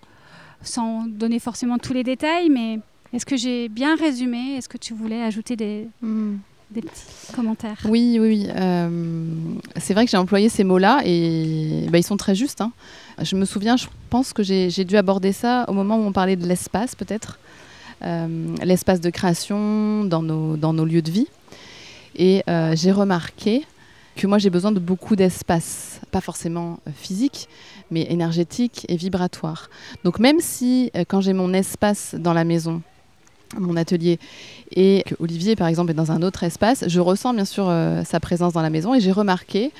sans 0.63 1.05
donner 1.05 1.39
forcément 1.39 1.77
tous 1.77 1.93
les 1.93 2.03
détails, 2.03 2.49
mais 2.49 2.79
est-ce 3.13 3.25
que 3.25 3.37
j'ai 3.37 3.69
bien 3.69 3.95
résumé? 3.95 4.55
Est-ce 4.57 4.69
que 4.69 4.77
tu 4.77 4.93
voulais 4.93 5.21
ajouter 5.21 5.55
des, 5.55 5.87
hmm. 6.01 6.37
des 6.71 6.81
petits 6.81 7.33
commentaires? 7.35 7.77
Oui, 7.85 8.17
oui, 8.19 8.27
oui. 8.27 8.47
Euh, 8.55 9.19
c'est 9.77 9.93
vrai 9.93 10.05
que 10.05 10.11
j'ai 10.11 10.17
employé 10.17 10.49
ces 10.49 10.63
mots-là 10.63 11.01
et 11.05 11.87
bah, 11.91 11.99
ils 11.99 12.03
sont 12.03 12.17
très 12.17 12.33
justes. 12.33 12.61
Hein. 12.61 12.71
Je 13.21 13.35
me 13.35 13.45
souviens, 13.45 13.77
je 13.77 13.85
pense 14.09 14.33
que 14.33 14.41
j'ai 14.41 14.83
dû 14.83 14.97
aborder 14.97 15.31
ça 15.31 15.65
au 15.67 15.73
moment 15.73 15.97
où 15.97 16.01
on 16.01 16.11
parlait 16.11 16.35
de 16.35 16.47
l'espace, 16.47 16.95
peut-être. 16.95 17.37
Euh, 18.03 18.55
l'espace 18.63 18.99
de 18.99 19.09
création 19.09 20.03
dans 20.03 20.21
nos, 20.21 20.57
dans 20.57 20.73
nos 20.73 20.83
lieux 20.83 21.01
de 21.01 21.11
vie. 21.11 21.27
Et 22.15 22.43
euh, 22.49 22.75
j'ai 22.75 22.91
remarqué 22.91 23.65
que 24.15 24.27
moi 24.27 24.37
j'ai 24.37 24.49
besoin 24.49 24.71
de 24.71 24.79
beaucoup 24.79 25.15
d'espace, 25.15 25.99
pas 26.11 26.21
forcément 26.21 26.79
physique, 26.95 27.47
mais 27.91 28.05
énergétique 28.09 28.85
et 28.89 28.95
vibratoire. 28.95 29.69
Donc 30.03 30.19
même 30.19 30.39
si 30.39 30.91
euh, 30.95 31.03
quand 31.07 31.21
j'ai 31.21 31.33
mon 31.33 31.53
espace 31.53 32.15
dans 32.17 32.33
la 32.33 32.43
maison, 32.43 32.81
mon 33.57 33.75
atelier, 33.75 34.19
et 34.75 35.03
que 35.05 35.15
Olivier 35.19 35.55
par 35.55 35.67
exemple 35.67 35.91
est 35.91 35.95
dans 35.95 36.11
un 36.11 36.21
autre 36.21 36.43
espace, 36.43 36.85
je 36.87 36.99
ressens 36.99 37.33
bien 37.33 37.45
sûr 37.45 37.67
euh, 37.69 38.03
sa 38.03 38.19
présence 38.19 38.53
dans 38.53 38.61
la 38.61 38.69
maison 38.69 38.93
et 38.93 38.99
j'ai 38.99 39.11
remarqué 39.11 39.71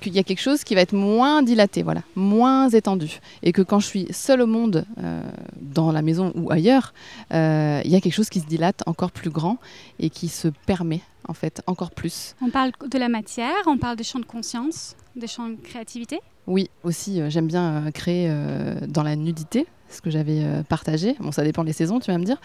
qu'il 0.00 0.14
y 0.14 0.18
a 0.18 0.22
quelque 0.22 0.40
chose 0.40 0.64
qui 0.64 0.74
va 0.74 0.80
être 0.80 0.94
moins 0.94 1.42
dilaté, 1.42 1.82
voilà, 1.82 2.02
moins 2.14 2.68
étendu. 2.68 3.20
Et 3.42 3.52
que 3.52 3.62
quand 3.62 3.80
je 3.80 3.86
suis 3.86 4.06
seule 4.10 4.42
au 4.42 4.46
monde, 4.46 4.84
euh, 4.98 5.22
dans 5.60 5.92
la 5.92 6.02
maison 6.02 6.32
ou 6.34 6.50
ailleurs, 6.50 6.92
il 7.30 7.90
y 7.90 7.96
a 7.96 8.00
quelque 8.00 8.14
chose 8.14 8.28
qui 8.28 8.40
se 8.40 8.46
dilate 8.46 8.82
encore 8.86 9.10
plus 9.10 9.30
grand 9.30 9.58
et 9.98 10.10
qui 10.10 10.28
se 10.28 10.48
permet 10.66 11.02
en 11.28 11.34
fait 11.34 11.62
encore 11.66 11.90
plus. 11.90 12.34
On 12.40 12.50
parle 12.50 12.72
de 12.86 12.98
la 12.98 13.08
matière, 13.08 13.54
on 13.66 13.78
parle 13.78 13.96
des 13.96 14.04
champs 14.04 14.20
de 14.20 14.26
conscience, 14.26 14.96
des 15.16 15.26
champs 15.26 15.48
de 15.48 15.56
créativité? 15.56 16.20
Oui, 16.46 16.70
aussi, 16.84 17.20
euh, 17.20 17.28
j'aime 17.28 17.46
bien 17.46 17.86
euh, 17.86 17.90
créer 17.90 18.28
euh, 18.30 18.76
dans 18.86 19.02
la 19.02 19.16
nudité, 19.16 19.66
ce 19.88 20.00
que 20.00 20.10
j'avais 20.10 20.44
partagé. 20.68 21.16
Bon, 21.20 21.32
ça 21.32 21.44
dépend 21.44 21.64
des 21.64 21.72
saisons, 21.72 22.00
tu 22.00 22.10
vas 22.10 22.18
me 22.18 22.24
dire. 22.24 22.40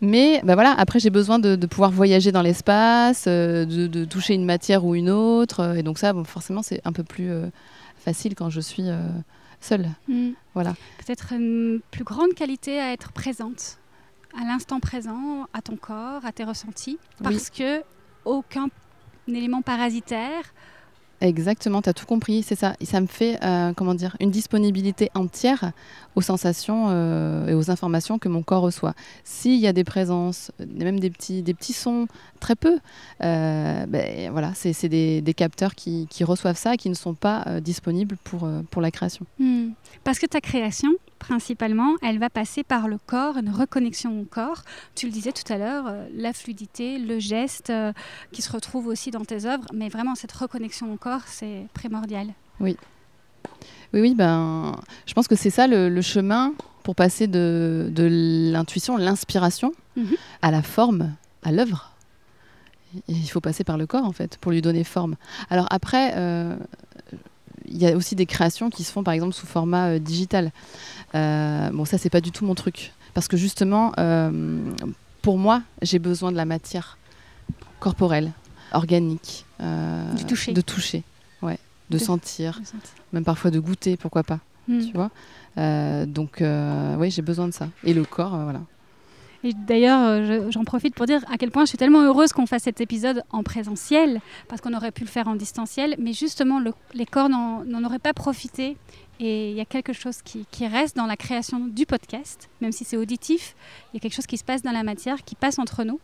Mais 0.00 0.40
bah 0.44 0.54
voilà, 0.54 0.74
après, 0.78 1.00
j'ai 1.00 1.10
besoin 1.10 1.38
de, 1.38 1.56
pouvoir 1.66 1.90
voyager 1.90 2.32
dans 2.32 2.42
l'espace, 2.42 3.26
de, 3.26 4.04
toucher 4.04 4.34
une 4.34 4.44
matière 4.44 4.84
ou 4.84 4.94
une 4.94 5.10
autre. 5.10 5.76
et 5.76 5.82
donc 5.82 5.98
ça, 5.98 6.12
bon, 6.12 6.24
forcément, 6.24 6.62
c'est 6.62 6.80
un 6.84 6.92
peu 6.92 7.04
plus 7.04 7.30
facile 7.96 8.34
quand 8.34 8.50
je 8.50 8.60
suis 8.60 8.88
seule. 9.60 9.88
Mm. 10.08 10.30
Voilà. 10.54 10.74
Peut-être 11.04 11.32
une 11.32 11.80
plus 11.90 12.04
grande 12.04 12.34
qualité 12.34 12.80
à 12.80 12.92
être 12.92 13.12
présente, 13.12 13.78
à 14.38 14.44
l'instant 14.44 14.80
présent, 14.80 15.46
à 15.52 15.62
ton 15.62 15.76
corps, 15.76 16.24
à 16.24 16.32
tes 16.32 16.44
ressentis, 16.44 16.98
parce 17.22 17.50
que 17.50 17.82
aucun 18.24 18.68
élément 19.26 19.62
parasitaire 19.62 20.42
Exactement, 21.20 21.82
tu 21.82 21.88
as 21.88 21.94
tout 21.94 22.06
compris, 22.06 22.44
c'est 22.44 22.54
ça. 22.54 22.74
Ça 22.82 23.00
me 23.00 23.06
fait, 23.06 23.42
euh, 23.42 23.72
comment 23.74 23.94
dire, 23.94 24.16
une 24.20 24.30
disponibilité 24.30 25.10
entière 25.14 25.72
aux 26.14 26.22
sensations 26.22 26.86
euh, 26.90 27.48
et 27.48 27.54
aux 27.54 27.70
informations 27.70 28.18
que 28.18 28.28
mon 28.28 28.42
corps 28.42 28.62
reçoit. 28.62 28.94
S'il 29.24 29.58
y 29.58 29.66
a 29.66 29.72
des 29.72 29.82
présences, 29.82 30.52
même 30.60 31.00
des 31.00 31.10
petits, 31.10 31.42
des 31.42 31.54
petits 31.54 31.72
sons, 31.72 32.06
très 32.38 32.54
peu, 32.54 32.78
euh, 33.24 33.86
ben, 33.86 34.30
voilà, 34.30 34.52
c'est 34.54 34.88
des, 34.88 35.34
capteurs 35.36 35.74
qui, 35.74 36.06
qui, 36.08 36.22
reçoivent 36.22 36.56
ça 36.56 36.74
et 36.74 36.76
qui 36.76 36.88
ne 36.88 36.94
sont 36.94 37.14
pas 37.14 37.60
disponibles 37.60 38.16
pour, 38.22 38.48
pour 38.70 38.80
la 38.80 38.90
création. 38.90 39.26
Hmm. 39.40 39.70
Parce 40.04 40.18
que 40.18 40.26
ta 40.26 40.40
création, 40.40 40.90
principalement, 41.18 41.94
elle 42.02 42.18
va 42.18 42.30
passer 42.30 42.62
par 42.62 42.88
le 42.88 42.98
corps, 42.98 43.36
une 43.36 43.50
reconnexion 43.50 44.20
au 44.20 44.24
corps. 44.24 44.62
Tu 44.94 45.06
le 45.06 45.12
disais 45.12 45.32
tout 45.32 45.52
à 45.52 45.58
l'heure, 45.58 45.86
euh, 45.88 46.06
la 46.14 46.32
fluidité, 46.32 46.98
le 46.98 47.18
geste 47.18 47.70
euh, 47.70 47.92
qui 48.32 48.42
se 48.42 48.50
retrouve 48.50 48.86
aussi 48.86 49.10
dans 49.10 49.24
tes 49.24 49.44
œuvres, 49.46 49.64
mais 49.72 49.88
vraiment 49.88 50.14
cette 50.14 50.32
reconnexion 50.32 50.92
au 50.92 50.96
corps, 50.96 51.22
c'est 51.26 51.66
primordial. 51.74 52.28
Oui. 52.60 52.76
Oui, 53.92 54.00
oui, 54.00 54.14
ben, 54.14 54.78
je 55.06 55.14
pense 55.14 55.28
que 55.28 55.36
c'est 55.36 55.50
ça 55.50 55.66
le, 55.66 56.00
chemin 56.02 56.52
pour 56.82 56.94
passer 56.94 57.26
de, 57.26 57.90
l'intuition, 58.52 58.96
l'inspiration, 58.96 59.72
mhm. 59.96 60.16
à 60.42 60.50
la 60.50 60.62
forme, 60.62 61.14
à 61.42 61.52
l'œuvre. 61.52 61.92
Il 63.06 63.28
faut 63.28 63.40
passer 63.40 63.64
par 63.64 63.76
le 63.76 63.86
corps, 63.86 64.04
en 64.04 64.12
fait, 64.12 64.38
pour 64.38 64.52
lui 64.52 64.62
donner 64.62 64.84
forme. 64.84 65.16
Alors 65.50 65.66
après, 65.70 66.12
euh, 66.16 66.56
y 67.76 67.86
a 67.86 67.96
aussi 67.96 68.14
des 68.14 68.26
créations 68.26 68.70
qui 68.70 68.84
se 68.84 68.92
font, 68.92 69.02
par 69.02 69.14
exemple, 69.14 69.34
sous 69.34 69.46
format 69.46 69.98
digital. 69.98 70.52
Euh, 71.14 71.70
bon, 71.70 71.84
ça, 71.84 71.98
c'est 71.98 72.10
pas 72.10 72.20
du 72.20 72.30
tout 72.30 72.44
mon 72.44 72.54
truc. 72.54 72.92
Parce 73.14 73.28
que 73.28 73.36
justement, 73.36 73.92
euh, 73.98 74.72
pour 75.22 75.38
moi, 75.38 75.62
j'ai 75.82 75.98
besoin 75.98 76.30
de 76.32 76.36
la 76.36 76.44
matière 76.44 76.98
corporelle, 77.80 78.32
organique. 78.72 79.44
Euh, 79.60 80.04
toucher. 80.26 80.52
De 80.52 80.60
toucher, 80.60 81.02
ouais. 81.42 81.58
De, 81.90 81.98
sentir, 81.98 82.60
même 83.12 83.24
parfois 83.24 83.50
de 83.50 83.58
goûter, 83.58 83.96
pourquoi 83.96 84.22
pas. 84.22 84.40
Hmm. 84.68 84.80
Tu 84.80 84.92
vois 84.92 85.10
Donc, 86.06 86.42
oui, 86.98 87.10
j'ai 87.10 87.22
besoin 87.22 87.48
de 87.48 87.52
ça. 87.52 87.68
Et 87.84 87.94
le 87.94 88.04
corps, 88.04 88.36
voilà. 88.42 88.60
Et 89.44 89.52
d'ailleurs, 89.52 90.50
j'en 90.50 90.64
profite 90.64 90.94
pour 90.94 91.06
dire 91.06 91.24
à 91.32 91.38
quel 91.38 91.50
point 91.50 91.64
je 91.64 91.68
suis 91.68 91.78
tellement 91.78 92.02
heureuse 92.02 92.32
qu'on 92.32 92.46
fasse 92.46 92.64
cet 92.64 92.80
épisode 92.80 93.22
en 93.30 93.42
présentiel, 93.42 94.20
parce 94.48 94.60
qu'on 94.60 94.74
aurait 94.74 94.90
pu 94.90 95.04
le 95.04 95.08
faire 95.08 95.28
en 95.28 95.36
distanciel, 95.36 95.94
mais 95.98 96.12
justement, 96.12 96.60
les 96.92 97.06
corps 97.06 97.28
n'en 97.28 97.84
auraient 97.84 98.00
pas 98.00 98.12
profité 98.12 98.76
et 99.20 99.50
il 99.50 99.56
y 99.56 99.60
a 99.60 99.64
quelque 99.64 99.92
chose 99.92 100.18
qui, 100.22 100.66
reste 100.66 100.96
dans 100.96 101.06
la 101.06 101.16
création 101.16 101.60
du 101.66 101.86
podcast, 101.86 102.48
même 102.60 102.72
si 102.72 102.84
c'est 102.84 102.96
auditif, 102.96 103.56
il 103.92 103.96
y 103.96 103.98
a 103.98 104.00
quelque 104.00 104.14
chose 104.14 104.26
qui 104.26 104.38
se 104.38 104.44
passe 104.44 104.62
dans 104.62 104.70
la 104.70 104.82
matière, 104.82 105.24
qui 105.24 105.34
passe 105.34 105.58
entre 105.58 105.84
nous. 105.84 105.98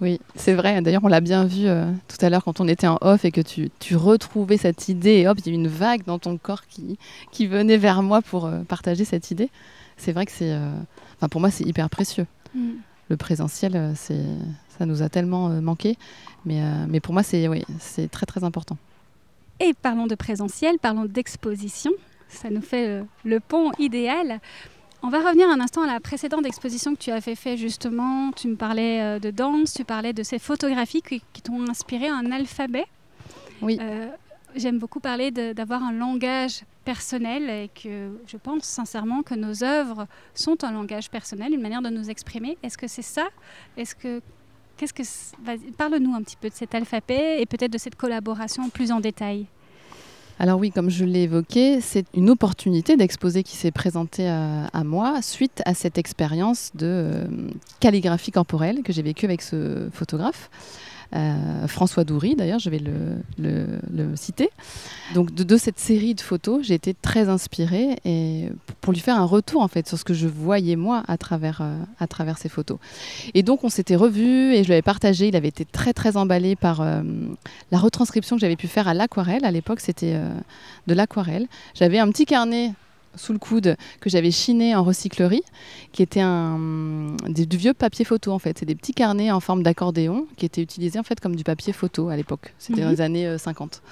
Oui, 0.00 0.20
c'est 0.36 0.54
vrai. 0.54 0.80
D'ailleurs, 0.82 1.02
on 1.04 1.08
l'a 1.08 1.20
bien 1.20 1.44
vu 1.44 1.66
euh, 1.66 1.90
tout 2.06 2.24
à 2.24 2.30
l'heure 2.30 2.44
quand 2.44 2.60
on 2.60 2.68
était 2.68 2.86
en 2.86 2.98
off 3.00 3.24
et 3.24 3.32
que 3.32 3.40
tu, 3.40 3.70
tu 3.80 3.96
retrouvais 3.96 4.56
cette 4.56 4.88
idée 4.88 5.18
et 5.18 5.28
hop, 5.28 5.38
il 5.40 5.48
y 5.48 5.50
a 5.50 5.54
une 5.54 5.68
vague 5.68 6.04
dans 6.04 6.18
ton 6.18 6.38
corps 6.38 6.66
qui, 6.66 6.96
qui 7.32 7.46
venait 7.46 7.76
vers 7.76 8.02
moi 8.02 8.22
pour 8.22 8.46
euh, 8.46 8.60
partager 8.62 9.04
cette 9.04 9.30
idée. 9.32 9.50
C'est 9.96 10.12
vrai 10.12 10.26
que 10.26 10.32
c'est, 10.32 10.52
euh, 10.52 10.70
pour 11.30 11.40
moi, 11.40 11.50
c'est 11.50 11.64
hyper 11.64 11.90
précieux. 11.90 12.26
Mm. 12.54 12.72
Le 13.08 13.16
présentiel, 13.16 13.92
c'est, 13.96 14.24
ça 14.78 14.86
nous 14.86 15.02
a 15.02 15.08
tellement 15.08 15.48
manqué, 15.60 15.96
mais, 16.44 16.62
mais 16.86 17.00
pour 17.00 17.12
moi, 17.12 17.24
c'est, 17.24 17.48
oui, 17.48 17.64
c'est 17.80 18.08
très 18.08 18.24
très 18.24 18.44
important. 18.44 18.76
Et 19.58 19.74
parlons 19.74 20.06
de 20.06 20.14
présentiel, 20.14 20.78
parlons 20.78 21.06
d'exposition. 21.06 21.90
Ça 22.28 22.50
nous 22.50 22.62
fait 22.62 23.02
le 23.24 23.40
pont 23.40 23.72
idéal. 23.80 24.40
On 25.02 25.08
va 25.08 25.18
revenir 25.20 25.48
un 25.48 25.60
instant 25.60 25.82
à 25.82 25.86
la 25.86 25.98
précédente 25.98 26.44
exposition 26.44 26.94
que 26.94 27.00
tu 27.00 27.10
avais 27.10 27.34
fait 27.34 27.56
justement. 27.56 28.32
Tu 28.32 28.48
me 28.48 28.56
parlais 28.56 29.00
euh, 29.00 29.18
de 29.18 29.30
danse, 29.30 29.72
tu 29.72 29.84
parlais 29.84 30.12
de 30.12 30.22
ces 30.22 30.38
photographies 30.38 31.02
qui, 31.02 31.42
t'ont 31.42 31.68
inspiré 31.68 32.08
un 32.08 32.30
alphabet. 32.30 32.84
Oui. 33.62 33.78
Euh, 33.80 34.08
j'aime 34.54 34.78
beaucoup 34.78 35.00
parler 35.00 35.30
d'avoir 35.30 35.82
un 35.82 35.92
langage 35.92 36.62
personnel 36.84 37.48
et 37.50 37.68
que 37.68 38.10
je 38.26 38.36
pense 38.36 38.64
sincèrement 38.64 39.22
que 39.22 39.34
nos 39.34 39.62
œuvres 39.62 40.06
sont 40.34 40.64
un 40.64 40.72
langage 40.72 41.10
personnel, 41.10 41.52
une 41.52 41.60
manière 41.60 41.82
de 41.82 41.90
nous 41.90 42.10
exprimer. 42.10 42.58
Est-ce 42.62 42.78
que 42.78 42.88
c'est 42.88 43.02
ça? 43.02 43.28
Est-ce 43.76 43.94
que 43.94 44.22
qu'est-ce 44.80 44.94
que 44.94 45.72
parle-nous 45.72 46.14
un 46.14 46.22
petit 46.22 46.36
peu 46.40 46.48
de 46.48 46.54
cet 46.54 46.74
alphabet 46.74 47.42
et 47.42 47.46
peut-être 47.46 47.72
de 47.72 47.78
cette 47.78 47.96
collaboration 47.96 48.70
plus 48.70 48.92
en 48.92 49.00
détail. 49.00 49.46
Alors 50.38 50.58
oui, 50.58 50.70
comme 50.70 50.88
je 50.88 51.04
l'ai 51.04 51.24
évoqué, 51.24 51.82
c'est 51.82 52.06
une 52.14 52.30
opportunité 52.30 52.96
d'exposer 52.96 53.42
qui 53.42 53.58
s'est 53.58 53.72
présentée 53.72 54.26
à, 54.26 54.84
moi 54.84 55.20
suite 55.20 55.60
à 55.66 55.74
cette 55.74 55.98
expérience 55.98 56.70
de 56.74 56.86
euh, 56.86 57.26
calligraphie 57.78 58.30
corporelle 58.30 58.82
que 58.82 58.90
j'ai 58.90 59.02
vécue 59.02 59.26
avec 59.26 59.42
ce 59.42 59.90
photographe. 59.92 60.48
Euh, 61.14 61.66
François 61.66 62.04
Doury, 62.04 62.36
d'ailleurs, 62.36 62.58
je 62.58 62.70
vais 62.70 62.78
le, 62.78 64.16
citer. 64.16 64.50
Donc, 65.14 65.34
de, 65.34 65.56
cette 65.56 65.78
série 65.78 66.14
de 66.14 66.20
photos, 66.20 66.64
j'ai 66.64 66.74
été 66.74 66.94
très 66.94 67.28
inspirée 67.28 67.98
et 68.04 68.48
pour 68.80 68.92
lui 68.92 69.00
faire 69.00 69.16
un 69.16 69.24
retour 69.24 69.62
en 69.62 69.68
fait 69.68 69.86
sur 69.88 69.98
ce 69.98 70.04
que 70.04 70.14
je 70.14 70.26
voyais 70.26 70.76
moi 70.76 71.02
à 71.08 71.16
travers, 71.16 71.60
euh, 71.62 71.76
à 71.98 72.06
travers 72.06 72.38
ces 72.38 72.48
photos. 72.48 72.78
Et 73.34 73.42
donc, 73.42 73.64
on 73.64 73.68
s'était 73.68 73.96
revus 73.96 74.54
et 74.54 74.64
je 74.64 74.68
l'avais 74.68 74.82
partagé. 74.82 75.28
Il 75.28 75.36
avait 75.36 75.48
été 75.48 75.64
très 75.64 75.92
très 75.92 76.16
emballé 76.16 76.56
par 76.56 76.80
euh, 76.80 77.02
la 77.70 77.78
retranscription 77.78 78.36
que 78.36 78.40
j'avais 78.40 78.56
pu 78.56 78.68
faire 78.68 78.88
à 78.88 78.94
l'aquarelle. 78.94 79.44
À 79.44 79.50
l'époque, 79.50 79.80
c'était 79.80 80.18
de 80.86 80.94
l'aquarelle. 80.94 81.46
J'avais 81.74 81.98
un 81.98 82.08
petit 82.10 82.26
carnet 82.26 82.72
sous 83.14 83.32
le 83.32 83.38
coude 83.38 83.76
que 84.00 84.10
j'avais 84.10 84.30
chiné 84.30 84.74
en 84.74 84.82
recyclerie, 84.82 85.42
qui 85.92 86.02
était 86.02 86.20
un, 86.20 87.16
du 87.28 87.56
vieux 87.56 87.74
papier 87.74 88.04
photo 88.04 88.32
en 88.32 88.38
fait. 88.38 88.58
C'est 88.58 88.66
des 88.66 88.74
petits 88.74 88.94
carnets 88.94 89.30
en 89.30 89.40
forme 89.40 89.62
d'accordéon 89.62 90.26
qui 90.36 90.46
étaient 90.46 90.62
utilisés 90.62 90.98
en 90.98 91.02
fait 91.02 91.20
comme 91.20 91.36
du 91.36 91.44
papier 91.44 91.72
photo 91.72 92.08
à 92.08 92.16
l'époque. 92.16 92.54
C'était 92.58 92.82
dans 92.82 92.88
mhm. 92.88 92.94
les 92.94 93.00
années 93.00 93.38
50. 93.38 93.82
Euh, 93.82 93.88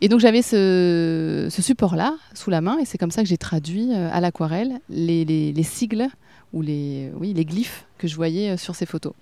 et 0.00 0.08
donc 0.08 0.20
j'avais 0.20 0.42
ce, 0.42 1.48
support-là 1.50 2.14
sous 2.34 2.50
la 2.50 2.60
main 2.60 2.78
et 2.78 2.84
c'est 2.84 2.98
comme 2.98 3.10
ça 3.10 3.22
que 3.22 3.28
j'ai 3.28 3.38
traduit 3.38 3.92
euh, 3.94 4.10
à 4.12 4.20
l'aquarelle 4.20 4.80
les, 4.88 5.62
sigles 5.62 6.08
ou 6.52 6.62
les, 6.62 7.10
oui, 7.18 7.32
les 7.34 7.44
glyphes 7.44 7.86
que 7.98 8.08
je 8.08 8.16
voyais 8.16 8.50
euh, 8.50 8.56
sur 8.56 8.74
ces 8.74 8.86
photos. 8.86 9.12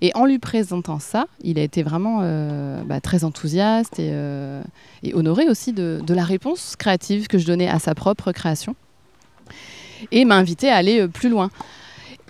Et 0.00 0.12
en 0.14 0.24
lui 0.24 0.38
présentant 0.38 0.98
ça, 0.98 1.26
il 1.42 1.58
a 1.58 1.62
été 1.62 1.82
vraiment 1.82 2.20
bah, 2.84 3.00
très 3.00 3.24
enthousiaste 3.24 3.98
et, 3.98 4.12
et 5.02 5.14
honoré 5.14 5.48
aussi 5.48 5.72
de, 5.72 6.02
la 6.08 6.24
réponse 6.24 6.76
créative 6.76 7.26
que 7.26 7.38
je 7.38 7.46
donnais 7.46 7.68
à 7.68 7.78
sa 7.78 7.94
propre 7.94 8.32
création. 8.32 8.74
Et 10.12 10.24
m'a 10.24 10.36
invité 10.36 10.68
à 10.68 10.76
aller 10.76 11.00
euh, 11.00 11.08
plus 11.08 11.28
loin. 11.28 11.50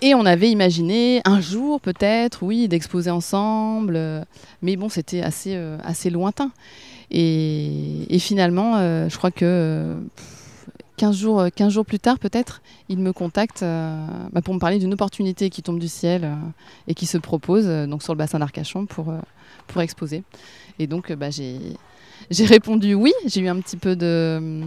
Et 0.01 0.13
on 0.13 0.25
avait 0.25 0.51
imaginé 0.51 1.21
un 1.25 1.41
jour 1.41 1.81
peut-être, 1.81 2.43
oui, 2.43 2.67
d'exposer 2.67 3.09
ensemble, 3.09 3.95
euh, 3.95 4.23
mais 4.61 4.75
bon, 4.75 4.89
c'était 4.89 5.21
assez, 5.21 5.55
euh, 5.55 5.77
assez 5.83 6.09
lointain. 6.09 6.51
Et, 7.09 8.17
finalement, 8.19 8.77
je 9.07 9.17
crois 9.17 9.31
que 9.31 9.95
15 10.97 11.15
jours, 11.15 11.45
15 11.55 11.71
jours 11.71 11.85
plus 11.85 11.99
tard, 11.99 12.19
peut-être, 12.19 12.61
il 12.89 12.99
me 12.99 13.13
contacte 13.13 13.61
bah, 13.61 14.41
pour 14.43 14.53
me 14.53 14.59
parler 14.59 14.79
d'une 14.79 14.93
opportunité 14.93 15.49
qui 15.49 15.61
tombe 15.61 15.79
du 15.79 15.87
ciel 15.87 16.35
et 16.87 16.93
qui 16.93 17.05
se 17.05 17.17
propose 17.17 17.67
donc 17.67 18.03
sur 18.03 18.13
le 18.13 18.17
bassin 18.17 18.39
d'Arcachon 18.39 18.85
pour, 18.85 19.13
pour 19.67 19.81
exposer. 19.81 20.23
Et 20.79 20.87
donc, 20.87 21.11
bah, 21.13 21.29
j'ai 21.29 21.59
j'ai 22.29 22.45
répondu 22.45 22.93
oui. 22.93 23.13
J'ai 23.25 23.41
eu 23.41 23.47
un 23.47 23.59
petit 23.59 23.77
peu 23.77 23.95
de. 23.95 24.61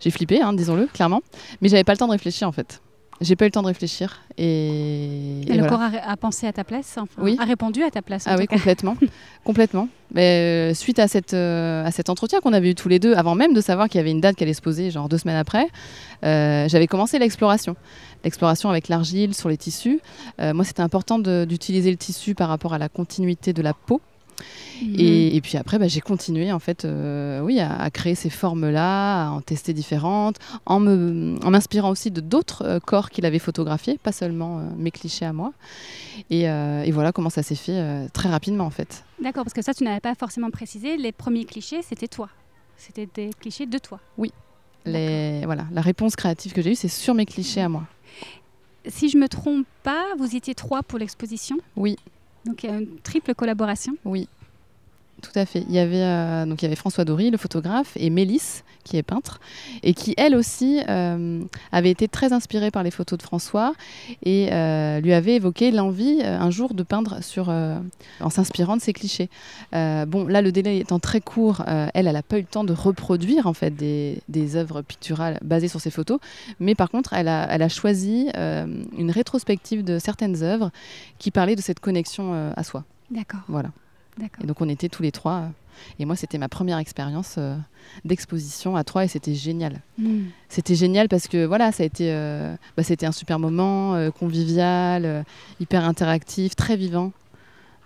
J'ai 0.00 0.10
flippé, 0.10 0.40
hein, 0.40 0.52
disons-le, 0.52 0.86
clairement. 0.86 1.22
Mais 1.60 1.68
j'avais 1.68 1.84
pas 1.84 1.92
le 1.92 1.98
temps 1.98 2.06
de 2.06 2.12
réfléchir 2.12 2.48
en 2.48 2.52
fait. 2.52 2.80
J'ai 3.20 3.36
pas 3.36 3.44
eu 3.44 3.48
le 3.48 3.52
temps 3.52 3.62
de 3.62 3.68
réfléchir. 3.68 4.20
Et, 4.36 5.42
et, 5.46 5.54
le 5.54 5.66
corps 5.66 5.80
a, 5.80 6.16
pensé 6.16 6.46
à 6.46 6.52
ta 6.52 6.64
place 6.64 6.96
enfin, 6.98 7.22
oui. 7.22 7.36
A 7.38 7.44
répondu 7.44 7.82
à 7.82 7.90
ta 7.90 8.02
place. 8.02 8.24
ah 8.26 8.36
oui, 8.36 8.46
complètement. 8.46 8.96
complètement. 9.44 9.88
Mais, 10.12 10.70
euh, 10.70 10.74
suite 10.74 10.98
à, 10.98 11.08
cette, 11.08 11.34
euh, 11.34 11.84
à 11.84 11.90
cet 11.90 12.10
entretien 12.10 12.40
qu'on 12.40 12.52
avait 12.52 12.70
eu 12.70 12.74
tous 12.74 12.88
les 12.88 12.98
deux, 12.98 13.14
avant 13.14 13.34
même 13.34 13.54
de 13.54 13.60
savoir 13.60 13.88
qu'il 13.88 13.98
y 13.98 14.00
avait 14.00 14.10
une 14.10 14.20
date 14.20 14.36
qui 14.36 14.42
allait 14.42 14.54
se 14.54 14.62
poser, 14.62 14.90
genre 14.90 15.08
deux 15.08 15.18
semaines 15.18 15.36
après, 15.36 15.68
euh, 16.24 16.68
j'avais 16.68 16.86
commencé 16.86 17.18
l'exploration. 17.18 17.76
L'exploration 18.24 18.70
avec 18.70 18.88
l'argile 18.88 19.34
sur 19.34 19.48
les 19.48 19.56
tissus. 19.56 20.00
moi, 20.38 20.64
c'était 20.64 20.82
important 20.82 21.18
d'utiliser 21.18 21.90
le 21.90 21.96
tissu 21.98 22.34
par 22.34 22.48
rapport 22.48 22.72
à 22.72 22.78
la 22.78 22.88
continuité 22.88 23.52
de 23.52 23.60
la 23.60 23.74
peau. 23.74 24.00
Mhm. 24.82 24.94
Et, 24.98 25.40
puis 25.42 25.56
après, 25.56 25.78
bah, 25.78 25.88
j'ai 25.88 26.00
continué 26.00 26.52
en 26.52 26.58
fait, 26.58 26.84
euh, 26.84 27.40
oui, 27.40 27.60
à, 27.60 27.90
créer 27.90 28.14
ces 28.14 28.30
formes-là, 28.30 29.28
à 29.28 29.30
en 29.30 29.40
tester 29.40 29.72
différentes, 29.72 30.38
en 30.66 30.80
m'inspirant 30.80 31.90
aussi 31.90 32.10
de 32.10 32.20
d'autres 32.20 32.64
euh, 32.64 32.80
corps 32.80 33.10
qu'il 33.10 33.26
avait 33.26 33.38
photographiés, 33.38 33.98
pas 33.98 34.12
seulement 34.12 34.58
euh, 34.58 34.62
mes 34.76 34.90
clichés 34.90 35.24
à 35.24 35.32
moi. 35.32 35.52
Et, 36.30 36.44
voilà 36.92 37.12
comment 37.12 37.30
ça 37.30 37.42
s'est 37.42 37.56
fait 37.56 38.08
très 38.12 38.28
rapidement 38.28 38.64
en 38.64 38.70
fait. 38.70 39.04
D'accord, 39.20 39.42
parce 39.42 39.54
que 39.54 39.62
ça, 39.62 39.74
tu 39.74 39.82
n'avais 39.82 40.00
pas 40.00 40.14
forcément 40.14 40.50
précisé. 40.50 40.96
Les 40.96 41.10
premiers 41.10 41.44
clichés, 41.44 41.82
c'était 41.82 42.06
toi. 42.06 42.28
C'était 42.76 43.08
des 43.12 43.30
clichés 43.40 43.66
de 43.66 43.78
toi. 43.78 43.98
Oui. 44.16 44.32
Les, 44.86 45.42
voilà, 45.44 45.66
la 45.72 45.80
réponse 45.80 46.14
créative 46.14 46.52
que 46.52 46.62
j'ai 46.62 46.72
eue, 46.72 46.76
c'est 46.76 46.88
sur 46.88 47.14
mes 47.14 47.26
clichés 47.26 47.62
à 47.62 47.68
moi. 47.68 47.84
Si 48.86 49.08
je 49.08 49.16
me 49.16 49.28
trompe 49.28 49.66
pas, 49.82 50.04
vous 50.18 50.36
étiez 50.36 50.54
trois 50.54 50.82
pour 50.82 50.98
l'exposition? 50.98 51.56
Oui, 51.76 51.96
donc 52.44 52.62
il 52.62 52.70
y 52.70 52.72
a 52.72 52.76
une 52.76 52.98
triple 53.00 53.34
collaboration. 53.34 53.96
Oui, 54.04 54.28
tout 55.24 55.38
à 55.38 55.46
fait. 55.46 55.64
Il 55.68 55.74
y 55.74 55.78
avait, 55.78 56.02
euh, 56.02 56.46
donc, 56.46 56.62
il 56.62 56.64
y 56.64 56.68
avait 56.68 56.76
François 56.76 57.04
Dory, 57.04 57.30
le 57.30 57.38
photographe, 57.38 57.92
et 57.96 58.10
Mélisse, 58.10 58.64
qui 58.84 58.98
est 58.98 59.02
peintre, 59.02 59.40
et 59.82 59.94
qui, 59.94 60.14
elle 60.18 60.34
aussi, 60.34 60.80
euh, 60.88 61.42
avait 61.72 61.90
été 61.90 62.06
très 62.06 62.32
inspirée 62.34 62.70
par 62.70 62.82
les 62.82 62.90
photos 62.90 63.18
de 63.18 63.22
François 63.22 63.72
et 64.22 64.52
euh, 64.52 65.00
lui 65.00 65.14
avait 65.14 65.36
évoqué 65.36 65.70
l'envie 65.70 66.20
un 66.22 66.50
jour 66.50 66.74
de 66.74 66.82
peindre 66.82 67.22
sur, 67.22 67.48
en 67.48 68.30
s'inspirant 68.30 68.76
de 68.76 68.82
ses 68.82 68.92
clichés. 68.92 69.30
bon, 69.72 70.26
là, 70.28 70.42
le 70.42 70.52
délai 70.52 70.80
étant 70.80 70.98
très 70.98 71.22
court, 71.22 71.62
elle, 71.66 72.06
elle 72.06 72.12
n'a 72.12 72.22
pas 72.22 72.36
eu 72.36 72.42
le 72.42 72.46
temps 72.46 72.64
de 72.64 72.74
reproduire 72.74 73.46
en 73.46 73.54
fait 73.54 73.70
des, 73.70 74.18
des 74.28 74.56
œuvres 74.56 74.82
picturales 74.82 75.38
basées 75.42 75.68
sur 75.68 75.80
ses 75.80 75.90
photos, 75.90 76.18
mais 76.60 76.74
par 76.74 76.90
contre, 76.90 77.14
elle 77.14 77.28
a, 77.28 77.46
elle 77.50 77.62
a 77.62 77.70
choisi 77.70 78.28
une 78.36 79.10
rétrospective 79.10 79.82
de 79.82 79.98
certaines 79.98 80.42
œuvres 80.42 80.70
qui 81.18 81.30
parlaient 81.30 81.56
de 81.56 81.62
cette 81.62 81.80
connexion 81.80 82.52
à 82.54 82.62
soi. 82.64 82.84
D'accord. 83.10 83.40
Voilà. 83.48 83.70
Et 84.42 84.46
donc 84.46 84.60
on 84.60 84.68
était 84.68 84.88
tous 84.88 85.02
les 85.02 85.12
trois. 85.12 85.32
Euh, 85.32 85.48
et 85.98 86.04
moi, 86.04 86.14
c'était 86.14 86.38
ma 86.38 86.48
première 86.48 86.78
expérience 86.78 87.34
euh, 87.38 87.56
d'exposition 88.04 88.76
à 88.76 88.84
trois 88.84 89.04
et 89.04 89.08
c'était 89.08 89.34
génial. 89.34 89.80
Hmm. 89.98 90.26
C'était 90.48 90.76
génial 90.76 91.08
parce 91.08 91.26
que 91.26 91.44
voilà, 91.44 91.72
ça 91.72 91.82
a 91.82 91.86
été, 91.86 92.12
euh, 92.12 92.54
bah, 92.76 92.84
c'était 92.84 93.06
un 93.06 93.12
super 93.12 93.38
moment, 93.38 94.10
convivial, 94.12 95.24
hyper 95.60 95.84
interactif, 95.84 96.54
très 96.54 96.76
vivant. 96.76 97.12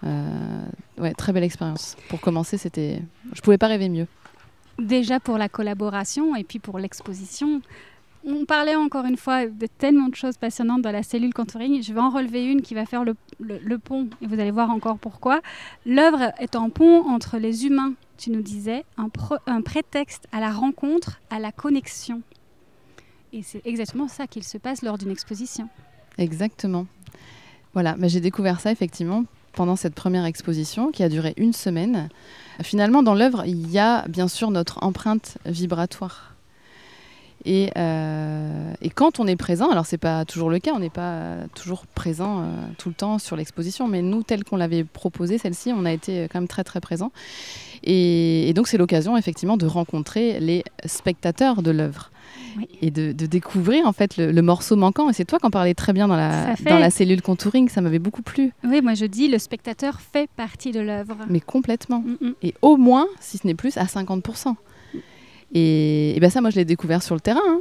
ouais, 0.03 1.15
très 1.17 1.33
belle 1.33 1.45
expérience. 1.45 1.97
Pour 2.09 2.21
commencer, 2.21 2.59
c'était, 2.59 3.03
je 3.33 3.41
pouvais 3.41 3.59
pas 3.59 3.69
rêver 3.69 3.89
mieux. 3.89 4.07
Déjà 4.79 5.19
pour 5.19 5.39
la 5.39 5.49
collaboration 5.49 6.37
et 6.37 6.45
puis 6.45 6.61
pour 6.61 6.79
l'exposition, 6.79 7.63
on 8.29 8.45
parlait 8.45 8.77
encore 8.77 9.05
une 9.07 9.17
fois 9.17 9.47
de 9.47 9.67
tellement 9.67 10.09
de 10.09 10.15
choses 10.15 10.37
passionnantes 10.37 10.83
dans 10.83 10.93
la 10.93 11.03
cellule 11.03 11.33
contouring. 11.33 11.83
Je 11.83 11.93
vais 11.93 12.01
en 12.01 12.11
relever 12.11 12.45
une 12.45 12.63
qui 12.63 12.75
va 12.75 12.85
faire 12.85 13.05
le, 13.05 13.79
pont, 13.79 14.09
et 14.21 14.27
vous 14.27 14.39
allez 14.39 14.51
voir 14.51 14.71
encore 14.71 14.99
pourquoi. 14.99 15.41
L'œuvre 15.87 16.33
est 16.39 16.55
un 16.55 16.69
pont 16.69 17.09
entre 17.09 17.39
les 17.39 17.67
humains, 17.67 17.95
tu 18.17 18.31
nous 18.31 18.43
disais, 18.43 18.85
un, 18.97 19.63
prétexte 19.63 20.27
à 20.33 20.41
la 20.41 20.51
rencontre, 20.51 21.21
à 21.31 21.39
la 21.39 21.53
connexion. 21.53 22.23
Et 23.33 23.43
c'est 23.43 23.63
exactement 23.67 24.09
ça 24.09 24.27
qu'il 24.27 24.45
se 24.45 24.59
passe 24.59 24.83
lors 24.83 24.99
d'une 24.99 25.11
exposition. 25.11 25.69
Exactement. 26.19 26.87
Voilà, 27.75 27.95
mais 27.99 28.09
j'ai 28.09 28.21
découvert 28.21 28.61
ça 28.61 28.73
effectivement 28.73 29.25
pendant 29.53 29.77
cette 29.77 29.95
première 29.95 30.25
exposition 30.25 30.91
qui 30.91 31.03
a 31.03 31.09
duré 31.09 31.35
une 31.37 31.53
semaine. 31.53 32.09
Finalement, 32.63 33.03
dans 33.03 33.15
l'œuvre, 33.15 33.45
il 33.47 33.71
y 33.71 33.79
a 33.79 34.07
bien 34.09 34.29
sûr 34.29 34.51
notre 34.51 34.83
empreinte 34.83 35.39
vibratoire 35.47 36.35
euh, 37.77 38.73
et, 38.83 38.91
quand 38.91 39.21
on 39.21 39.27
est 39.27 39.37
présent, 39.37 39.71
alors 39.71 39.87
c'est 39.87 39.99
pas 39.99 40.25
toujours 40.25 40.51
le 40.51 40.59
cas, 40.59 40.73
on 40.75 40.79
n'est 40.79 40.91
pas 40.91 41.37
toujours 41.55 41.87
présent 41.87 42.41
euh, 42.41 42.45
tout 42.79 42.89
le 42.89 42.95
temps 42.95 43.19
sur 43.19 43.37
l'exposition, 43.37 43.89
mais 43.89 44.03
nous, 44.03 44.23
tel 44.23 44.45
qu'on 44.45 44.57
l'avait 44.57 44.85
proposé, 44.85 45.39
celle-ci, 45.39 45.73
on 45.75 45.85
a 45.85 45.93
été 45.93 46.29
quand 46.31 46.41
même 46.41 46.49
très 46.49 46.65
très 46.65 46.81
présent. 46.81 47.13
Et, 47.85 48.53
donc 48.55 48.67
c'est 48.67 48.79
l'occasion 48.79 49.17
effectivement 49.17 49.57
de 49.57 49.67
rencontrer 49.67 50.41
les 50.41 50.65
spectateurs 50.85 51.63
de 51.63 51.71
l'œuvre. 51.71 52.11
et 52.83 52.91
de, 52.91 53.13
découvrir 53.13 53.87
en 53.87 53.93
fait 53.93 54.17
le, 54.17 54.43
morceau 54.43 54.77
manquant. 54.77 55.09
Et 55.09 55.13
c'est 55.13 55.25
toi 55.25 55.39
qui 55.39 55.47
en 55.47 55.51
parlais 55.51 55.75
très 55.75 55.93
bien 55.93 56.09
dans 56.09 56.17
la, 56.17 56.55
dans 56.67 56.79
la 56.79 56.91
cellule 56.91 57.23
contouring, 57.23 57.69
ça 57.69 57.81
m'avait 57.81 57.99
beaucoup 57.99 58.23
plu. 58.23 58.53
Oui, 58.65 58.81
moi 58.83 58.95
je 58.95 59.07
dis 59.07 59.29
le 59.29 59.39
spectateur 59.39 60.01
fait 60.01 60.29
partie 60.37 60.73
de 60.73 60.81
l'œuvre. 60.81 61.17
Mais 61.29 61.41
complètement. 61.41 62.01
Mm, 62.01 62.27
mm. 62.27 62.35
Et 62.43 62.55
au 62.63 62.77
moins, 62.77 63.07
si 63.21 63.39
ce 63.39 63.47
n'est 63.47 63.55
plus, 63.55 63.77
à 63.77 63.85
50%. 63.85 64.57
Et, 65.55 66.17
et 66.17 66.21
ben 66.21 66.31
ça, 66.31 66.41
moi 66.41 66.51
je 66.51 66.57
l'ai 66.57 66.65
découvert 66.65 67.03
sur 67.03 67.15
le 67.15 67.21
terrain. 67.21 67.41
Hein 67.47 67.61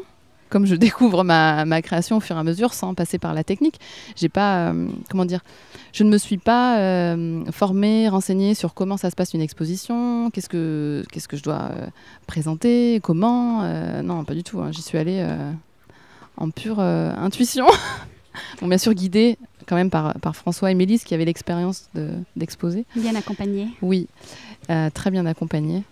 comme 0.49 0.65
je 0.65 0.75
découvre 0.87 1.23
ma, 1.23 1.81
création 1.81 2.17
au 2.17 2.19
fur 2.19 2.35
et 2.35 2.39
à 2.39 2.43
mesure 2.43 2.73
sans 2.73 2.93
passer 2.93 3.17
par 3.17 3.33
la 3.33 3.43
technique. 3.43 3.79
J'ai 4.15 4.29
pas, 4.29 4.69
euh, 4.69 4.87
comment 5.09 5.25
dire, 5.25 5.43
je 5.93 6.03
ne 6.03 6.09
me 6.09 6.17
suis 6.17 6.37
pas 6.37 6.79
euh, 6.79 7.43
formée, 7.51 8.09
renseignée 8.09 8.53
sur 8.53 8.73
comment 8.73 8.97
ça 8.97 9.09
se 9.09 9.15
passe 9.15 9.33
une 9.33 9.41
exposition, 9.41 10.29
qu'est-ce 10.31 10.49
que, 10.49 11.03
qu'est-ce 11.11 11.27
que 11.27 11.37
je 11.37 11.43
dois 11.43 11.69
euh, 11.71 11.87
présenter, 12.25 12.99
comment. 13.03 13.63
non, 14.03 14.23
pas 14.23 14.33
du 14.33 14.43
tout. 14.43 14.59
Hein. 14.59 14.71
J'y 14.71 14.81
suis 14.81 14.97
allée 14.97 15.25
en 16.37 16.49
pure 16.49 16.79
intuition. 16.79 17.67
bon, 18.61 18.67
bien 18.67 18.77
sûr 18.77 18.93
guidée 18.93 19.37
quand 19.67 19.75
même 19.75 19.89
par, 19.89 20.13
par 20.21 20.33
François 20.35 20.71
et 20.71 20.75
Mélisse 20.75 21.03
qui 21.03 21.13
avaient 21.13 21.25
l'expérience 21.25 21.89
d'exposer. 22.35 22.85
bien 22.95 23.15
accompagnée. 23.15 23.67
Oui, 23.81 24.07
très 24.93 25.11
bien 25.11 25.25
accompagnée 25.25 25.83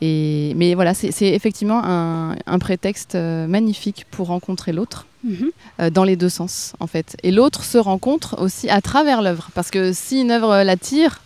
mais 0.00 0.74
voilà, 0.74 0.94
c'est 0.94 1.28
effectivement 1.28 1.82
un, 1.84 2.58
prétexte 2.58 3.14
euh, 3.14 3.46
magnifique 3.46 4.06
pour 4.10 4.28
rencontrer 4.28 4.72
l'autre. 4.72 5.06
Mhm. 5.22 5.50
Euh, 5.80 5.90
dans 5.90 6.04
les 6.04 6.16
deux 6.16 6.30
sens 6.30 6.72
en 6.80 6.86
fait. 6.86 7.14
Et 7.22 7.30
l'autre 7.30 7.62
se 7.62 7.76
rencontre 7.76 8.40
aussi 8.40 8.70
à 8.70 8.80
travers 8.80 9.20
l'œuvre. 9.20 9.50
Parce 9.54 9.70
que 9.70 9.92
si 9.92 10.22
une 10.22 10.30
œuvre 10.30 10.62
l'attire 10.62 11.20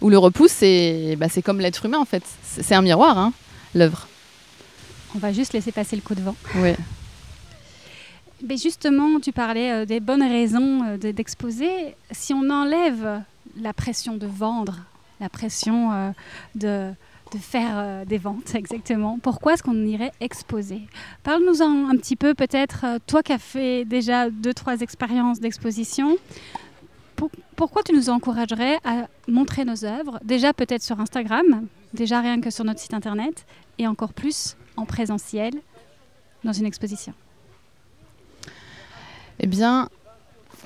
ou 0.00 0.10
le 0.10 0.18
repousse, 0.18 0.52
c'est 0.52 1.16
bah, 1.18 1.26
comme 1.44 1.58
l'être 1.58 1.84
humain 1.84 1.98
en 1.98 2.04
fait. 2.04 2.22
C'est 2.44 2.76
un 2.76 2.82
miroir, 2.82 3.18
hein, 3.18 3.32
l'œuvre. 3.74 4.06
On 5.16 5.18
va 5.18 5.32
juste 5.32 5.54
laisser 5.54 5.72
passer 5.72 5.96
le 5.96 6.02
coup 6.02 6.14
de 6.14 6.20
vent. 6.20 6.36
Oui. 6.54 6.74
Mais 8.46 8.56
justement, 8.56 9.18
tu 9.18 9.32
parlais 9.32 9.72
euh, 9.72 9.86
des 9.86 9.98
bonnes 9.98 10.22
raisons 10.22 10.96
d'exposer. 10.96 11.96
si 12.12 12.32
on 12.32 12.48
enlève 12.48 13.22
la 13.60 13.72
pression 13.72 14.16
de 14.16 14.26
vendre, 14.26 14.78
la 15.20 15.28
pression 15.28 16.14
de 16.54 16.92
de 17.32 17.38
faire 17.38 17.72
euh, 17.76 18.04
des 18.04 18.18
ventes, 18.18 18.54
exactement. 18.54 19.18
Pourquoi 19.22 19.54
est-ce 19.54 19.62
qu'on 19.62 19.84
irait 19.84 20.12
exposer? 20.20 20.82
Parle-nous-en 21.22 21.88
un 21.88 21.96
petit 21.96 22.16
peu, 22.16 22.34
peut-être, 22.34 22.84
euh, 22.84 22.98
toi 23.06 23.22
qui 23.22 23.32
as 23.32 23.38
fait 23.38 23.84
déjà 23.84 24.30
deux, 24.30 24.54
trois 24.54 24.80
expériences 24.80 25.40
d'exposition. 25.40 26.16
pourquoi 27.56 27.82
tu 27.82 27.92
nous 27.94 28.10
encouragerais 28.10 28.78
à 28.84 29.06
montrer 29.28 29.64
nos 29.64 29.84
œuvres 29.84 30.18
Déjà, 30.24 30.52
peut-être 30.52 30.82
sur 30.82 30.98
Instagram, 31.00 31.66
déjà 31.94 32.20
rien 32.20 32.40
que 32.40 32.50
sur 32.50 32.64
notre 32.64 32.80
site 32.80 32.94
internet, 32.94 33.46
et 33.78 33.86
encore 33.86 34.12
plus 34.12 34.56
en 34.76 34.84
présentiel 34.84 35.52
dans 36.44 36.52
une 36.52 36.66
exposition? 36.66 37.14
Eh 39.38 39.46
bien, 39.46 39.88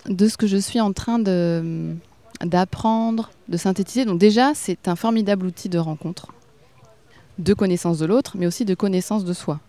de 0.07 0.29
ce 0.29 0.37
que 0.37 0.47
je 0.47 0.57
suis 0.57 0.81
en 0.81 0.93
train 0.93 1.19
d'apprendre, 2.45 3.31
de 3.49 3.57
synthétiser. 3.57 4.05
Donc 4.05 4.19
déjà, 4.19 4.55
c'est 4.55 4.89
un 4.89 4.97
formidable 4.97 5.47
outil 5.47 5.69
de 5.69 5.79
rencontre 5.79 6.29
de 7.39 7.55
connaissance 7.55 7.99
de 7.99 8.07
l'autre, 8.07 8.33
mais 8.37 8.47
aussi 8.47 8.65
de 8.65 8.75
connaissance 8.75 9.25
de 9.25 9.33
soi. 9.33 9.61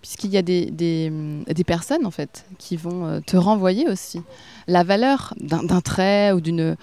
Puisqu'il 0.00 0.30
y 0.30 0.38
a 0.38 0.42
des, 0.42 0.70
des, 0.70 1.64
personnes, 1.64 2.06
en 2.06 2.10
fait, 2.10 2.46
qui 2.58 2.76
vont 2.76 3.06
euh, 3.06 3.20
te 3.20 3.36
renvoyer 3.36 3.86
aussi 3.86 4.22
la 4.66 4.82
valeur 4.82 5.34
d'un 5.38 5.80
trait 5.82 6.32
ou 6.32 6.40
d'une 6.40 6.76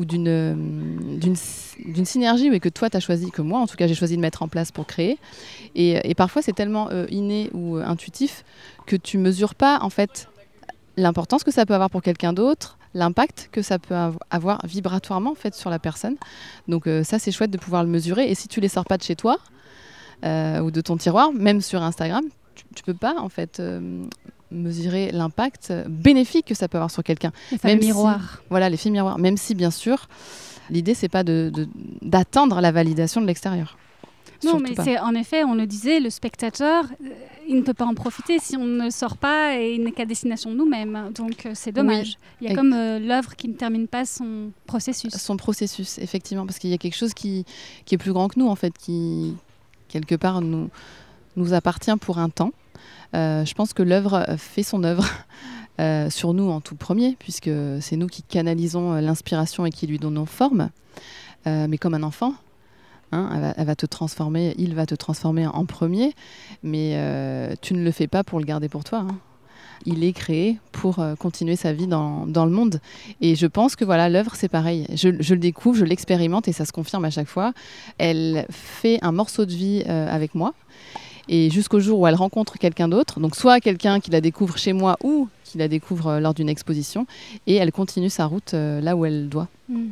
ou 0.00 0.04
d'une 0.04 1.36
synergie 2.04 2.50
oui, 2.50 2.60
que 2.60 2.68
toi 2.68 2.88
tu 2.88 2.96
as 2.96 3.00
choisi, 3.00 3.30
que 3.30 3.42
moi 3.42 3.60
en 3.60 3.66
tout 3.66 3.76
cas 3.76 3.86
j'ai 3.86 3.94
choisi 3.94 4.16
de 4.16 4.20
mettre 4.22 4.42
en 4.42 4.48
place 4.48 4.72
pour 4.72 4.86
créer. 4.86 5.18
Et, 5.74 6.14
parfois 6.14 6.42
c'est 6.42 6.52
tellement 6.52 6.88
euh, 6.90 7.06
inné 7.10 7.50
ou 7.52 7.76
euh, 7.76 7.84
intuitif 7.84 8.44
que 8.86 8.96
tu 8.96 9.18
mesures 9.18 9.54
pas 9.54 9.78
en 9.82 9.90
fait 9.90 10.28
l'importance 10.96 11.44
que 11.44 11.50
ça 11.50 11.66
peut 11.66 11.74
avoir 11.74 11.90
pour 11.90 12.02
quelqu'un 12.02 12.32
d'autre, 12.32 12.78
l'impact 12.94 13.48
que 13.52 13.62
ça 13.62 13.78
peut 13.78 13.94
avoir 14.30 14.64
vibratoirement 14.66 15.32
en 15.32 15.34
fait 15.34 15.54
sur 15.54 15.70
la 15.70 15.78
personne. 15.78 16.16
Donc 16.68 16.86
euh, 16.86 17.04
ça 17.04 17.18
c'est 17.18 17.32
chouette 17.32 17.50
de 17.50 17.58
pouvoir 17.58 17.84
le 17.84 17.88
mesurer. 17.88 18.30
Et 18.30 18.34
si 18.34 18.48
tu 18.48 18.60
les 18.60 18.68
sors 18.68 18.84
pas 18.84 18.96
de 18.96 19.02
chez 19.02 19.16
toi 19.16 19.38
euh, 20.24 20.60
ou 20.60 20.70
de 20.70 20.80
ton 20.80 20.96
tiroir, 20.96 21.32
même 21.32 21.60
sur 21.60 21.82
Instagram, 21.82 22.24
tu, 22.54 22.64
ne 22.76 22.92
peux 22.92 22.98
pas 22.98 23.14
en 23.18 23.28
fait 23.28 23.60
euh, 23.60 24.04
mesurer 24.50 25.10
l'impact 25.12 25.72
bénéfique 25.88 26.46
que 26.46 26.54
ça 26.54 26.68
peut 26.68 26.78
avoir 26.78 26.90
sur 26.90 27.04
quelqu'un. 27.04 27.32
Même 27.64 27.78
miroir. 27.80 28.42
voilà 28.50 28.68
l'effet 28.68 28.90
miroir. 28.90 29.18
Même 29.18 29.36
si 29.36 29.54
bien 29.54 29.70
sûr 29.70 30.08
l'idée 30.68 30.94
c'est 30.94 31.08
pas 31.08 31.24
d'atteindre 31.24 32.56
de, 32.56 32.62
la 32.62 32.72
validation 32.72 33.20
de 33.20 33.26
l'extérieur. 33.26 33.76
Non, 34.44 34.58
mais 34.58 34.74
c'est 34.82 34.98
en 34.98 35.14
effet, 35.14 35.44
on 35.44 35.54
le 35.54 35.66
disait, 35.66 36.00
le 36.00 36.10
spectateur, 36.10 36.86
il 37.50 37.56
ne 37.56 37.62
peut 37.62 37.74
pas 37.74 37.84
en 37.84 37.94
profiter 37.94 38.38
si 38.38 38.56
on 38.56 38.64
ne 38.64 38.90
sort 38.90 39.16
pas 39.16 39.58
et 39.58 39.74
il 39.74 39.82
n'est 39.82 39.90
qu'à 39.90 40.06
destination 40.06 40.52
de 40.52 40.56
nous-mêmes. 40.56 41.10
Donc 41.12 41.46
euh, 41.46 41.50
c'est 41.54 41.72
dommage. 41.72 42.16
Il 42.40 42.48
y 42.48 42.52
a 42.52 42.54
comme 42.54 42.72
euh, 42.72 43.00
l'œuvre 43.00 43.34
qui 43.34 43.48
ne 43.48 43.54
termine 43.54 43.88
pas 43.88 44.04
son 44.04 44.52
processus. 44.66 45.12
Son 45.16 45.36
processus, 45.36 45.98
effectivement, 45.98 46.46
parce 46.46 46.60
qu'il 46.60 46.70
y 46.70 46.74
a 46.74 46.78
quelque 46.78 46.96
chose 46.96 47.12
qui, 47.12 47.44
qui, 47.86 47.96
est 47.96 47.98
plus 47.98 48.12
grand 48.12 48.28
que 48.28 48.38
nous, 48.38 48.46
en 48.46 48.54
fait, 48.54 48.72
qui 48.78 49.34
quelque 49.88 50.14
part 50.14 50.40
nous, 50.42 50.70
nous 51.34 51.52
appartient 51.52 51.96
pour 52.00 52.18
un 52.18 52.28
temps. 52.28 52.52
Euh, 53.16 53.44
je 53.44 53.54
pense 53.54 53.72
que 53.72 53.82
l'œuvre 53.82 54.24
fait 54.38 54.62
son 54.62 54.84
œuvre. 54.84 55.04
sur 56.10 56.34
nous 56.34 56.50
en 56.50 56.60
tout 56.60 56.74
premier, 56.74 57.16
puisque 57.18 57.48
c'est 57.80 57.96
nous 57.96 58.06
qui 58.06 58.22
canalisons 58.22 58.96
l'inspiration 58.96 59.64
et 59.64 59.70
qui 59.70 59.86
lui 59.86 59.98
donnons 59.98 60.26
forme. 60.26 60.68
mais 61.46 61.78
comme 61.78 61.94
un 61.94 62.02
enfant, 62.02 62.34
Hein, 63.12 63.52
elle, 63.56 63.66
va, 63.66 63.74
te 63.74 63.86
transformer, 63.86 64.54
il 64.56 64.74
va 64.74 64.86
te 64.86 64.94
transformer 64.94 65.46
en 65.46 65.64
premier, 65.64 66.14
mais 66.62 66.92
euh, 66.94 67.54
tu 67.60 67.74
ne 67.74 67.82
le 67.82 67.90
fais 67.90 68.06
pas 68.06 68.22
pour 68.22 68.38
le 68.38 68.44
garder 68.44 68.68
pour 68.68 68.84
toi. 68.84 69.00
Hein. 69.00 69.18
Il 69.86 70.04
est 70.04 70.12
créé 70.12 70.58
pour 70.70 71.00
euh, 71.00 71.16
continuer 71.16 71.56
sa 71.56 71.72
vie 71.72 71.86
dans, 71.86 72.26
le 72.26 72.50
monde. 72.50 72.80
Et 73.20 73.34
je 73.34 73.46
pense 73.46 73.74
que 73.74 73.84
voilà, 73.84 74.08
l'œuvre, 74.08 74.34
c'est 74.36 74.48
pareil. 74.48 74.86
Je, 74.94 75.08
le 75.08 75.40
découvre, 75.40 75.76
je 75.76 75.84
l'expérimente 75.84 76.46
et 76.46 76.52
ça 76.52 76.64
se 76.64 76.72
confirme 76.72 77.04
à 77.04 77.10
chaque 77.10 77.28
fois. 77.28 77.52
Elle 77.98 78.46
fait 78.50 78.98
un 79.02 79.12
morceau 79.12 79.44
de 79.44 79.52
vie 79.52 79.82
euh, 79.88 80.14
avec 80.14 80.34
moi. 80.34 80.54
Et 81.28 81.50
jusqu'au 81.50 81.80
jour 81.80 82.00
où 82.00 82.06
elle 82.06 82.14
rencontre 82.14 82.58
quelqu'un 82.58 82.88
d'autre, 82.88 83.20
donc 83.20 83.36
soit 83.36 83.60
quelqu'un 83.60 84.00
qui 84.00 84.10
la 84.10 84.20
découvre 84.20 84.56
chez 84.58 84.72
moi 84.72 84.96
ou 85.02 85.28
qui 85.44 85.58
la 85.58 85.68
découvre 85.68 86.18
lors 86.18 86.34
d'une 86.34 86.48
exposition, 86.48 87.06
et 87.46 87.54
elle 87.54 87.70
continue 87.70 88.10
sa 88.10 88.26
route 88.26 88.52
là 88.52 88.96
où 88.96 89.04
elle 89.04 89.28
doit. 89.28 89.48
Mm. 89.68 89.90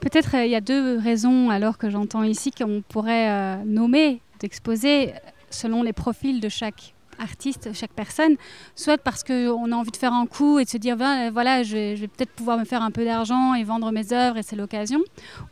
Peut-être 0.00 0.36
euh, 0.36 0.44
il 0.44 0.50
y 0.50 0.54
a 0.54 0.60
deux 0.60 0.98
raisons 0.98 1.50
alors 1.50 1.78
que 1.78 1.90
j'entends 1.90 2.22
ici 2.22 2.50
qu'on 2.50 2.82
pourrait 2.88 3.30
euh, 3.30 3.56
nommer, 3.64 4.20
d'exposer 4.40 5.12
selon 5.50 5.82
les 5.82 5.92
profils 5.92 6.40
de 6.40 6.48
chaque 6.48 6.94
artiste, 7.18 7.70
chaque 7.74 7.92
personne, 7.92 8.36
soit 8.76 8.98
parce 8.98 9.24
qu'on 9.24 9.72
a 9.72 9.74
envie 9.74 9.90
de 9.90 9.96
faire 9.96 10.12
un 10.12 10.26
coup 10.26 10.58
et 10.58 10.64
de 10.64 10.68
se 10.70 10.76
dire 10.76 10.96
ben, 10.96 11.30
voilà, 11.30 11.62
je 11.62 11.96
vais, 11.96 12.08
peut-être 12.08 12.30
pouvoir 12.30 12.58
me 12.58 12.64
faire 12.64 12.82
un 12.82 12.90
peu 12.90 13.04
d'argent 13.04 13.54
et 13.54 13.64
vendre 13.64 13.90
mes 13.90 14.12
œuvres 14.12 14.36
et 14.36 14.42
c'est 14.42 14.56
l'occasion, 14.56 15.00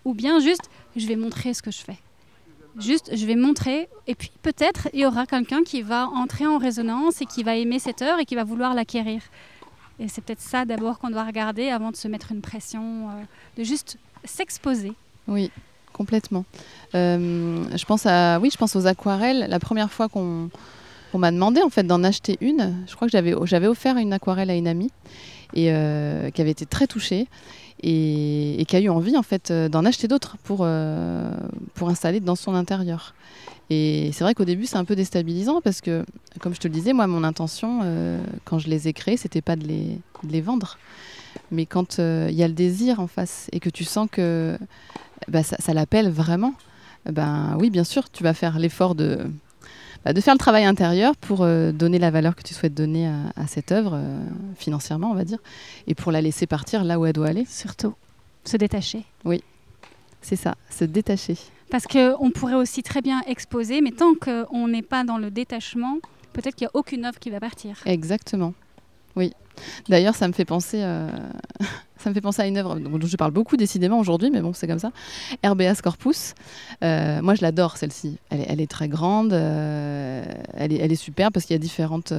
ou 0.04 0.14
bien 0.14 0.38
juste 0.38 0.70
je 0.94 1.06
vais 1.06 1.16
montrer 1.16 1.54
ce 1.54 1.62
que 1.62 1.70
je 1.70 1.78
fais. 1.78 1.98
Juste, 2.78 3.16
je 3.16 3.24
vais 3.24 3.37
montrer, 3.37 3.88
et 4.06 4.14
puis 4.14 4.30
peut-être 4.42 4.88
il 4.92 5.00
y 5.00 5.06
aura 5.06 5.24
quelqu'un 5.24 5.62
qui 5.62 5.80
va 5.80 6.09
entrer 6.09 6.46
en 6.46 6.59
résonance 6.59 7.22
et 7.22 7.24
qui 7.24 7.42
va 7.42 7.56
aimer 7.56 7.78
cette 7.78 8.02
œuvre 8.02 8.20
et 8.20 8.26
qui 8.26 8.35
va 8.35 8.44
vouloir 8.44 8.74
l'acquérir. 8.74 9.22
Et 9.98 10.09
c'est 10.09 10.20
peut-être 10.20 10.42
ça 10.42 10.66
d'abord 10.66 10.98
qu'on 10.98 11.09
doit 11.09 11.24
regarder 11.24 11.70
avant 11.70 11.90
de 11.90 11.96
se 11.96 12.06
mettre 12.06 12.32
une 12.32 12.42
pression, 12.42 13.09
euh, 13.09 13.12
de 13.56 13.64
juste 13.64 13.98
s'exposer. 14.24 14.92
Oui, 15.29 15.50
complètement. 15.92 16.44
Euh, 16.94 17.64
je 17.74 17.85
pense 17.85 18.07
à, 18.07 18.38
oui, 18.40 18.50
je 18.52 18.59
pense 18.59 18.76
aux 18.76 18.87
aquarelles. 18.87 19.46
La 19.48 19.59
première 19.59 19.90
fois 19.90 20.09
qu'on 20.09 20.50
m'a 21.14 21.31
demandé 21.31 21.62
en 21.62 21.70
fait 21.70 21.85
d'en 21.85 22.05
acheter 22.05 22.37
une, 22.40 22.85
je 22.87 22.94
crois 22.94 23.09
que 23.09 23.12
j'avais 23.12 23.35
j'avais 23.44 23.66
offert 23.66 23.96
une 23.96 24.12
aquarelle 24.12 24.50
à 24.50 24.55
une 24.55 24.68
amie 24.68 24.90
et 25.55 25.68
euh, 25.70 26.31
qui 26.31 26.42
avait 26.42 26.50
été 26.50 26.66
très 26.66 26.87
touchée 26.87 27.26
et, 27.83 28.64
qui 28.68 28.76
a 28.76 28.81
eu 28.81 28.88
envie 28.88 29.16
en 29.16 29.22
fait 29.22 29.50
euh, 29.50 29.68
d'en 29.68 29.85
acheter 29.85 30.09
d'autres 30.09 30.37
pour 30.44 30.66
pour 31.74 31.88
installer 31.88 32.20
dans 32.20 32.37
son 32.37 32.55
intérieur. 32.55 33.14
Et 33.68 34.11
c'est 34.12 34.22
vrai 34.22 34.35
qu'au 34.35 34.44
début 34.44 34.66
c'est 34.66 34.76
un 34.76 34.85
peu 34.85 34.94
déstabilisant 34.94 35.61
parce 35.62 35.81
que 35.81 36.05
comme 36.40 36.55
je 36.55 36.61
te 36.61 36.68
le 36.68 36.74
disais, 36.74 36.92
moi 36.92 37.07
mon 37.07 37.24
intention 37.24 37.81
quand 38.44 38.59
je 38.59 38.68
les 38.68 38.87
ai 38.87 38.92
créées, 38.92 39.16
c'était 39.16 39.42
pas 39.42 39.57
de 39.57 39.66
les, 39.66 39.98
de 40.22 40.33
les 40.33 40.42
vendre. 40.42 40.79
Mais 41.50 41.66
quand 41.66 41.98
euh, 41.98 42.28
il 42.30 42.37
y 42.37 42.42
a 42.42 42.48
le 42.48 42.54
désir 42.54 43.00
en 43.00 43.06
face 43.06 43.48
et 43.52 43.61
que 43.61 43.70
tu 43.70 43.85
sens 43.85 44.09
que 44.11 44.59
bah, 45.28 45.42
ça, 45.42 45.74
l'appelle 45.74 46.11
vraiment, 46.11 46.54
ben 47.11 47.56
oui, 47.59 47.70
bien 47.70 47.85
sûr, 47.85 48.11
tu 48.11 48.22
vas 48.22 48.35
faire 48.35 48.59
l'effort 48.59 48.94
de, 48.94 49.18
bah, 50.04 50.12
de 50.12 50.20
faire 50.20 50.35
le 50.35 50.38
travail 50.38 50.64
intérieur 50.64 51.16
pour 51.16 51.42
euh, 51.42 51.72
donner 51.72 51.98
la 51.98 52.11
valeur 52.11 52.35
que 52.35 52.42
tu 52.42 52.54
souhaites 52.54 52.74
donner 52.74 53.06
à, 53.06 53.46
cette 53.46 53.72
œuvre, 53.72 53.92
euh, 53.94 54.18
financièrement, 54.56 55.11
on 55.11 55.14
va 55.14 55.24
dire, 55.24 55.38
et 55.87 55.94
pour 55.94 56.12
la 56.12 56.20
laisser 56.20 56.46
partir 56.46 56.85
là 56.85 56.98
où 56.98 57.06
elle 57.06 57.12
doit 57.12 57.28
aller. 57.28 57.44
Surtout, 57.48 57.94
se 58.44 58.56
détacher. 58.56 59.04
Oui, 59.24 59.42
c'est 60.20 60.37
ça, 60.37 60.56
se 60.70 60.85
détacher. 60.85 61.37
Parce 61.70 61.87
qu'on 61.87 62.30
pourrait 62.30 62.54
aussi 62.54 62.82
très 62.82 63.02
bien 63.02 63.20
exposer, 63.26 63.80
mais 63.80 63.90
tant 63.90 64.14
qu'on 64.14 64.68
n'est 64.68 64.82
pas 64.82 65.04
dans 65.04 65.18
le 65.18 65.30
détachement, 65.30 65.98
peut-être 66.32 66.54
qu'il 66.54 66.66
n'y 66.66 66.68
a 66.68 66.78
aucune 66.78 67.04
œuvre 67.04 67.18
qui 67.18 67.30
va 67.30 67.40
partir. 67.40 67.78
Exactement. 67.87 68.54
Oui. 69.16 69.33
D'ailleurs, 69.88 70.14
ça 70.14 70.29
me 70.29 70.33
fait 70.33 70.44
penser. 70.44 70.81
euh, 70.83 71.09
Ça 71.98 72.11
me 72.11 72.14
fait 72.14 72.20
penser 72.20 72.42
à 72.42 72.46
une 72.46 72.59
œuvre 72.59 72.79
dont 72.79 73.00
je 73.07 73.16
parle 73.16 73.31
beaucoup 73.33 73.57
décidément 73.57 73.98
aujourd'hui, 73.98 74.31
mais 74.31 74.40
bon, 74.42 74.52
c'est 74.52 74.66
comme 74.68 74.79
ça. 74.79 74.92
RBS 75.44 75.81
Corpus. 75.83 76.35
Euh, 76.85 77.20
moi, 77.22 77.35
je 77.35 77.40
l'adore 77.42 77.79
celle-ci. 77.79 78.18
Elle, 78.31 78.61
est- 78.61 78.66
très 78.70 78.87
grande, 78.87 79.33
euh, 79.33 80.22
elle, 80.55 80.72
est, 80.74 80.76
elle 80.76 80.92
est 80.92 80.94
super 80.94 81.33
parce 81.33 81.46
qu'il 81.46 81.55
y 81.55 81.57
a 81.57 81.59
différentes, 81.59 82.12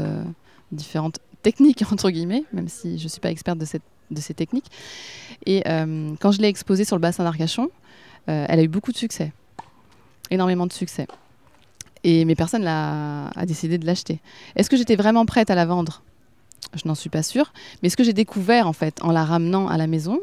techniques, 1.43 1.83
entre 1.91 2.09
guillemets, 2.09 2.43
même 2.53 2.67
si 2.67 2.97
je 2.97 3.03
ne 3.03 3.07
suis 3.09 3.21
pas 3.21 3.29
experte 3.29 3.59
de, 3.59 3.65
de 4.11 4.19
ces 4.19 4.33
techniques. 4.33 4.65
Et 5.45 5.63
quand 6.19 6.31
je 6.31 6.41
l'ai 6.41 6.47
exposée 6.47 6.83
sur 6.83 6.95
le 6.95 7.01
bassin 7.01 7.23
d'Arcachon, 7.23 7.69
elle 8.25 8.59
a 8.59 8.63
eu 8.63 8.67
beaucoup 8.67 8.91
de 8.91 8.97
succès. 8.97 9.31
Énormément 10.31 10.65
de 10.65 10.73
succès. 10.73 11.07
Et 12.03 12.25
mais 12.25 12.35
personne 12.35 12.63
l'a- 12.63 13.27
a 13.29 13.45
décidé 13.45 13.77
de 13.77 13.85
l'acheter. 13.85 14.19
Est-ce 14.55 14.69
que 14.69 14.75
j'étais 14.75 14.95
vraiment 14.95 15.25
prête 15.25 15.49
à 15.51 15.55
la 15.55 15.65
vendre? 15.65 16.01
Je 16.77 16.87
n'en 16.87 16.95
suis 16.95 17.09
pas 17.09 17.23
sûre. 17.23 17.53
Mais 17.81 17.89
ce 17.89 17.97
que 17.97 18.03
j'ai 18.03 18.13
découvert 18.13 18.67
en 18.67 18.73
fait 18.73 19.01
en 19.01 19.11
la 19.11 19.25
ramenant 19.25 19.67
à 19.67 19.77
la 19.77 19.87
maison, 19.87 20.19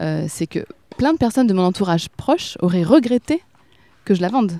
euh, 0.00 0.26
c'est 0.28 0.46
que 0.46 0.64
plein 0.96 1.12
de 1.12 1.18
personnes 1.18 1.46
de 1.46 1.54
mon 1.54 1.64
entourage 1.64 2.08
proche 2.08 2.56
auraient 2.60 2.82
regretté 2.82 3.42
que 4.04 4.14
je 4.14 4.20
la 4.20 4.28
vende. 4.28 4.52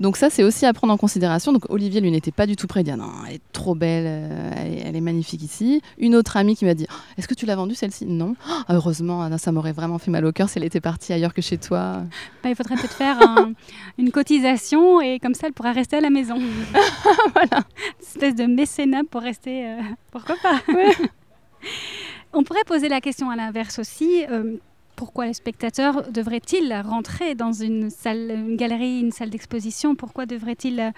Donc 0.00 0.16
ça, 0.16 0.30
c'est 0.30 0.42
aussi 0.44 0.66
à 0.66 0.72
prendre 0.72 0.92
en 0.92 0.96
considération. 0.96 1.52
Donc 1.52 1.64
Olivier, 1.70 2.00
lui, 2.00 2.10
n'était 2.10 2.30
pas 2.32 2.46
du 2.46 2.56
tout 2.56 2.66
prêt 2.66 2.80
à 2.80 2.82
dire 2.82 2.96
non, 2.96 3.10
elle 3.28 3.34
est 3.36 3.40
trop 3.52 3.74
belle, 3.74 4.04
euh, 4.06 4.50
elle, 4.56 4.72
est, 4.72 4.82
elle 4.86 4.96
est 4.96 5.00
magnifique 5.00 5.42
ici. 5.42 5.80
Une 5.98 6.14
autre 6.14 6.36
amie 6.36 6.56
qui 6.56 6.64
m'a 6.64 6.74
dit, 6.74 6.86
Oh, 6.90 6.94
est-ce 7.18 7.28
que 7.28 7.34
tu 7.34 7.46
l'as 7.46 7.56
vendue 7.56 7.74
celle-ci? 7.74 8.06
Non. 8.06 8.34
Ah, 8.48 8.64
heureusement, 8.74 9.22
ah 9.22 9.28
non, 9.28 9.38
ça 9.38 9.52
m'aurait 9.52 9.72
vraiment 9.72 9.98
fait 9.98 10.10
mal 10.10 10.24
au 10.24 10.32
cœur 10.32 10.48
si 10.48 10.58
elle 10.58 10.64
était 10.64 10.80
partie 10.80 11.12
ailleurs 11.12 11.34
que 11.34 11.42
chez 11.42 11.58
toi. 11.58 12.02
Bah, 12.42 12.50
il 12.50 12.54
faudrait 12.56 12.76
peut-être 12.76 12.94
faire 12.94 13.20
un- 13.22 13.52
une 13.98 14.10
cotisation 14.10 15.00
et 15.00 15.18
comme 15.20 15.34
ça, 15.34 15.46
elle 15.46 15.52
pourra 15.52 15.72
rester 15.72 15.96
à 15.96 16.00
la 16.00 16.10
maison. 16.10 16.36
voilà. 17.34 17.64
Une 17.76 18.00
espèce 18.06 18.34
de 18.34 18.44
mécénat 18.46 19.02
pour 19.10 19.20
rester. 19.22 19.66
euh, 19.66 19.80
pourquoi 20.10 20.36
pas? 20.42 20.60
On 22.32 22.42
pourrait 22.42 22.64
poser 22.66 22.88
la 22.88 23.00
question 23.00 23.30
à 23.30 23.36
l'inverse 23.36 23.78
aussi. 23.78 24.24
euh, 24.30 24.56
pourquoi 24.96 25.26
le 25.26 25.32
spectateur 25.32 26.10
devrait-il 26.10 26.72
rentrer 26.84 27.34
dans 27.34 27.52
une 27.52 27.90
salle, 27.90 28.30
une 28.30 28.56
galerie, 28.56 29.00
une 29.00 29.12
salle 29.12 29.30
d'exposition? 29.30 29.94
Pourquoi 29.94 30.26
devrait-il 30.26 30.80
euh, 30.80 30.90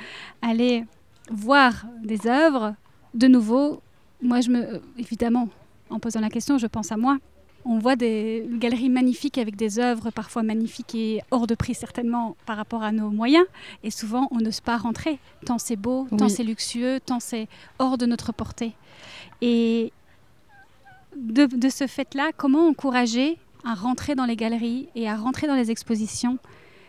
aller 0.43 0.85
voir 1.31 1.87
des 2.03 2.27
œuvres? 2.27 2.75
De 3.15 3.29
nouveau, 3.29 3.81
moi, 4.21 4.41
je 4.41 4.51
me, 4.51 4.83
évidemment, 4.99 5.49
en 5.91 5.99
posant 5.99 6.21
la 6.21 6.29
question, 6.29 6.59
je 6.59 6.67
pense 6.67 6.93
à 6.93 6.97
moi. 6.97 7.19
On 7.65 7.79
voit 7.79 7.97
des 7.97 8.47
galeries 8.53 8.89
magnifiques 8.89 9.39
avec 9.39 9.57
des 9.57 9.81
œuvres 9.81 10.11
parfois 10.11 10.45
magnifiques 10.45 10.95
et 10.95 11.21
hors 11.33 11.49
de 11.49 11.57
prix 11.57 11.75
certainement 11.75 12.37
par 12.47 12.57
rapport 12.57 12.85
à 12.85 12.93
nos 12.93 13.11
moyens. 13.11 13.45
Et 13.83 13.91
souvent, 13.91 14.29
on 14.31 14.37
n'ose 14.37 14.61
pas 14.61 14.77
rentrer, 14.77 15.19
tant 15.45 15.59
c'est 15.59 15.75
beau, 15.75 16.07
tant 16.17 16.29
c'est 16.29 16.45
luxueux, 16.45 17.01
tant 17.05 17.19
c'est 17.19 17.49
hors 17.81 17.99
de 17.99 18.07
notre 18.07 18.33
portée. 18.33 18.75
Et 19.41 19.93
de, 21.17 21.47
de 21.47 21.69
ce 21.69 21.89
fait-là, 21.89 22.31
comment 22.37 22.69
encourager 22.69 23.37
à 23.67 23.75
rentrer 23.75 24.15
dans 24.15 24.25
les 24.25 24.37
galeries 24.37 24.89
et 24.95 25.09
à 25.09 25.17
rentrer 25.17 25.47
dans 25.47 25.57
les 25.57 25.71
expositions. 25.71 26.39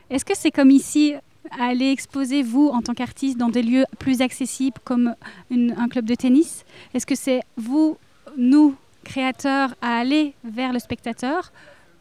Est-ce 0.09 0.23
que 0.23 0.37
c'est 0.37 0.51
comme 0.51 0.69
ici, 0.71 1.15
aller 1.59 1.91
exposer, 1.91 2.43
vous, 2.43 2.67
en 2.67 2.81
tant 2.81 2.93
qu'artiste, 2.93 3.37
dans 3.37 3.49
des 3.49 3.63
lieux 3.63 3.85
plus 3.99 4.21
accessibles 4.21 4.77
comme 4.83 5.15
un 5.51 5.87
club 5.89 6.05
de 6.05 6.15
tennis? 6.15 6.63
Est-ce 6.93 7.05
que 7.05 7.15
c'est 7.15 7.41
vous, 7.57 7.97
nous, 8.37 8.75
créateurs, 9.03 9.73
à 9.81 9.97
aller 9.97 10.33
vers 10.43 10.71
le 10.71 10.79
spectateur? 10.79 11.51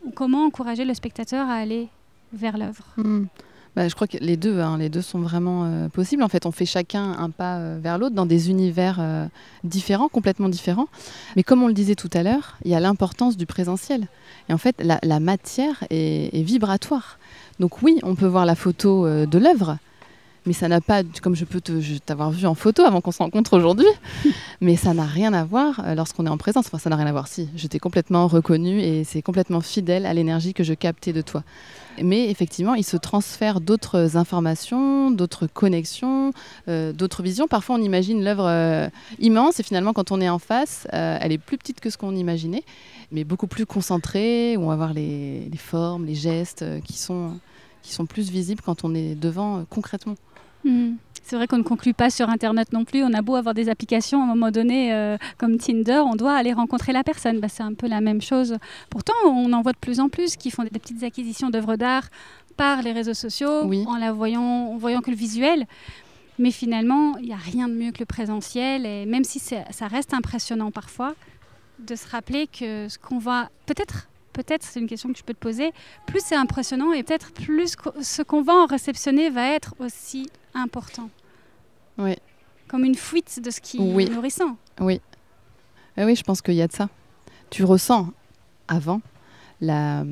Ou 0.04 0.10
comment 0.10 0.44
encourager 0.44 0.84
le 0.84 0.94
spectateur 0.94 1.48
à 1.48 1.54
aller 1.54 1.88
vers 2.32 2.58
l'œuvre? 2.58 2.84
Hmm. 2.96 3.24
Bah, 3.76 3.88
je 3.88 3.94
crois 3.94 4.06
que 4.06 4.16
les 4.16 4.38
deux, 4.38 4.60
hein, 4.60 4.78
les 4.78 4.88
deux 4.88 5.02
sont 5.02 5.18
vraiment 5.18 5.64
euh, 5.66 5.88
possibles. 5.90 6.22
En 6.22 6.28
fait, 6.28 6.46
on 6.46 6.50
fait 6.50 6.64
chacun 6.64 7.12
un 7.12 7.28
pas 7.28 7.58
euh, 7.58 7.78
vers 7.78 7.98
l'autre 7.98 8.14
dans 8.14 8.24
des 8.24 8.48
univers 8.48 8.96
euh, 9.00 9.26
différents, 9.64 10.08
complètement 10.08 10.48
différents. 10.48 10.88
Mais 11.36 11.42
comme 11.42 11.62
on 11.62 11.66
le 11.66 11.74
disait 11.74 11.94
tout 11.94 12.08
à 12.14 12.22
l'heure, 12.22 12.56
il 12.64 12.70
y 12.70 12.74
a 12.74 12.80
l'importance 12.80 13.36
du 13.36 13.44
présentiel. 13.44 14.08
Et 14.48 14.54
en 14.54 14.58
fait, 14.58 14.76
la, 14.82 14.98
la 15.02 15.20
matière 15.20 15.84
est, 15.90 16.34
est 16.34 16.42
vibratoire. 16.42 17.18
Donc 17.60 17.82
oui, 17.82 18.00
on 18.02 18.14
peut 18.14 18.26
voir 18.26 18.46
la 18.46 18.54
photo 18.54 19.06
de 19.26 19.38
l'œuvre, 19.38 19.78
mais 20.46 20.52
ça 20.52 20.68
n'a 20.68 20.80
pas, 20.80 21.02
comme 21.22 21.34
je 21.34 21.44
peux 21.44 21.60
t'avoir 22.04 22.30
vu 22.30 22.46
en 22.46 22.54
photo 22.54 22.82
avant 22.82 23.00
qu'on 23.00 23.12
se 23.12 23.22
rencontre 23.22 23.56
aujourd'hui, 23.56 23.86
mais 24.60 24.76
ça 24.76 24.94
n'a 24.94 25.06
rien 25.06 25.32
à 25.32 25.44
voir 25.44 25.82
lorsqu'on 25.96 26.26
est 26.26 26.30
en 26.30 26.36
présence. 26.36 26.66
Enfin, 26.66 26.78
ça 26.78 26.90
n'a 26.90 26.96
rien 26.96 27.06
à 27.06 27.12
voir. 27.12 27.28
Si, 27.28 27.48
je 27.56 27.66
t'ai 27.66 27.78
complètement 27.78 28.26
reconnue 28.26 28.80
et 28.80 29.04
c'est 29.04 29.22
complètement 29.22 29.62
fidèle 29.62 30.04
à 30.06 30.14
l'énergie 30.14 30.54
que 30.54 30.64
je 30.64 30.74
captais 30.74 31.14
de 31.14 31.22
toi. 31.22 31.42
Mais 32.02 32.30
effectivement, 32.30 32.74
il 32.74 32.84
se 32.84 32.96
transfère 32.96 33.60
d'autres 33.60 34.16
informations, 34.16 35.10
d'autres 35.10 35.46
connexions, 35.46 36.32
euh, 36.68 36.92
d'autres 36.92 37.22
visions. 37.22 37.48
Parfois, 37.48 37.76
on 37.76 37.82
imagine 37.82 38.22
l'œuvre 38.22 38.46
euh, 38.46 38.88
immense 39.18 39.60
et 39.60 39.62
finalement, 39.62 39.92
quand 39.92 40.12
on 40.12 40.20
est 40.20 40.28
en 40.28 40.38
face, 40.38 40.86
euh, 40.92 41.18
elle 41.20 41.32
est 41.32 41.38
plus 41.38 41.58
petite 41.58 41.80
que 41.80 41.90
ce 41.90 41.96
qu'on 41.96 42.14
imaginait, 42.14 42.64
mais 43.12 43.24
beaucoup 43.24 43.46
plus 43.46 43.66
concentrée, 43.66 44.56
on 44.58 44.66
va 44.66 44.76
voir 44.76 44.92
les, 44.92 45.48
formes, 45.56 46.04
les 46.04 46.14
gestes 46.14 46.64
qui, 46.84 46.98
sont, 46.98 47.38
plus 48.08 48.30
visibles 48.30 48.62
quand 48.64 48.84
on 48.84 48.94
est 48.94 49.14
devant 49.14 49.64
concrètement. 49.70 50.16
Hmm. 50.66 50.96
C'est 51.22 51.36
vrai 51.36 51.46
qu'on 51.46 51.58
ne 51.58 51.62
conclut 51.64 51.94
pas 51.94 52.10
sur 52.10 52.28
Internet 52.28 52.72
non 52.72 52.84
plus. 52.84 53.02
On 53.02 53.12
a 53.12 53.22
beau 53.22 53.34
avoir 53.34 53.54
des 53.54 53.68
applications, 53.68 54.20
à 54.20 54.24
un 54.24 54.28
moment 54.28 54.50
donné, 54.50 54.92
euh, 54.92 55.16
comme 55.38 55.58
Tinder, 55.58 56.02
on 56.06 56.14
doit 56.14 56.34
aller 56.34 56.52
rencontrer 56.52 56.92
la 56.92 57.02
personne. 57.02 57.40
Bah, 57.40 57.48
c'est 57.48 57.62
un 57.64 57.74
peu 57.74 57.88
la 57.88 58.00
même 58.00 58.20
chose. 58.20 58.56
Pourtant, 58.90 59.14
on 59.24 59.52
en 59.52 59.62
voit 59.62 59.72
de 59.72 59.78
plus 59.78 59.98
en 59.98 60.08
plus 60.08 60.36
qui 60.36 60.50
font 60.50 60.62
des 60.62 60.70
petites 60.70 61.02
acquisitions 61.02 61.50
d'œuvres 61.50 61.76
d'art 61.76 62.04
par 62.56 62.82
les 62.82 62.92
réseaux 62.92 63.14
sociaux, 63.14 63.64
Oui. 63.64 63.84
en 63.88 63.96
la 63.96 64.12
voyant, 64.12 64.42
en 64.42 64.76
voyant 64.76 65.00
que 65.00 65.10
le 65.10 65.16
visuel. 65.16 65.66
Mais 66.38 66.50
finalement, 66.50 67.16
il 67.18 67.26
n'y 67.26 67.32
a 67.32 67.36
rien 67.36 67.66
de 67.68 67.74
mieux 67.74 67.92
que 67.92 67.98
le 68.00 68.06
présentiel. 68.06 68.86
Et 68.86 69.04
même 69.06 69.24
si 69.24 69.38
ça 69.40 69.86
reste 69.88 70.14
impressionnant 70.14 70.70
parfois, 70.70 71.14
de 71.78 71.94
se 71.94 72.08
rappeler 72.08 72.46
que 72.46 72.88
ce 72.88 72.98
qu'on 72.98 73.18
va 73.18 73.50
peut-être 73.66 74.08
peut-être, 74.32 74.62
c'est 74.64 74.80
une 74.80 74.86
question 74.86 75.10
que 75.10 75.18
je 75.18 75.24
peux 75.24 75.32
te 75.32 75.38
poser, 75.38 75.72
plus 76.06 76.20
c'est 76.22 76.34
impressionnant 76.34 76.92
et 76.92 77.02
peut-être 77.02 77.32
plus 77.32 77.74
ce 78.02 78.20
qu'on 78.20 78.42
va 78.42 78.52
en 78.52 78.66
réceptionner 78.66 79.30
va 79.30 79.48
être 79.48 79.74
aussi 79.78 80.26
important. 80.56 81.08
Oui. 81.98 82.14
Comme 82.68 82.84
une 82.84 82.94
fuite 82.96 83.40
de 83.40 83.50
ce 83.50 83.60
qui 83.60 83.78
Oui. 83.78 84.04
est 84.04 84.08
nourrissant. 84.10 84.56
Oui. 84.80 85.00
Eh 85.96 86.04
oui, 86.04 86.16
je 86.16 86.22
pense 86.22 86.42
qu'il 86.42 86.54
y 86.54 86.62
a 86.62 86.66
de 86.66 86.72
ça. 86.72 86.88
Tu 87.50 87.64
ressens 87.64 88.08
avant 88.68 89.00
la, 89.60 90.04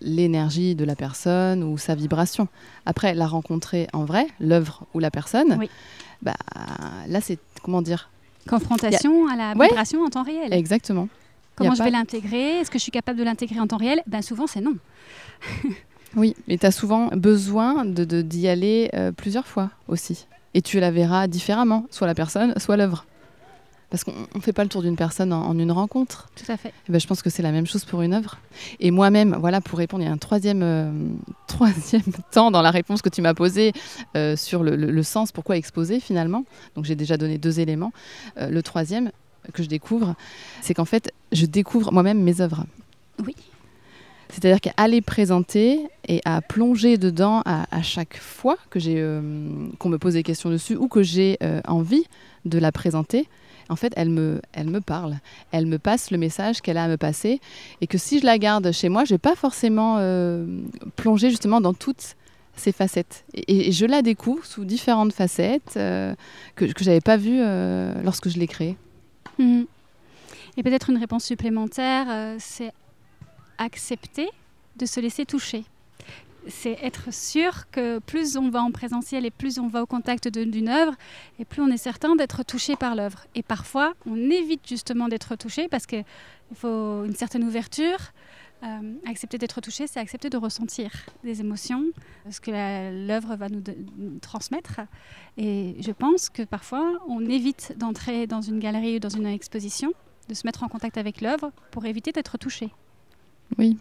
l'énergie 0.00 0.74
de 0.74 0.84
la 0.84 0.96
personne 0.96 1.62
ou 1.62 1.76
sa 1.78 1.94
vibration. 1.94 2.48
Après, 2.86 3.14
la 3.14 3.26
rencontrer 3.26 3.86
en 3.92 4.04
vrai, 4.04 4.26
l'œuvre 4.40 4.84
ou 4.94 4.98
la 4.98 5.10
personne, 5.10 5.56
Oui. 5.58 5.70
bah, 6.22 6.34
là, 7.06 7.20
c'est 7.20 7.38
comment 7.62 7.82
dire? 7.82 8.10
Confrontation 8.48 9.28
à 9.28 9.36
la 9.36 9.52
Ouais. 9.52 9.68
vibration 9.68 10.02
en 10.02 10.08
temps 10.10 10.24
réel. 10.24 10.52
Exactement. 10.52 11.08
Comment 11.54 11.74
je 11.74 11.78
pas- 11.78 11.84
vais 11.84 11.90
l'intégrer? 11.90 12.58
Est-ce 12.60 12.70
que 12.70 12.78
je 12.78 12.82
suis 12.82 12.90
capable 12.90 13.18
de 13.18 13.24
l'intégrer 13.24 13.60
en 13.60 13.66
temps 13.68 13.76
réel? 13.76 14.02
Ben 14.06 14.22
Souvent, 14.22 14.46
c'est 14.46 14.62
non. 14.62 14.76
Oui, 16.16 16.36
et 16.48 16.58
tu 16.58 16.66
as 16.66 16.70
souvent 16.72 17.08
besoin 17.08 17.84
de, 17.84 18.04
de- 18.04 18.22
d'y 18.22 18.48
aller 18.48 18.90
euh, 18.94 19.12
plusieurs 19.12 19.46
fois 19.46 19.70
aussi. 19.88 20.26
Et 20.54 20.60
tu 20.62 20.78
la 20.80 20.90
verras 20.90 21.26
différemment, 21.26 21.86
soit 21.90 22.06
la 22.06 22.14
personne, 22.14 22.52
soit 22.58 22.76
l'œuvre. 22.76 23.06
Parce 23.88 24.04
qu'on 24.04 24.12
ne 24.34 24.40
fait 24.40 24.52
pas 24.54 24.62
le 24.62 24.70
tour 24.70 24.82
d'une 24.82 24.96
personne 24.96 25.32
en- 25.32 25.46
en 25.46 25.58
une 25.58 25.70
rencontre. 25.72 26.28
Tout 26.34 26.50
à 26.50 26.56
fait. 26.56 26.72
Eh 26.88 26.92
ben, 26.92 26.98
je 27.00 27.06
pense 27.06 27.20
que 27.22 27.28
c'est 27.30 27.42
la 27.42 27.52
même 27.52 27.66
chose 27.66 27.84
pour 27.84 28.02
une 28.02 28.14
œuvre. 28.14 28.38
Et 28.80 28.90
moi-même, 28.90 29.36
voilà, 29.38 29.60
pour 29.60 29.78
répondre, 29.78 30.02
il 30.02 30.06
y 30.06 30.10
a 30.10 30.12
un 30.12 30.18
troisième, 30.18 30.62
euh, 30.62 30.90
troisième 31.46 32.02
temps 32.30 32.50
dans 32.50 32.62
la 32.62 32.70
réponse 32.70 33.00
que 33.02 33.08
tu 33.10 33.20
m'as 33.22 33.34
posée 33.34 33.72
euh, 34.16 34.36
sur 34.36 34.62
le, 34.62 34.76
le- 34.76 34.90
le 34.90 35.02
sens, 35.02 35.32
pourquoi 35.32 35.56
exposer 35.56 36.00
finalement. 36.00 36.44
Donc 36.74 36.84
j'ai 36.84 36.96
déjà 36.96 37.16
donné 37.16 37.38
deux 37.38 37.60
éléments. 37.60 37.92
Le 38.36 38.60
troisième 38.62 39.10
que 39.52 39.62
je 39.62 39.68
découvre, 39.68 40.14
c'est 40.60 40.72
qu'en 40.74 40.84
fait, 40.84 41.12
je 41.32 41.46
découvre 41.46 41.90
moi-même 41.92 42.22
mes 42.22 42.40
œuvres. 42.40 42.64
Oui. 43.26 43.34
C'est-à-dire 44.32 44.60
qu'à 44.62 44.88
les 44.88 45.02
présenter 45.02 45.86
et 46.08 46.22
à 46.24 46.40
plonger 46.40 46.96
dedans 46.96 47.42
à, 47.44 47.82
chaque 47.82 48.16
fois 48.16 48.56
que 48.70 48.80
j'ai, 48.80 48.96
euh, 48.96 49.20
qu'on 49.78 49.90
me 49.90 49.98
pose 49.98 50.14
des 50.14 50.22
questions 50.22 50.48
dessus 50.48 50.74
ou 50.74 50.88
que 50.88 51.02
j'ai 51.02 51.36
euh, 51.42 51.60
envie 51.68 52.04
de 52.46 52.58
la 52.58 52.72
présenter, 52.72 53.28
en 53.68 53.76
fait, 53.76 53.92
elle 53.94 54.08
me, 54.08 54.40
elle 54.54 54.70
me 54.70 54.80
parle. 54.80 55.18
Elle 55.50 55.66
me 55.66 55.78
passe 55.78 56.10
le 56.10 56.16
message 56.16 56.62
qu'elle 56.62 56.78
a 56.78 56.84
à 56.84 56.88
me 56.88 56.96
passer. 56.96 57.40
Et 57.82 57.86
que 57.86 57.98
si 57.98 58.20
je 58.20 58.24
la 58.24 58.38
garde 58.38 58.72
chez 58.72 58.88
moi, 58.88 59.04
je 59.04 59.14
vais 59.14 59.18
pas 59.18 59.36
forcément 59.36 59.96
euh, 59.98 60.46
plonger 60.96 61.28
justement 61.28 61.60
dans 61.60 61.74
toutes 61.74 62.16
ces 62.56 62.72
facettes. 62.72 63.24
Et, 63.34 63.70
je 63.70 63.84
la 63.84 64.00
découvre 64.00 64.46
sous 64.46 64.64
différentes 64.64 65.12
facettes 65.12 65.74
euh, 65.76 66.14
que, 66.56 66.64
que 66.64 66.82
je 66.82 66.88
n'avais 66.88 67.02
pas 67.02 67.18
vues 67.18 67.42
lorsque 68.02 68.30
je 68.30 68.38
l'ai 68.38 68.46
créée. 68.48 68.76
Mhm. 69.38 69.66
Et 70.56 70.62
peut-être 70.62 70.88
une 70.90 70.98
réponse 70.98 71.24
supplémentaire, 71.24 72.36
c'est 72.38 72.72
accepter 73.58 74.28
de 74.76 74.86
se 74.86 75.00
laisser 75.00 75.26
toucher. 75.26 75.64
C'est 76.48 76.76
être 76.82 77.12
sûr 77.14 77.70
que 77.70 78.00
plus 78.00 78.36
on 78.36 78.50
va 78.50 78.62
en 78.62 78.72
présentiel 78.72 79.24
et 79.24 79.30
plus 79.30 79.58
on 79.58 79.68
va 79.68 79.82
au 79.82 79.86
contact 79.86 80.26
d'une 80.26 80.68
œuvre, 80.68 80.94
et 81.38 81.44
plus 81.44 81.62
on 81.62 81.68
est 81.68 81.76
certain 81.76 82.16
d'être 82.16 82.42
touché 82.42 82.74
par 82.74 82.96
l'œuvre. 82.96 83.24
Et 83.36 83.44
parfois, 83.44 83.94
on 84.06 84.16
évite 84.16 84.66
justement 84.66 85.06
d'être 85.06 85.36
touché 85.36 85.68
parce 85.68 85.86
qu'il 85.86 86.04
faut 86.54 87.04
une 87.04 87.14
certaine 87.14 87.44
ouverture. 87.44 87.98
Euh, 88.64 88.94
accepter 89.06 89.38
d'être 89.38 89.60
touché, 89.60 89.88
c'est 89.88 89.98
accepter 89.98 90.30
de 90.30 90.36
ressentir 90.36 90.92
des 91.24 91.40
émotions, 91.40 91.86
ce 92.30 92.40
que 92.40 92.52
l'œuvre 93.06 93.34
va 93.34 93.48
nous, 93.48 93.62
nous 93.96 94.18
transmettre. 94.20 94.80
Et 95.36 95.74
je 95.80 95.90
pense 95.90 96.28
que 96.28 96.42
parfois, 96.42 96.92
on 97.08 97.28
évite 97.28 97.74
d'entrer 97.76 98.28
dans 98.28 98.40
une 98.40 98.60
galerie 98.60 98.96
ou 98.96 98.98
dans 99.00 99.08
une 99.08 99.26
exposition 99.26 99.92
de 100.28 100.34
se 100.34 100.46
mettre 100.46 100.62
en 100.62 100.68
contact 100.68 100.96
avec 100.96 101.20
l'œuvre 101.20 101.50
pour 101.72 101.86
éviter 101.86 102.12
d'être 102.12 102.38
touché. 102.38 102.70
Oui, 103.58 103.76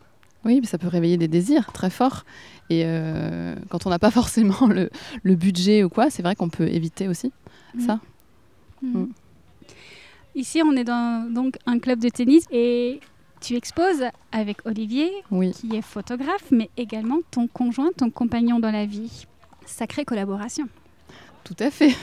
oui, 0.46 0.60
mais 0.62 0.68
ça 0.68 0.78
peut 0.78 0.88
réveiller 0.88 1.18
des 1.18 1.28
désirs 1.28 1.72
très 1.74 1.90
forts. 1.90 2.26
Et 2.70 2.84
euh, 2.86 3.56
quand 3.70 3.86
on 3.86 3.90
n'a 3.90 4.00
pas 4.00 4.12
forcément 4.22 4.68
le, 4.68 4.90
le, 5.24 5.36
budget 5.36 5.84
ou 5.84 5.90
quoi, 5.90 6.10
c'est 6.10 6.22
vrai 6.24 6.36
qu'on 6.36 6.50
peut 6.50 6.68
éviter 6.68 7.08
aussi 7.08 7.32
Mm. 7.74 7.86
ça. 7.86 8.00
Mhm. 8.82 9.02
Mm. 9.04 9.10
Ici, 10.36 10.62
on 10.66 10.74
est 10.74 10.84
dans 10.84 11.32
donc 11.34 11.58
un 11.66 11.80
club 11.80 12.00
de 12.00 12.10
tennis 12.10 12.46
et 12.52 13.00
tu 13.42 13.56
exposes 13.56 14.04
avec 14.32 14.58
Olivier, 14.66 15.10
Oui, 15.32 15.52
qui 15.52 15.76
est 15.76 15.82
photographe, 15.82 16.46
mais 16.52 16.70
également 16.78 17.20
ton 17.32 17.48
conjoint, 17.48 17.92
ton 17.98 18.10
compagnon 18.10 18.60
dans 18.60 18.72
la 18.72 18.86
vie. 18.86 19.26
Sacrée 19.66 20.06
collaboration. 20.06 20.68
tout 21.44 21.56
à 21.60 21.70
fait. 21.72 21.96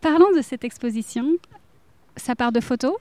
Parlons 0.00 0.30
de 0.36 0.42
cette 0.42 0.64
exposition. 0.64 1.26
Ça 2.16 2.34
part 2.34 2.52
de 2.52 2.60
photos 2.60 2.94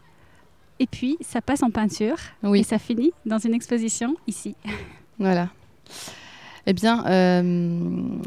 et 0.80 0.88
puis 0.88 1.18
ça 1.22 1.42
passe 1.42 1.64
en 1.64 1.70
peinture 1.70 2.18
et 2.44 2.48
Oui, 2.48 2.64
ça 2.64 2.80
finit 2.80 3.12
dans 3.26 3.38
une 3.38 3.54
exposition 3.54 4.16
ici. 4.28 4.56
voilà. 5.20 5.50
Eh 6.68 6.74
bien, 6.74 7.04
euh, 7.08 7.42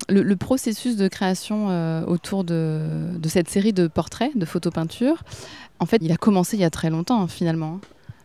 le, 0.08 0.22
le 0.22 0.36
processus 0.36 0.96
de 0.96 1.06
création 1.06 1.70
euh, 1.70 2.04
autour 2.06 2.42
de, 2.44 3.16
de 3.16 3.28
cette 3.28 3.48
série 3.48 3.72
de 3.72 3.86
portraits, 3.86 4.36
de 4.36 4.44
photopeintures, 4.44 5.22
en 5.78 5.86
fait, 5.86 5.98
il 6.00 6.10
a 6.10 6.16
commencé 6.16 6.56
il 6.56 6.60
y 6.60 6.64
a 6.64 6.70
très 6.70 6.90
longtemps, 6.90 7.22
hein, 7.22 7.28
finalement. 7.28 7.80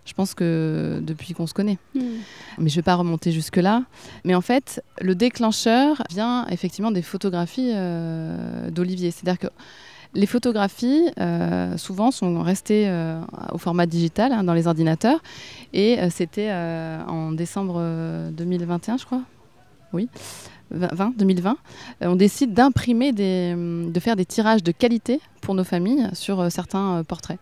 Je 0.05 0.13
pense 0.15 0.33
que 0.33 0.99
depuis 1.03 1.33
qu'on 1.35 1.45
se 1.45 1.53
connaît. 1.53 1.77
mais 1.93 2.01
je 2.57 2.63
ne 2.63 2.69
vais 2.69 2.81
pas 2.81 2.95
remonter 2.95 3.31
jusque-là. 3.31 3.83
Mais 4.23 4.33
en 4.33 4.41
fait, 4.41 4.83
le 5.01 5.13
déclencheur 5.13 6.01
vient 6.09 6.47
effectivement 6.47 6.89
des 6.89 7.03
photographies 7.03 7.73
euh, 7.75 8.71
d'Olivier. 8.71 9.11
C'est-à-dire 9.11 9.37
que 9.37 9.53
les 10.13 10.25
photographies, 10.25 11.03
euh, 11.19 11.77
souvent, 11.77 12.11
sont 12.11 12.41
restées 12.41 12.85
euh, 12.87 13.21
au 13.51 13.57
format 13.57 13.85
digital 13.85 14.31
hein, 14.31 14.43
dans 14.43 14.53
les 14.53 14.67
ordinateurs. 14.67 15.19
Et 15.73 15.99
euh, 15.99 16.09
c'était 16.09 16.51
en 17.07 17.31
décembre 17.31 17.75
euh, 17.77 18.31
2021, 18.31 18.97
je 18.97 19.05
crois. 19.05 19.21
Oui. 19.93 20.07
20, 20.71 21.17
2020, 21.17 21.57
euh, 22.03 22.07
on 22.09 22.15
décide 22.15 22.53
d'imprimer 22.53 23.11
des, 23.11 23.53
hum, 23.55 23.91
de 23.91 23.99
faire 23.99 24.15
des 24.15 24.25
tirages 24.25 24.61
de 24.61 24.71
qualité 24.71 25.19
pour 25.41 25.55
nos 25.55 25.63
familles 25.63 26.07
sur 26.13 26.51
certains 26.51 27.03
portraits. 27.07 27.39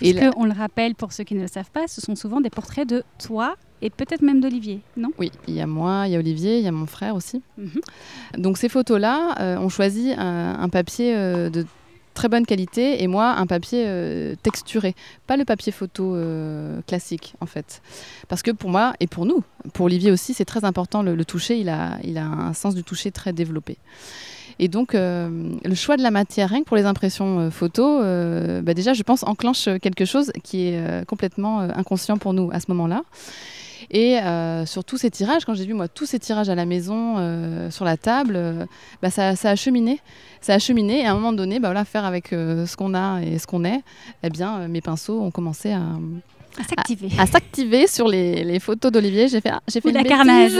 Et 0.00 0.12
là- 0.12 0.30
on 0.36 0.44
le 0.44 0.52
rappelle 0.52 0.94
pour 0.94 1.12
ceux 1.12 1.24
qui 1.24 1.34
ne 1.34 1.40
le 1.40 1.48
savent 1.48 1.70
pas, 1.72 1.88
ce 1.88 2.00
sont 2.00 2.14
souvent 2.14 2.40
des 2.40 2.50
portraits 2.50 2.88
de 2.88 3.02
toi 3.18 3.56
et 3.82 3.90
peut-être 3.90 4.22
même 4.22 4.40
d'Olivier, 4.40 4.80
non? 4.96 5.08
Oui, 5.18 5.32
il 5.48 5.54
y 5.54 5.60
a 5.60 5.66
moi, 5.66 6.04
il 6.06 6.12
y 6.12 6.16
a 6.16 6.20
Olivier, 6.20 6.58
il 6.58 6.64
y 6.64 6.68
a 6.68 6.72
mon 6.72 6.86
frère 6.86 7.16
aussi. 7.16 7.42
Mhm. 7.56 7.80
Donc 8.38 8.58
ces 8.58 8.68
photos-là, 8.68 9.34
euh, 9.40 9.56
on 9.58 9.68
choisit 9.68 10.16
un, 10.16 10.56
un 10.60 10.68
papier 10.68 11.14
euh, 11.16 11.50
de 11.50 11.66
très 12.18 12.28
bonne 12.28 12.46
qualité 12.46 13.00
et 13.00 13.06
moi 13.06 13.34
un 13.34 13.46
papier 13.46 13.84
euh, 13.86 14.34
texturé, 14.42 14.96
pas 15.28 15.36
le 15.36 15.44
papier 15.44 15.70
photo 15.70 16.16
euh, 16.16 16.80
classique 16.88 17.34
en 17.40 17.46
fait. 17.46 17.80
Parce 18.26 18.42
que 18.42 18.50
pour 18.50 18.70
moi 18.70 18.92
et 18.98 19.06
pour 19.06 19.24
nous, 19.24 19.44
pour 19.72 19.86
Olivier 19.86 20.10
aussi, 20.10 20.34
c'est 20.34 20.44
très 20.44 20.64
important 20.64 21.02
le, 21.02 21.24
toucher, 21.24 21.60
il 21.60 21.68
a, 21.68 21.98
a 22.16 22.24
un 22.24 22.54
sens 22.54 22.74
du 22.74 22.82
toucher 22.82 23.12
très 23.12 23.32
développé. 23.32 23.78
Et 24.58 24.66
donc 24.66 24.96
euh, 24.96 25.30
le 25.64 25.74
choix 25.76 25.96
de 25.96 26.02
la 26.02 26.10
matière, 26.10 26.48
rien 26.50 26.62
que 26.62 26.64
pour 26.64 26.76
les 26.76 26.86
impressions 26.86 27.50
euh, 27.78 28.62
bah 28.62 28.74
déjà 28.74 28.94
je 28.94 29.04
pense 29.04 29.22
enclenche 29.22 29.68
quelque 29.80 30.04
chose 30.04 30.32
qui 30.42 30.66
est 30.66 31.06
complètement 31.06 31.60
inconscient 31.60 32.18
pour 32.18 32.32
nous 32.32 32.50
à 32.52 32.58
ce 32.58 32.66
moment-là. 32.70 33.04
Et 33.90 34.18
euh, 34.18 34.66
sur 34.66 34.84
tous 34.84 34.98
ces 34.98 35.10
tirages, 35.10 35.44
quand 35.46 35.54
j'ai 35.54 35.64
vu 35.64 35.72
moi 35.72 35.88
tous 35.88 36.04
ces 36.06 36.18
tirages 36.18 36.50
à 36.50 36.54
la 36.54 36.66
maison, 36.66 37.14
euh, 37.18 37.70
sur 37.70 37.84
la 37.86 37.96
table, 37.96 38.34
euh, 38.36 38.66
bah, 39.00 39.10
ça, 39.10 39.34
ça 39.34 39.50
a 39.50 39.56
cheminé. 39.56 40.00
Ça 40.40 40.54
a 40.54 40.58
cheminé 40.58 41.00
et 41.00 41.06
à 41.06 41.12
un 41.12 41.14
moment 41.14 41.32
donné, 41.32 41.58
bah, 41.58 41.68
voilà, 41.68 41.84
faire 41.84 42.04
avec 42.04 42.28
ce 42.28 42.76
qu'on 42.76 42.94
a 42.94 43.20
et 43.22 43.38
ce 43.38 43.46
qu'on 43.46 43.64
est, 43.64 43.80
eh 44.22 44.30
bien, 44.30 44.68
mes 44.68 44.80
pinceaux 44.80 45.20
ont 45.22 45.30
commencé 45.30 45.72
à, 45.72 45.82
À 46.58 46.64
s'activer. 46.64 47.08
à 47.18 47.26
s'activer 47.26 47.86
sur 47.86 48.08
les, 48.08 48.44
les 48.44 48.60
photos 48.60 48.92
d'Olivier. 48.92 49.28
J'ai 49.28 49.40
fait, 49.40 49.50
ah, 49.50 49.60
j'ai 49.66 49.80
fait 49.80 49.88
Ou 49.88 49.90
une 49.90 49.96
la 49.96 50.04
carnage. 50.04 50.52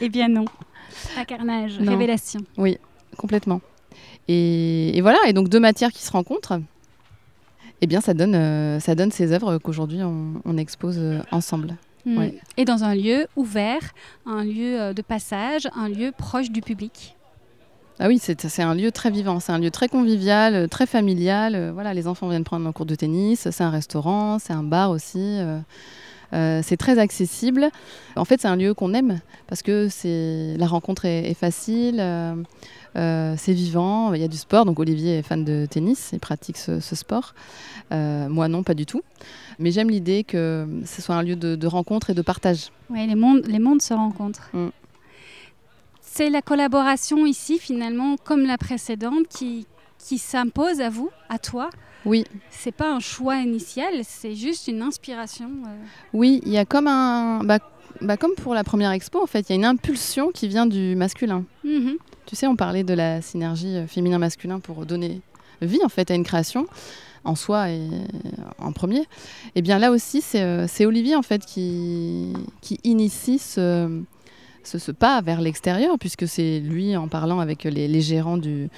eh 0.00 0.08
bien 0.08 0.28
non. 0.28 0.44
La 1.16 1.24
carnage, 1.24 1.78
Non. 1.80 1.92
révélation. 1.92 2.40
Complètement. 3.16 3.60
Et, 4.28 4.96
et 4.96 5.00
voilà, 5.00 5.18
et 5.26 5.32
donc 5.32 5.48
deux 5.48 5.60
matières 5.60 5.92
qui 5.92 6.02
se 6.02 6.10
rencontrent, 6.10 6.58
eh 7.82 7.86
bien, 7.86 8.00
ça 8.00 8.14
donne, 8.14 8.34
euh, 8.34 8.80
ça 8.80 8.94
donne 8.94 9.10
ces 9.10 9.32
œuvres 9.32 9.58
qu'aujourd'hui 9.58 10.02
on, 10.02 10.40
on 10.44 10.56
expose 10.56 10.98
euh, 10.98 11.18
ensemble. 11.32 11.74
Mm. 12.06 12.18
Ouais. 12.18 12.38
Et 12.56 12.64
dans 12.64 12.84
un 12.84 12.94
lieu 12.94 13.26
ouvert, 13.36 13.92
un 14.24 14.44
lieu 14.44 14.80
euh, 14.80 14.92
de 14.94 15.02
passage, 15.02 15.68
un 15.76 15.88
lieu 15.88 16.12
proche 16.16 16.50
du 16.50 16.62
public. 16.62 17.16
Ah 17.98 18.08
oui, 18.08 18.18
c'est 18.18 18.62
un 18.62 18.74
lieu 18.74 18.90
très 18.90 19.10
vivant, 19.10 19.38
c'est 19.38 19.52
un 19.52 19.58
lieu 19.58 19.70
très 19.70 19.88
convivial, 19.88 20.68
très 20.68 20.86
familial. 20.86 21.70
Voilà, 21.74 21.92
les 21.92 22.08
enfants 22.08 22.28
viennent 22.28 22.42
prendre 22.42 22.66
un 22.66 22.72
cours 22.72 22.86
de 22.86 22.94
tennis, 22.94 23.48
c'est 23.50 23.62
un 23.62 23.70
restaurant, 23.70 24.38
c'est 24.38 24.54
un 24.54 24.64
bar 24.64 24.90
aussi. 24.90 25.18
euh, 25.20 25.58
euh, 26.32 26.60
c'est 26.62 26.76
très 26.76 26.98
accessible. 26.98 27.70
En 28.16 28.24
fait, 28.24 28.40
c'est 28.40 28.48
un 28.48 28.56
lieu 28.56 28.74
qu'on 28.74 28.94
aime 28.94 29.20
parce 29.46 29.62
que 29.62 29.88
c'est 29.88 30.54
la 30.56 30.66
rencontre 30.66 31.04
est, 31.04 31.30
est 31.30 31.34
facile, 31.34 31.96
euh, 32.00 32.34
euh, 32.96 33.34
c'est 33.36 33.52
vivant. 33.52 34.12
Il 34.14 34.20
y 34.20 34.24
a 34.24 34.28
du 34.28 34.36
sport. 34.36 34.64
Donc 34.64 34.78
Olivier 34.78 35.18
est 35.18 35.22
fan 35.22 35.44
de 35.44 35.66
tennis, 35.66 36.10
il 36.12 36.20
pratique 36.20 36.56
ce, 36.56 36.80
ce 36.80 36.96
sport. 36.96 37.34
Euh, 37.92 38.28
moi 38.28 38.48
non, 38.48 38.62
pas 38.62 38.74
du 38.74 38.86
tout. 38.86 39.02
Mais 39.58 39.70
j'aime 39.70 39.90
l'idée 39.90 40.24
que 40.24 40.66
ce 40.86 41.02
soit 41.02 41.14
un 41.14 41.22
lieu 41.22 41.36
de, 41.36 41.56
de 41.56 41.66
rencontre 41.66 42.10
et 42.10 42.14
de 42.14 42.22
partage. 42.22 42.70
Oui, 42.90 43.06
les 43.06 43.14
mondes, 43.14 43.46
les 43.46 43.58
mondes 43.58 43.82
se 43.82 43.94
rencontrent. 43.94 44.48
Mm. 44.52 44.68
C'est 46.00 46.28
la 46.28 46.42
collaboration 46.42 47.24
ici, 47.24 47.58
finalement, 47.58 48.16
comme 48.22 48.44
la 48.44 48.58
précédente, 48.58 49.28
qui, 49.28 49.66
qui 49.98 50.18
s'impose 50.18 50.82
à 50.82 50.90
vous, 50.90 51.10
à 51.30 51.38
toi. 51.38 51.70
Oui, 52.04 52.24
C'est 52.50 52.72
pas 52.72 52.92
un 52.92 53.00
choix 53.00 53.36
initial, 53.36 53.92
c'est 54.02 54.34
juste 54.34 54.68
une 54.68 54.82
inspiration. 54.82 55.50
euh. 55.66 55.76
Oui, 56.12 56.40
il 56.44 56.52
y 56.52 56.58
a 56.58 56.64
comme 56.64 56.86
un. 56.88 57.44
Bah, 57.44 57.58
bah, 58.00 58.16
comme 58.16 58.34
pour 58.34 58.54
la 58.54 58.64
première 58.64 58.90
expo, 58.90 59.22
en 59.22 59.26
fait, 59.26 59.40
il 59.48 59.50
y 59.50 59.52
a 59.52 59.56
une 59.56 59.64
impulsion 59.64 60.30
qui 60.32 60.48
vient 60.48 60.66
du 60.66 60.96
masculin. 60.96 61.44
Mhm. 61.64 61.96
Tu 62.26 62.34
sais, 62.36 62.46
on 62.46 62.56
parlait 62.56 62.84
de 62.84 62.94
la 62.94 63.20
synergie 63.22 63.76
euh, 63.76 63.86
féminin-masculin 63.86 64.58
pour 64.60 64.86
donner 64.86 65.20
vie, 65.60 65.80
en 65.84 65.88
fait, 65.88 66.10
à 66.10 66.14
une 66.14 66.24
création, 66.24 66.66
en 67.24 67.36
soi 67.36 67.70
et 67.70 67.86
en 68.58 68.72
premier. 68.72 69.04
Et 69.54 69.62
bien 69.62 69.78
là 69.78 69.92
aussi, 69.92 70.20
c'est 70.20 70.42
euh, 70.42 70.66
c'est 70.66 70.86
Olivier, 70.86 71.14
en 71.14 71.22
fait, 71.22 71.44
qui, 71.46 72.32
qui 72.60 72.80
initie 72.82 73.38
ce, 73.38 74.02
ce, 74.64 74.78
ce 74.78 74.92
pas 74.92 75.20
vers 75.20 75.40
l'extérieur, 75.40 75.98
puisque 75.98 76.26
c'est 76.28 76.60
lui, 76.60 76.96
en 76.96 77.08
parlant 77.08 77.40
avec 77.40 77.64
les, 77.64 77.88
les 77.88 78.00
gérants 78.00 78.36
du, 78.38 78.68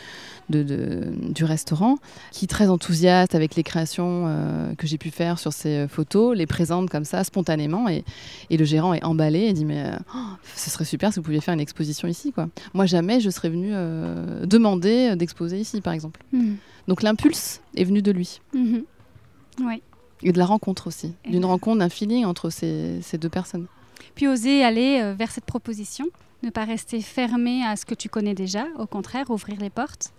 de- 0.49 0.63
de- 0.63 1.13
du 1.33 1.45
restaurant, 1.45 1.97
qui 2.33 2.45
est 2.47 2.49
très 2.49 2.69
enthousiaste 2.69 3.35
avec 3.35 3.55
les 3.55 3.63
créations 3.63 4.25
euh, 4.27 4.75
que 4.75 4.87
j'ai 4.87 4.99
pu 4.99 5.11
faire 5.11 5.39
sur 5.39 5.53
ces 5.53 5.85
euh, 5.85 5.89
photos, 5.89 6.37
les 6.37 6.47
présente 6.47 6.91
comme 6.91 7.05
ça, 7.05 7.23
spontanément, 7.25 7.89
et, 7.89 8.05
et 8.51 8.57
le 8.57 8.65
gérant 8.65 8.95
est 8.95 9.05
emballé 9.05 9.41
et 9.41 9.53
dit 9.53 9.65
mais 9.65 9.85
euh, 9.87 9.97
oh, 10.15 10.19
ce 10.55 10.71
serait 10.71 10.85
super 10.85 11.13
si 11.13 11.19
vous 11.21 11.25
pouviez 11.25 11.41
faire 11.41 11.55
une 11.55 11.61
exposition 11.61 12.09
ici 12.09 12.33
quoi. 12.33 12.49
Moi 12.75 12.87
jamais 12.87 13.21
je 13.21 13.31
serais 13.31 13.49
venue 13.51 13.71
euh, 13.73 14.47
demander 14.47 15.17
d'exposer 15.17 15.59
ici 15.61 15.81
par 15.81 15.93
exemple. 15.93 16.21
Mhm. 16.33 16.57
Donc 16.89 17.03
l'impulse 17.03 17.61
est 17.77 17.85
venu 17.85 18.03
de 18.03 18.11
lui 18.13 18.41
Mhm. 18.55 18.85
Oui. 19.61 19.83
et 20.23 20.33
de 20.33 20.39
la 20.39 20.47
rencontre 20.47 20.87
aussi, 20.89 21.15
d'une 21.29 21.45
rencontre, 21.45 21.79
d'un 21.79 21.89
feeling 21.89 22.25
entre 22.25 22.51
ces, 22.51 22.99
ces 23.03 23.19
deux 23.19 23.29
personnes. 23.29 23.67
Puis 24.15 24.29
oser 24.29 24.65
aller 24.65 25.01
euh, 25.01 25.15
vers 25.15 25.31
cette 25.31 25.45
proposition, 25.45 26.07
ne 26.43 26.51
pas 26.51 26.65
rester 26.65 27.01
fermé 27.01 27.65
à 27.65 27.77
ce 27.77 27.85
que 27.87 27.95
tu 27.95 28.09
connais 28.09 28.35
déjà, 28.35 28.67
au 28.79 28.87
contraire, 28.87 29.31
ouvrir 29.31 29.59
les 29.61 29.71
portes 29.71 30.13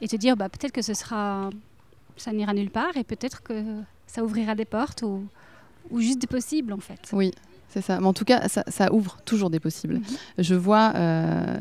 et 0.00 0.08
te 0.08 0.16
dire 0.16 0.36
bah, 0.36 0.48
peut-être 0.48 0.72
que 0.72 0.82
ce 0.82 0.94
sera, 0.94 1.50
ça 2.16 2.32
n'ira 2.32 2.52
nulle 2.52 2.70
part 2.70 2.96
et 2.96 3.04
peut-être 3.04 3.42
que 3.42 3.64
ça 4.06 4.22
ouvrira 4.22 4.54
des 4.54 4.64
portes 4.64 5.02
ou, 5.02 5.24
ou 5.90 6.00
juste 6.00 6.18
des 6.18 6.26
possibles 6.26 6.72
en 6.72 6.80
fait. 6.80 7.00
Oui, 7.12 7.32
c'est 7.68 7.82
ça. 7.82 7.98
Mais 8.00 8.06
en 8.06 8.12
tout 8.12 8.24
cas, 8.24 8.48
ça, 8.48 8.64
ça 8.68 8.92
ouvre 8.92 9.18
toujours 9.24 9.50
des 9.50 9.60
possibles. 9.60 9.94
Mhm. 9.94 10.04
Je 10.38 10.54
vois 10.54 10.92
euh, 10.94 11.58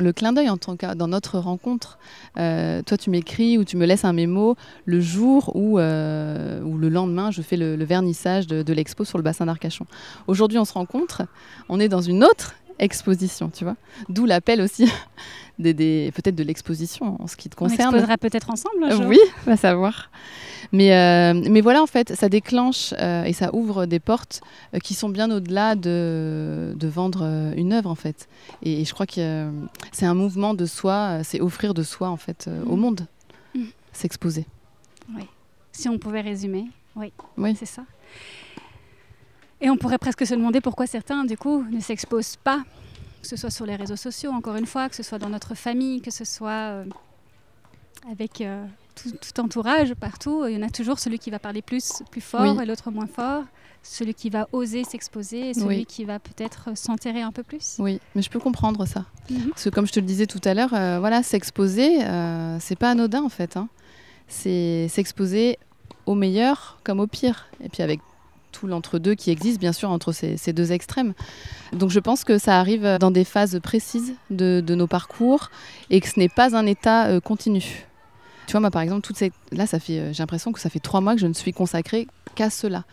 le 0.00 0.12
clin 0.12 0.32
d'œil 0.32 0.48
en 0.48 0.56
tout 0.56 0.74
cas 0.76 0.94
dans 0.94 1.08
notre 1.08 1.38
rencontre. 1.38 1.98
Euh, 2.38 2.82
toi, 2.82 2.96
tu 2.96 3.10
m'écris 3.10 3.58
ou 3.58 3.64
tu 3.64 3.76
me 3.76 3.86
laisses 3.86 4.04
un 4.04 4.12
mémo 4.12 4.56
le 4.84 5.00
jour 5.00 5.52
euh, 5.54 6.62
ou 6.62 6.78
le 6.78 6.88
lendemain, 6.88 7.30
je 7.30 7.42
fais 7.42 7.56
le, 7.56 7.76
vernissage 7.84 8.46
de 8.46 8.72
l'expo 8.72 9.04
sur 9.04 9.18
le 9.18 9.24
bassin 9.24 9.46
d'Arcachon. 9.46 9.86
Aujourd'hui, 10.26 10.58
on 10.58 10.64
se 10.64 10.72
rencontre. 10.72 11.22
On 11.68 11.80
est 11.80 11.88
dans 11.88 12.02
une 12.02 12.24
autre 12.24 12.54
exposition, 12.78 13.50
tu 13.50 13.64
vois. 13.64 13.76
D'où 14.08 14.24
l'appel 14.26 14.60
aussi 14.60 14.90
des, 15.58 15.74
des- 15.74 16.12
peut-être 16.14 16.34
de 16.36 16.42
l'exposition 16.44 17.20
en 17.22 17.26
ce 17.26 17.36
qui 17.36 17.48
te 17.48 17.56
On 17.56 17.66
concerne. 17.68 17.94
exposera 17.94 18.16
peut-être 18.18 18.50
ensemble 18.50 18.84
un 18.84 18.90
jour. 18.90 19.06
Oui, 19.06 19.18
va 19.46 19.56
savoir. 19.56 20.10
Mais, 20.72 20.94
euh, 20.94 21.32
mais 21.50 21.60
voilà, 21.62 21.82
en 21.82 21.86
fait, 21.86 22.14
ça 22.14 22.28
déclenche 22.28 22.92
euh, 22.98 23.24
et 23.24 23.32
ça 23.32 23.54
ouvre 23.54 23.86
des 23.86 24.00
portes 24.00 24.42
euh, 24.74 24.78
qui 24.78 24.92
sont 24.94 25.08
bien 25.08 25.30
au-delà 25.30 25.74
de, 25.76 26.74
de 26.76 26.88
vendre 26.88 27.22
une 27.56 27.72
œuvre, 27.72 27.90
en 27.90 27.94
fait. 27.94 28.28
Et, 28.62 28.82
et 28.82 28.84
je 28.84 28.92
crois 28.92 29.06
que 29.06 29.50
c'est 29.92 30.04
un 30.06 30.14
mouvement 30.14 30.52
de 30.54 30.66
soi, 30.66 31.20
c'est 31.24 31.40
offrir 31.40 31.72
de 31.74 31.82
soi, 31.82 32.08
en 32.10 32.16
fait, 32.18 32.48
au 32.66 32.74
Mhm. 32.76 32.80
monde. 32.80 33.06
Mhm. 33.54 33.66
S'exposer. 33.92 34.46
Si 35.72 35.88
on 35.88 35.96
pouvait 35.98 36.20
résumer, 36.22 36.66
oui, 36.96 37.12
Oui. 37.36 37.54
c'est 37.58 37.66
ça. 37.66 37.82
Et 39.60 39.70
on 39.70 39.76
pourrait 39.76 39.98
presque 39.98 40.26
se 40.26 40.34
demander 40.34 40.60
pourquoi 40.60 40.86
certains, 40.86 41.24
du 41.24 41.36
coup, 41.36 41.64
ne 41.70 41.80
s'exposent 41.80 42.36
pas, 42.36 42.62
que 43.22 43.28
ce 43.28 43.36
soit 43.36 43.50
sur 43.50 43.66
les 43.66 43.76
réseaux 43.76 43.96
sociaux, 43.96 44.30
encore 44.30 44.56
une 44.56 44.66
fois, 44.66 44.88
que 44.88 44.94
ce 44.94 45.02
soit 45.02 45.18
dans 45.18 45.30
notre 45.30 45.54
famille, 45.54 46.00
que 46.00 46.10
ce 46.10 46.24
soit 46.24 46.50
euh, 46.50 46.84
avec 48.10 48.40
euh, 48.40 48.64
tout, 48.94 49.40
entourage, 49.40 49.94
partout, 49.94 50.46
il 50.46 50.54
y 50.54 50.56
en 50.56 50.66
a 50.66 50.70
toujours 50.70 50.98
celui 50.98 51.18
qui 51.18 51.30
va 51.30 51.38
parler 51.38 51.62
plus, 51.62 52.02
plus 52.10 52.20
fort 52.20 52.60
et 52.60 52.66
l'autre 52.66 52.90
moins 52.90 53.06
fort 53.06 53.44
celui 53.82 54.14
qui 54.14 54.30
va 54.30 54.48
oser 54.52 54.84
s'exposer 54.84 55.50
et 55.50 55.54
celui 55.54 55.86
qui 55.86 56.04
va 56.04 56.18
peut-être 56.18 56.76
s'enterrer 56.76 57.22
un 57.22 57.32
peu 57.32 57.42
plus. 57.42 57.76
Oui, 57.78 58.00
mais 58.14 58.22
je 58.22 58.30
peux 58.30 58.38
comprendre 58.38 58.86
ça. 58.86 59.06
Mhm. 59.30 59.50
Parce 59.50 59.64
que 59.64 59.70
comme 59.70 59.86
je 59.86 59.92
te 59.92 60.00
le 60.00 60.06
disais 60.06 60.26
tout 60.26 60.40
à 60.44 60.54
l'heure, 60.54 60.74
euh, 60.74 60.98
voilà, 60.98 61.22
s'exposer, 61.22 62.04
euh, 62.04 62.58
c'est 62.60 62.76
pas 62.76 62.90
anodin 62.90 63.22
en 63.22 63.28
fait. 63.28 63.56
Hein. 63.56 63.68
C'est 64.26 64.88
s'exposer 64.88 65.58
au 66.06 66.14
meilleur 66.14 66.80
comme 66.84 67.00
au 67.00 67.06
pire. 67.06 67.48
Et 67.62 67.68
puis 67.68 67.82
avec 67.82 68.00
tout 68.52 68.66
l'entre-deux 68.66 69.14
qui 69.14 69.30
existe, 69.30 69.60
bien 69.60 69.72
sûr, 69.72 69.90
entre 69.90 70.12
ces, 70.12 70.52
deux 70.52 70.72
extrêmes. 70.72 71.14
Donc 71.72 71.90
je 71.90 72.00
pense 72.00 72.24
que 72.24 72.38
ça 72.38 72.58
arrive 72.58 72.96
dans 73.00 73.10
des 73.10 73.24
phases 73.24 73.58
précises 73.62 74.14
de, 74.30 74.62
nos 74.74 74.86
parcours 74.86 75.50
et 75.90 76.00
que 76.00 76.08
ce 76.08 76.18
n'est 76.18 76.28
pas 76.28 76.56
un 76.56 76.66
état 76.66 77.06
euh, 77.06 77.20
continu. 77.20 77.84
Tu 78.46 78.52
vois, 78.52 78.60
moi, 78.60 78.70
par 78.70 78.80
exemple, 78.80 79.02
toute 79.02 79.18
cette... 79.18 79.34
là, 79.52 79.66
ça 79.66 79.78
fait, 79.78 79.98
euh, 79.98 80.12
j'ai 80.12 80.22
l'impression 80.22 80.52
que 80.52 80.60
ça 80.60 80.70
fait 80.70 80.78
trois 80.78 81.02
mois 81.02 81.14
que 81.14 81.20
je 81.20 81.26
ne 81.26 81.34
suis 81.34 81.52
consacrée 81.52 82.06
qu'à 82.34 82.48
cela. 82.48 82.84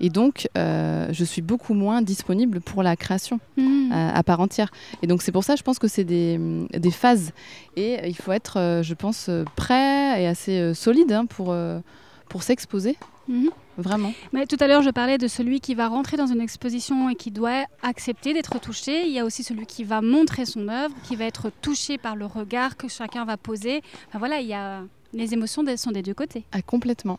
Et 0.00 0.08
donc, 0.08 0.48
euh, 0.56 1.08
je 1.10 1.24
suis 1.24 1.42
beaucoup 1.42 1.74
moins 1.74 2.00
disponible 2.00 2.60
pour 2.60 2.82
la 2.82 2.96
création 2.96 3.38
mmh. 3.58 3.92
à, 3.92 4.22
part 4.22 4.40
entière. 4.40 4.70
Et 5.02 5.06
donc, 5.06 5.20
c'est 5.20 5.32
pour 5.32 5.44
ça, 5.44 5.56
je 5.56 5.62
pense 5.62 5.78
que 5.78 5.88
c'est 5.88 6.04
des, 6.04 6.40
des, 6.72 6.90
phases. 6.90 7.32
Et 7.76 7.98
il 8.08 8.16
faut 8.16 8.32
être, 8.32 8.80
je 8.82 8.94
pense, 8.94 9.28
prêt 9.56 10.22
et 10.22 10.26
assez 10.26 10.72
solide 10.72 11.12
hein, 11.12 11.26
pour, 11.26 11.54
pour 12.28 12.42
s'exposer. 12.42 12.96
Mmh. 13.28 13.48
Vraiment. 13.76 14.12
Mais 14.32 14.46
tout 14.46 14.56
à 14.60 14.68
l'heure, 14.68 14.82
je 14.82 14.90
parlais 14.90 15.18
de 15.18 15.26
celui 15.26 15.60
qui 15.60 15.74
va 15.74 15.88
rentrer 15.88 16.16
dans 16.16 16.26
une 16.26 16.40
exposition 16.40 17.08
et 17.08 17.14
qui 17.16 17.30
doit 17.30 17.64
accepter 17.82 18.32
d'être 18.32 18.60
touché. 18.60 19.06
Il 19.06 19.12
y 19.12 19.18
a 19.18 19.24
aussi 19.24 19.42
celui 19.42 19.66
qui 19.66 19.82
va 19.82 20.00
montrer 20.00 20.44
son 20.44 20.68
œuvre, 20.68 20.94
qui 21.04 21.16
va 21.16 21.24
être 21.24 21.50
touché 21.60 21.98
par 21.98 22.14
le 22.14 22.26
regard 22.26 22.76
que 22.76 22.86
chacun 22.86 23.24
va 23.24 23.36
poser. 23.36 23.82
Enfin, 24.08 24.18
voilà, 24.18 24.40
il 24.40 24.46
y 24.46 24.54
a 24.54 24.82
les 25.14 25.32
émotions 25.32 25.62
sont 25.76 25.92
des 25.92 26.02
deux 26.02 26.14
côtés. 26.14 26.44
Ah, 26.52 26.60
complètement. 26.62 27.18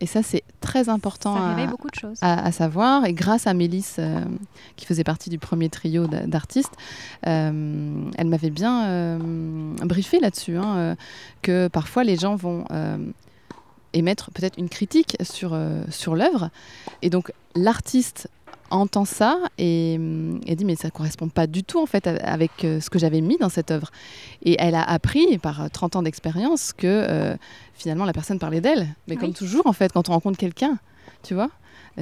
Et 0.00 0.06
ça, 0.06 0.22
c'est 0.22 0.42
très 0.60 0.88
important 0.88 1.36
à, 1.36 1.66
beaucoup 1.66 1.88
de 1.88 1.94
choses. 1.94 2.18
À, 2.22 2.50
savoir. 2.50 3.04
Et 3.04 3.12
grâce 3.12 3.46
à 3.46 3.54
Mélisse, 3.54 3.96
euh, 3.98 4.24
qui 4.74 4.86
faisait 4.86 5.04
partie 5.04 5.30
du 5.30 5.38
premier 5.38 5.68
trio 5.68 6.06
d'artistes, 6.06 6.72
euh, 7.26 8.10
elle 8.16 8.26
m'avait 8.26 8.50
bien 8.50 8.86
euh, 8.86 9.18
briefé 9.84 10.18
là-dessus, 10.18 10.56
hein, 10.56 10.96
que 11.42 11.68
parfois 11.68 12.04
les 12.04 12.16
gens 12.16 12.34
vont 12.36 12.64
émettre 13.92 14.30
peut-être 14.30 14.58
une 14.58 14.68
critique 14.68 15.16
sur, 15.22 15.52
euh, 15.52 15.82
sur 15.90 16.14
l'œuvre. 16.14 16.50
Et 17.02 17.10
donc 17.10 17.32
l'artiste 17.54 18.28
entend 18.70 19.04
ça 19.04 19.38
et, 19.58 19.94
et, 20.46 20.56
dit 20.56 20.64
mais 20.64 20.76
ça 20.76 20.90
correspond 20.90 21.28
pas 21.28 21.46
du 21.46 21.62
tout 21.62 21.80
en 21.80 21.86
fait 21.86 22.06
avec 22.06 22.64
euh, 22.64 22.80
ce 22.80 22.88
que 22.88 22.98
j'avais 22.98 23.20
mis 23.20 23.36
dans 23.36 23.48
cette 23.48 23.70
œuvre. 23.70 23.90
Et 24.42 24.56
elle 24.58 24.74
a 24.74 24.82
appris 24.82 25.38
par 25.38 25.70
30 25.70 25.96
ans 25.96 26.02
d'expérience 26.02 26.72
que 26.72 26.86
euh, 26.86 27.36
finalement 27.74 28.04
la 28.04 28.12
personne 28.12 28.38
parlait 28.38 28.60
d'elle. 28.60 28.88
Mais 29.08 29.16
comme 29.16 29.34
toujours 29.34 29.66
en 29.66 29.72
fait 29.72 29.92
quand 29.92 30.08
on 30.08 30.12
rencontre 30.12 30.38
quelqu'un, 30.38 30.78
tu 31.22 31.34
vois, 31.34 31.50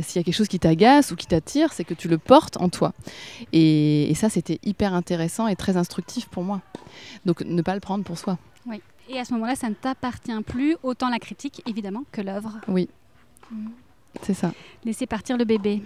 s'il 0.01 0.20
y 0.20 0.22
a 0.22 0.24
quelque 0.24 0.34
chose 0.34 0.49
qui 0.49 0.61
t'agace 0.61 1.11
ou 1.11 1.16
qui 1.16 1.26
t'attire, 1.26 1.72
c'est 1.72 1.84
que 1.84 1.95
tu 1.95 2.07
le 2.07 2.18
portes 2.18 2.57
en 2.59 2.68
toi. 2.68 2.93
Et, 3.53 4.09
et 4.09 4.14
ça 4.14 4.28
c'était 4.28 4.61
hyper 4.62 4.95
intéressant 4.95 5.49
et 5.49 5.57
très 5.57 5.76
instructif 5.76 6.28
pour 6.28 6.45
moi. 6.45 6.61
Donc 7.26 7.43
ne 7.43 7.62
pas 7.62 7.74
le 7.74 7.80
prendre 7.80 8.05
pour 8.05 8.16
soi. 8.16 8.38
Oui. 8.66 8.80
Et 9.12 9.18
à 9.18 9.24
ce 9.24 9.32
moment-là, 9.34 9.56
ça 9.56 9.68
ne 9.68 9.74
t'appartient 9.74 10.40
plus, 10.46 10.76
autant 10.84 11.11
la 11.11 11.18
critique, 11.18 11.62
évidemment, 11.66 12.04
que 12.12 12.20
l'œuvre. 12.20 12.61
Oui, 12.68 12.88
mm. 13.50 13.70
c'est 14.22 14.34
ça. 14.34 14.52
Laisser 14.84 15.06
partir 15.06 15.36
le 15.36 15.44
bébé. 15.44 15.82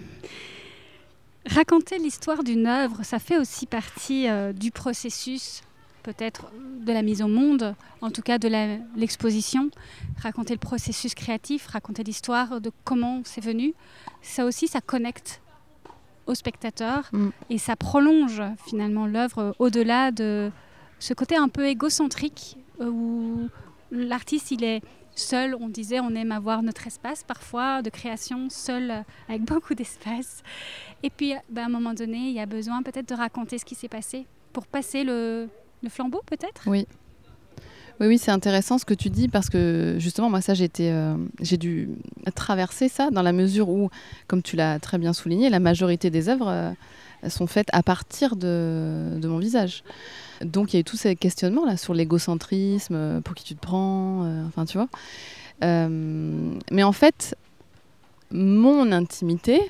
Raconter 1.47 1.97
l'histoire 1.97 2.43
d'une 2.43 2.67
œuvre, 2.67 3.03
ça 3.03 3.17
fait 3.17 3.39
aussi 3.39 3.65
partie 3.65 4.29
euh, 4.29 4.53
du 4.53 4.69
processus, 4.69 5.63
peut-être 6.03 6.51
de 6.81 6.93
la 6.93 7.01
mise 7.01 7.23
au 7.23 7.27
monde, 7.27 7.75
en 8.01 8.11
tout 8.11 8.21
cas 8.21 8.37
de 8.37 8.47
l'exposition. 8.95 9.71
Raconter 10.21 10.53
le 10.53 10.59
processus 10.59 11.15
créatif, 11.15 11.65
raconter 11.65 12.03
l'histoire 12.03 12.61
de 12.61 12.71
comment 12.83 13.21
c'est 13.25 13.43
venu, 13.43 13.73
ça 14.21 14.45
aussi, 14.45 14.67
ça 14.67 14.81
connecte 14.81 15.41
au 16.27 16.35
spectateur 16.35 17.09
mm. 17.11 17.29
et 17.49 17.57
ça 17.57 17.75
prolonge 17.75 18.43
finalement 18.67 19.07
l'œuvre 19.07 19.55
au-delà 19.57 20.11
de 20.11 20.51
ce 20.99 21.15
côté 21.15 21.35
un 21.35 21.47
peu 21.47 21.67
égocentrique 21.67 22.57
où 22.79 23.49
l'artiste, 23.91 24.51
il 24.51 24.63
est 24.63 24.81
seul, 25.15 25.55
on 25.55 25.69
disait, 25.69 25.99
on 25.99 26.13
aime 26.15 26.31
avoir 26.31 26.61
notre 26.61 26.87
espace 26.87 27.23
parfois 27.23 27.81
de 27.81 27.89
création, 27.89 28.49
seul, 28.49 28.91
euh, 28.91 29.01
avec 29.29 29.41
beaucoup 29.45 29.73
d'espace. 29.73 30.43
Et 31.03 31.09
puis, 31.09 31.33
ben, 31.49 31.63
à 31.63 31.65
un 31.65 31.69
moment 31.69 31.93
donné, 31.93 32.17
il 32.17 32.33
y 32.33 32.39
a 32.39 32.45
besoin 32.45 32.83
peut-être 32.83 33.09
de 33.09 33.15
raconter 33.15 33.57
ce 33.57 33.65
qui 33.65 33.75
s'est 33.75 33.87
passé 33.87 34.25
pour 34.53 34.67
passer 34.67 35.03
le, 35.03 35.49
flambeau, 35.89 36.21
peut-être? 36.25 36.63
Oui. 36.67 36.87
Oui, 38.01 38.07
oui, 38.07 38.17
c'est 38.17 38.31
intéressant 38.31 38.77
ce 38.77 38.83
que 38.83 38.93
tu 38.93 39.09
dis 39.09 39.29
parce 39.29 39.49
que 39.49 39.95
justement, 39.99 40.29
moi, 40.29 40.41
ça, 40.41 40.53
j'ai 40.53 40.69
euh, 40.81 41.15
dû 41.39 41.89
traverser 42.35 42.89
ça 42.89 43.09
dans 43.09 43.21
la 43.21 43.31
mesure 43.31 43.69
où, 43.69 43.89
comme 44.27 44.41
tu 44.41 44.57
l'as 44.57 44.79
très 44.79 44.97
bien 44.97 45.13
souligné, 45.13 45.49
la 45.49 45.61
majorité 45.61 46.09
des 46.09 46.27
œuvres 46.27 46.75
sont 47.29 47.47
faites 47.47 47.69
à 47.71 47.83
partir 47.83 48.35
de 48.35 49.17
mon 49.23 49.37
visage. 49.37 49.83
Donc 50.41 50.73
il 50.73 50.77
y 50.77 50.77
a 50.77 50.81
eu 50.81 50.83
tous 50.83 50.97
ces 50.97 51.15
questionnements 51.15 51.65
là 51.65 51.77
sur 51.77 51.93
l'égocentrisme, 51.93 52.95
euh, 52.95 53.21
pour 53.21 53.35
qui 53.35 53.43
tu 53.43 53.55
te 53.55 53.61
prends, 53.61 54.23
euh, 54.25 54.45
enfin 54.47 54.65
tu 54.65 54.77
vois. 54.77 54.87
Euh, 55.63 56.57
mais 56.71 56.83
en 56.83 56.91
fait, 56.91 57.35
mon 58.31 58.91
intimité, 58.91 59.61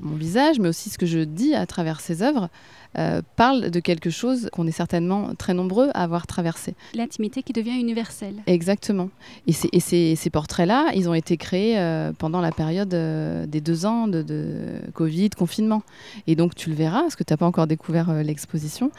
mon 0.00 0.16
visage, 0.16 0.58
mais 0.58 0.68
aussi 0.68 0.90
ce 0.90 0.98
que 0.98 1.06
je 1.06 1.20
dis 1.20 1.54
à 1.54 1.66
travers 1.66 2.00
ces 2.00 2.22
œuvres, 2.22 2.48
euh, 2.96 3.22
parle 3.34 3.70
de 3.70 3.80
quelque 3.80 4.08
chose 4.08 4.48
qu'on 4.52 4.68
est 4.68 4.72
certainement 4.72 5.34
très 5.34 5.52
nombreux 5.52 5.90
à 5.94 6.04
avoir 6.04 6.28
traversé. 6.28 6.74
L'intimité 6.94 7.42
qui 7.42 7.52
devient 7.52 7.78
universelle. 7.80 8.36
Exactement. 8.46 9.10
Et, 9.48 9.52
ces, 9.52 10.14
ces 10.14 10.30
portraits-là, 10.30 10.92
ils 10.94 11.08
ont 11.08 11.14
été 11.14 11.36
créés 11.36 11.76
euh, 11.76 12.12
pendant 12.16 12.40
la 12.40 12.52
période 12.52 12.94
euh, 12.94 13.46
des 13.46 13.60
deux 13.60 13.84
ans 13.84 14.06
de, 14.06 14.22
de, 14.22 14.80
Covid, 14.92 15.30
confinement. 15.30 15.82
Et 16.28 16.36
donc 16.36 16.54
tu 16.54 16.70
le 16.70 16.76
verras, 16.76 17.00
parce 17.00 17.16
que 17.16 17.24
tu 17.24 17.32
n'as 17.32 17.36
pas 17.36 17.46
encore 17.46 17.66
découvert 17.66 18.12
l'exposition. 18.22 18.92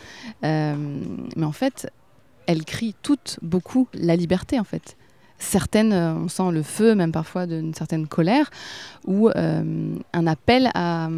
mais 0.44 0.76
en 1.44 1.54
fait, 1.54 1.90
elles 2.48 2.66
crient 2.66 2.96
toutes 3.02 3.40
beaucoup 3.42 3.88
la 3.94 4.18
liberté, 4.18 4.60
en 4.60 4.66
fait 4.66 4.98
certaines, 5.40 5.94
on 5.94 6.28
sent 6.28 6.52
le 6.52 6.64
feu, 6.64 6.96
même 6.96 7.12
parfois 7.12 7.46
d'une 7.46 7.74
certaine 7.74 8.08
colère, 8.08 8.50
ou 9.06 9.30
un 9.36 10.28
appel 10.28 10.72
à, 10.74 11.10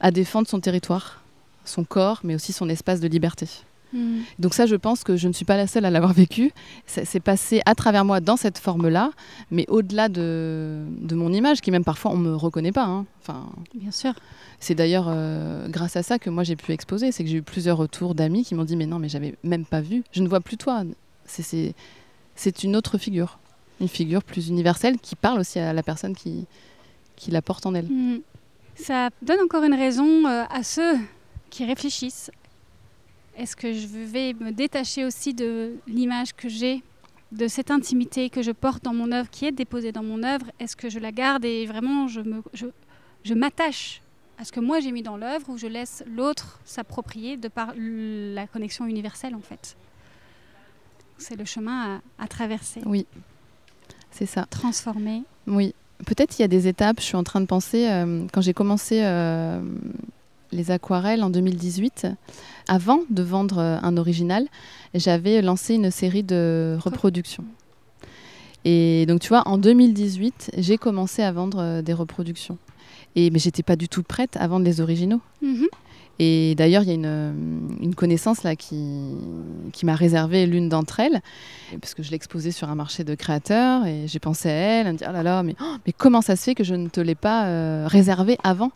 à 0.00 0.10
défendre 0.10 0.48
son 0.48 0.60
territoire 0.60 1.22
son 1.68 1.84
corps, 1.84 2.20
mais 2.24 2.34
aussi 2.34 2.52
son 2.52 2.68
espace 2.68 3.00
de 3.00 3.08
liberté. 3.08 3.46
Hmm. 3.92 4.20
Donc 4.38 4.52
ça, 4.52 4.66
je 4.66 4.76
pense 4.76 5.02
que 5.02 5.16
je 5.16 5.28
ne 5.28 5.32
suis 5.32 5.46
pas 5.46 5.56
la 5.56 5.66
seule 5.66 5.84
à 5.84 5.90
l'avoir 5.90 6.12
vécu. 6.12 6.50
C'est 6.86 7.20
passé 7.20 7.62
à 7.64 7.74
travers 7.74 8.04
moi 8.04 8.20
dans 8.20 8.36
cette 8.36 8.58
forme-là, 8.58 9.10
mais 9.50 9.64
au-delà 9.68 10.08
de, 10.08 10.84
mon 11.12 11.32
image, 11.32 11.60
qui 11.60 11.70
même 11.70 11.84
parfois 11.84 12.10
on 12.10 12.16
me 12.16 12.34
reconnaît 12.34 12.72
pas. 12.72 12.84
Hein. 12.84 13.06
Enfin, 13.20 13.46
Bien 13.74 13.90
sûr. 13.90 14.12
C'est 14.60 14.74
d'ailleurs 14.74 15.06
euh, 15.08 15.68
grâce 15.68 15.96
à 15.96 16.02
ça 16.02 16.18
que 16.18 16.28
moi 16.28 16.42
j'ai 16.42 16.56
pu 16.56 16.72
exposer. 16.72 17.12
C'est 17.12 17.24
que 17.24 17.30
j'ai 17.30 17.38
eu 17.38 17.42
plusieurs 17.42 17.78
retours 17.78 18.14
d'amis 18.14 18.44
qui 18.44 18.54
m'ont 18.54 18.64
dit 18.64 18.76
mais 18.76 18.86
non, 18.86 18.98
mais 18.98 19.08
j'avais 19.08 19.36
même 19.42 19.64
pas 19.64 19.80
vu. 19.80 20.02
Je 20.12 20.22
ne 20.22 20.28
vois 20.28 20.40
plus 20.40 20.56
toi. 20.56 20.82
C'est 21.24 21.74
une 22.62 22.76
autre 22.76 22.98
figure, 22.98 23.38
une 23.80 23.88
figure 23.88 24.22
plus 24.22 24.48
universelle 24.48 24.98
qui 24.98 25.16
parle 25.16 25.40
aussi 25.40 25.58
à 25.58 25.72
la 25.72 25.82
personne 25.82 26.14
qui, 26.14 26.46
qui 27.16 27.30
la 27.30 27.42
porte 27.42 27.66
en 27.66 27.74
elle. 27.74 27.86
Hmm. 27.86 28.20
Ça 28.74 29.10
donne 29.22 29.40
encore 29.40 29.64
une 29.64 29.74
raison 29.74 30.26
euh, 30.26 30.44
à 30.48 30.62
ceux 30.62 30.98
qui 31.50 31.64
réfléchissent. 31.64 32.30
Est-ce 33.36 33.56
que 33.56 33.72
je 33.72 33.86
vais 33.86 34.34
me 34.34 34.50
détacher 34.50 35.04
aussi 35.04 35.34
de 35.34 35.76
l'image 35.86 36.34
que 36.34 36.48
j'ai, 36.48 36.82
de 37.32 37.48
cette 37.48 37.70
intimité 37.70 38.30
que 38.30 38.42
je 38.42 38.52
porte 38.52 38.82
dans 38.84 38.94
mon 38.94 39.12
œuvre, 39.12 39.30
qui 39.30 39.46
est 39.46 39.52
déposée 39.52 39.92
dans 39.92 40.02
mon 40.02 40.22
œuvre? 40.22 40.46
Est-ce 40.58 40.76
que 40.76 40.88
je 40.88 40.98
la 40.98 41.12
garde 41.12 41.44
et 41.44 41.66
vraiment 41.66 42.08
je, 42.08 42.20
me, 42.20 42.42
je, 42.52 43.34
m'attache 43.34 44.02
à 44.38 44.44
ce 44.44 44.52
que 44.52 44.60
moi 44.60 44.80
j'ai 44.80 44.92
mis 44.92 45.02
dans 45.02 45.16
l'œuvre 45.16 45.50
ou 45.50 45.58
je 45.58 45.66
laisse 45.66 46.04
l'autre 46.06 46.60
s'approprier 46.64 47.36
de 47.36 47.48
par 47.48 47.74
la 47.76 48.46
connexion 48.46 48.86
universelle 48.86 49.34
en 49.34 49.40
fait? 49.40 49.76
C'est 51.18 51.36
le 51.36 51.44
chemin 51.44 52.00
à, 52.18 52.28
traverser. 52.28 52.80
Oui, 52.86 53.06
c'est 54.10 54.26
ça. 54.26 54.46
Transformer. 54.50 55.22
Oui. 55.46 55.74
Peut-être 56.06 56.38
il 56.38 56.42
y 56.42 56.44
a 56.44 56.48
des 56.48 56.68
étapes, 56.68 57.00
je 57.00 57.04
suis 57.04 57.16
en 57.16 57.24
train 57.24 57.40
de 57.40 57.46
penser, 57.46 57.88
euh, 57.88 58.24
quand 58.32 58.40
j'ai 58.40 58.54
commencé 58.54 59.00
euh, 59.02 59.60
les 60.52 60.70
aquarelles 60.70 61.24
en 61.24 61.30
2018, 61.30 62.06
avant 62.68 63.02
de 63.10 63.22
vendre 63.22 63.58
euh, 63.58 63.78
un 63.82 63.96
original, 63.96 64.46
j'avais 64.94 65.42
lancé 65.42 65.74
une 65.74 65.90
série 65.90 66.22
de 66.22 66.78
reproductions. 66.80 67.44
Et 68.64 69.06
donc, 69.06 69.20
tu 69.20 69.28
vois, 69.28 69.42
en 69.48 69.58
2018, 69.58 70.52
j'ai 70.56 70.78
commencé 70.78 71.22
à 71.22 71.32
vendre 71.32 71.80
des 71.80 71.92
reproductions. 71.92 72.58
Et, 73.16 73.30
mais 73.30 73.38
j'étais 73.38 73.62
pas 73.62 73.76
du 73.76 73.88
tout 73.88 74.02
prête 74.02 74.36
à 74.36 74.46
vendre 74.46 74.64
les 74.64 74.80
originaux. 74.80 75.20
Mhm. 75.42 75.66
Et 76.18 76.54
d'ailleurs, 76.56 76.82
il 76.82 76.88
y 76.88 76.90
a 76.90 76.94
une, 76.94 77.06
euh, 77.06 77.32
une, 77.80 77.94
connaissance 77.94 78.42
là 78.42 78.56
qui, 78.56 79.14
qui 79.72 79.86
m'a 79.86 79.94
réservé 79.94 80.46
l'une 80.46 80.68
d'entre 80.68 80.98
elles, 81.00 81.20
parce 81.80 81.94
que 81.94 82.02
je 82.02 82.10
l'ai 82.10 82.16
exposée 82.16 82.50
sur 82.50 82.68
un 82.68 82.74
marché 82.74 83.04
de 83.04 83.14
créateurs, 83.14 83.86
et 83.86 84.06
j'ai 84.06 84.18
pensé 84.18 84.48
à 84.48 84.52
elle, 84.52 84.86
elle 84.86 84.92
me 84.94 84.98
dit, 84.98 85.04
oh 85.08 85.12
là 85.12 85.22
là, 85.22 85.42
mais, 85.42 85.54
oh, 85.60 85.76
mais 85.86 85.92
comment 85.92 86.20
ça 86.20 86.34
se 86.34 86.42
fait 86.42 86.54
que 86.54 86.64
je 86.64 86.74
ne 86.74 86.88
te 86.88 87.00
l'ai 87.00 87.14
pas 87.14 87.44
réservé 87.86 87.98
réservée 87.98 88.38
avant? 88.42 88.70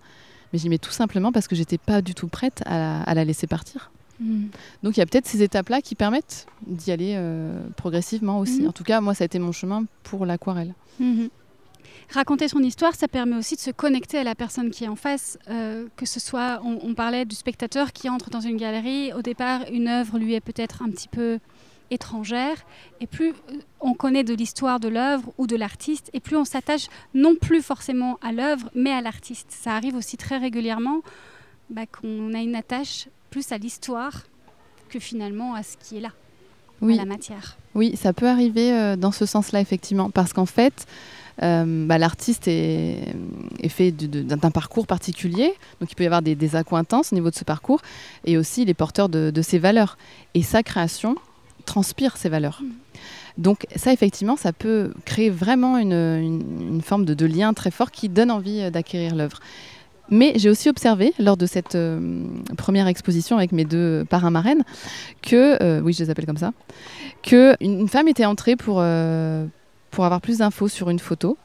Mais 0.53 0.59
j'y 0.59 0.69
mets 0.69 0.79
tout 0.79 0.91
simplement 0.91 1.33
parce 1.33 1.49
que 1.49 1.57
j'étais 1.57 1.79
pas 1.79 2.03
du 2.03 2.15
tout 2.15 2.29
prête 2.29 2.63
à, 2.67 3.15
la 3.15 3.25
laisser 3.25 3.47
partir. 3.47 3.91
Hmm. 4.21 4.49
Donc 4.83 4.97
il 4.97 5.01
y 5.01 5.03
a 5.03 5.07
peut-être 5.07 5.27
ces 5.27 5.43
étapes-là 5.43 5.81
qui 5.81 5.95
permettent 5.95 6.47
d'y 6.67 6.93
aller 6.93 7.19
progressivement 7.77 8.39
aussi. 8.39 8.63
Hmm. 8.63 8.69
En 8.69 8.73
tout 8.73 8.85
cas, 8.85 9.01
moi, 9.01 9.15
ça 9.15 9.25
a 9.25 9.27
été 9.27 9.39
mon 9.39 9.53
chemin 9.53 9.85
pour 10.03 10.27
l'aquarelle. 10.27 10.75
Hmm. 11.01 11.29
Raconter 12.11 12.49
son 12.49 12.61
histoire, 12.61 12.95
ça 12.95 13.09
permet 13.09 13.37
aussi 13.37 13.57
de 13.57 13.61
se 13.61 13.71
connecter 13.71 14.19
à 14.19 14.25
la 14.25 14.35
personne 14.35 14.71
qui 14.71 14.85
est 14.85 14.89
en 14.89 14.97
face, 14.97 15.39
que 15.47 16.07
ce 16.07 16.21
soit, 16.21 16.61
on, 16.65 16.95
parlait 16.95 17.25
du 17.25 17.35
spectateur 17.35 17.93
qui 17.93 18.09
entre 18.09 18.31
dans 18.31 18.41
une 18.41 18.57
galerie, 18.57 19.13
au 19.13 19.23
départ, 19.23 19.63
une 19.73 19.89
œuvre 19.89 20.19
lui 20.19 20.35
est 20.35 20.41
peut-être 20.41 20.83
un 20.83 20.91
petit 20.91 21.09
peu 21.09 21.39
étrangère, 21.93 22.57
et 23.01 23.07
plus 23.07 23.31
euh, 23.31 23.59
on 23.81 23.95
connaît 23.95 24.25
de 24.25 24.35
l'histoire 24.35 24.81
de 24.81 24.89
l'œuvre 24.89 25.33
ou 25.39 25.47
de 25.47 25.57
l'artiste, 25.57 26.11
et 26.13 26.21
plus 26.21 26.37
on 26.37 26.45
s'attache 26.45 26.87
non 27.15 27.35
plus 27.35 27.63
forcément 27.63 28.19
à 28.23 28.33
l'œuvre, 28.33 28.71
mais 28.75 28.91
à 28.91 29.01
l'artiste. 29.01 29.49
Ça 29.51 29.77
arrive 29.77 29.95
aussi 29.95 30.17
très 30.17 30.39
régulièrement 30.39 31.03
bah, 31.71 31.87
qu'on 31.87 32.35
a 32.35 32.39
une 32.39 32.57
attache 32.57 33.09
plus 33.31 33.53
à 33.53 33.59
l'histoire 33.59 34.23
que 34.89 34.99
finalement 34.99 35.55
à 35.55 35.63
ce 35.63 35.77
qui 35.77 35.99
est 35.99 36.01
là, 36.01 36.13
oui. 36.81 36.95
à 36.95 36.97
la 36.97 37.05
matière. 37.05 37.57
Oui, 37.75 37.97
ça 37.97 38.13
peut 38.13 38.29
arriver 38.29 38.73
euh, 38.73 38.97
dans 38.97 39.13
ce 39.13 39.27
sens-là, 39.27 39.61
effectivement, 39.61 40.11
parce 40.11 40.33
qu'en 40.33 40.47
fait, 40.47 40.87
euh, 41.43 41.87
bah, 41.87 41.99
l'artiste 41.99 42.47
est, 42.47 43.15
fait 43.69 43.91
d'un 43.91 44.51
parcours 44.51 44.87
particulier, 44.87 45.55
donc 45.81 45.91
il 45.91 45.95
peut 45.95 46.05
y 46.05 46.07
avoir 46.07 46.23
des, 46.23 46.35
des 46.35 46.57
intenses 46.57 47.13
au 47.13 47.17
niveau 47.17 47.31
de 47.31 47.35
ce 47.35 47.45
parcours, 47.45 47.81
et 48.25 48.37
aussi 48.37 48.63
il 48.63 48.71
est 48.71 48.75
porteur 48.75 49.09
de, 49.09 49.31
de 49.31 49.43
ses 49.43 49.59
valeurs. 49.59 49.97
Et 50.35 50.43
sa 50.43 50.63
création, 50.63 51.17
transpire 51.65 52.17
ces 52.17 52.29
valeurs. 52.29 52.63
Donc 53.39 53.67
ça, 53.77 53.93
effectivement, 53.93 54.37
ça 54.37 54.53
peut 54.53 54.93
créer 55.05 55.31
vraiment 55.31 55.79
une, 55.79 56.81
forme 56.83 57.05
de, 57.05 57.27
lien 57.27 57.55
très 57.55 57.71
fort 57.71 57.91
qui 57.91 58.09
donne 58.09 58.31
envie 58.31 58.61
euh, 58.61 58.71
d'acquérir 58.71 59.15
l'œuvre. 59.15 59.41
Mais 60.11 60.35
j'ai 60.37 60.51
aussi 60.51 60.69
observé 60.69 61.15
lors 61.19 61.39
de 61.39 61.47
cette 61.47 61.75
euh, 61.75 62.25
première 62.59 62.87
exposition 62.87 63.39
avec 63.39 63.53
mes 63.53 63.65
deux 63.65 64.05
parrains 64.11 64.31
marraines 64.31 64.63
que, 65.23 65.81
oui, 65.81 65.95
je 65.95 66.03
les 66.05 66.11
appelle 66.11 66.27
comme 66.27 66.37
ça, 66.37 66.53
que 67.23 67.57
une 67.61 67.89
femme 67.89 68.09
était 68.09 68.27
entrée 68.27 68.57
pour, 68.57 68.83
pour 69.93 70.05
avoir 70.05 70.21
plus 70.21 70.39
d'infos 70.39 70.67
sur 70.67 70.91
une 70.91 70.99
photo 70.99 71.39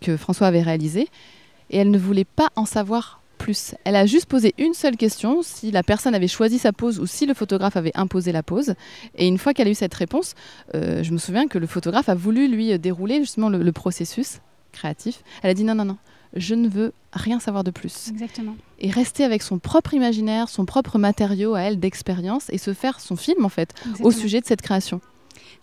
que 0.00 0.16
François 0.16 0.46
avait 0.46 0.62
réalisée 0.62 1.08
et 1.70 1.78
elle 1.78 1.90
ne 1.90 1.98
voulait 1.98 2.24
pas 2.24 2.50
en 2.54 2.64
savoir 2.64 3.20
plus. 3.36 3.74
Elle 3.84 3.96
a 3.96 4.06
juste 4.06 4.26
posé 4.26 4.54
une 4.58 4.74
seule 4.74 4.96
question, 4.96 5.42
si 5.42 5.70
la 5.70 5.82
personne 5.82 6.14
avait 6.14 6.28
choisi 6.28 6.58
sa 6.58 6.72
pose 6.72 6.98
ou 6.98 7.06
si 7.06 7.26
le 7.26 7.34
photographe 7.34 7.76
avait 7.76 7.92
imposé 7.94 8.32
la 8.32 8.42
pose. 8.42 8.74
Et 9.16 9.26
une 9.26 9.38
fois 9.38 9.52
qu'elle 9.54 9.68
a 9.68 9.70
eu 9.70 9.74
cette 9.74 9.94
réponse, 9.94 10.34
euh, 10.74 11.02
je 11.02 11.12
me 11.12 11.18
souviens 11.18 11.48
que 11.48 11.58
le 11.58 11.66
photographe 11.66 12.08
a 12.08 12.14
voulu 12.14 12.48
lui 12.48 12.72
euh, 12.72 12.78
dérouler 12.78 13.18
justement 13.18 13.48
le, 13.48 13.72
processus 13.72 14.40
créatif. 14.72 15.22
Elle 15.42 15.50
a 15.50 15.54
dit 15.54 15.64
non, 15.64 15.74
non, 15.74 15.84
non, 15.84 15.96
je 16.34 16.54
ne 16.54 16.68
veux 16.68 16.92
rien 17.12 17.40
savoir 17.40 17.62
de 17.62 17.70
plus. 17.70 18.08
Exactement. 18.08 18.56
Et 18.78 18.90
rester 18.90 19.24
avec 19.24 19.42
son 19.42 19.58
propre 19.58 19.94
imaginaire, 19.94 20.48
son 20.48 20.64
propre 20.64 20.98
matériau 20.98 21.54
à 21.54 21.60
elle 21.62 21.78
d'expérience 21.78 22.46
et 22.50 22.58
se 22.58 22.72
faire 22.72 23.00
son 23.00 23.16
film 23.16 23.44
en 23.44 23.48
fait 23.48 23.74
au 24.00 24.10
sujet 24.10 24.40
de 24.40 24.46
cette 24.46 24.62
création. 24.62 25.00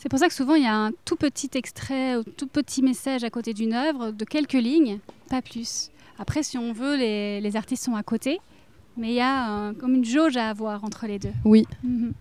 C'est 0.04 0.10
pour 0.10 0.20
ça 0.20 0.28
que 0.28 0.34
souvent 0.34 0.56
il 0.56 0.64
y 0.64 0.68
a 0.68 0.76
un 0.76 0.92
tout 1.06 1.16
petit 1.16 1.50
extrait, 1.54 2.18
ou 2.18 2.24
tout 2.24 2.46
petit 2.46 2.82
message 2.82 3.24
à 3.24 3.30
côté 3.30 3.54
d'une 3.54 3.72
œuvre 3.72 4.12
de 4.12 4.26
quelques 4.26 4.52
lignes, 4.52 5.00
pas 5.30 5.42
plus. 5.42 5.92
Après, 6.20 6.44
si 6.44 6.58
on 6.58 6.74
veut, 6.74 6.98
les, 6.98 7.56
artistes 7.56 7.86
sont 7.86 7.96
à 7.96 8.04
côté, 8.04 8.42
mais 8.98 9.12
il 9.12 9.16
y 9.16 9.22
a 9.22 9.72
comme 9.80 9.96
une 9.96 10.04
jauge 10.04 10.36
à 10.36 10.50
avoir 10.50 10.84
entre 10.84 11.08
les 11.08 11.20
deux. 11.20 11.32
Oui. 11.46 11.66
Mhm. 11.86 12.12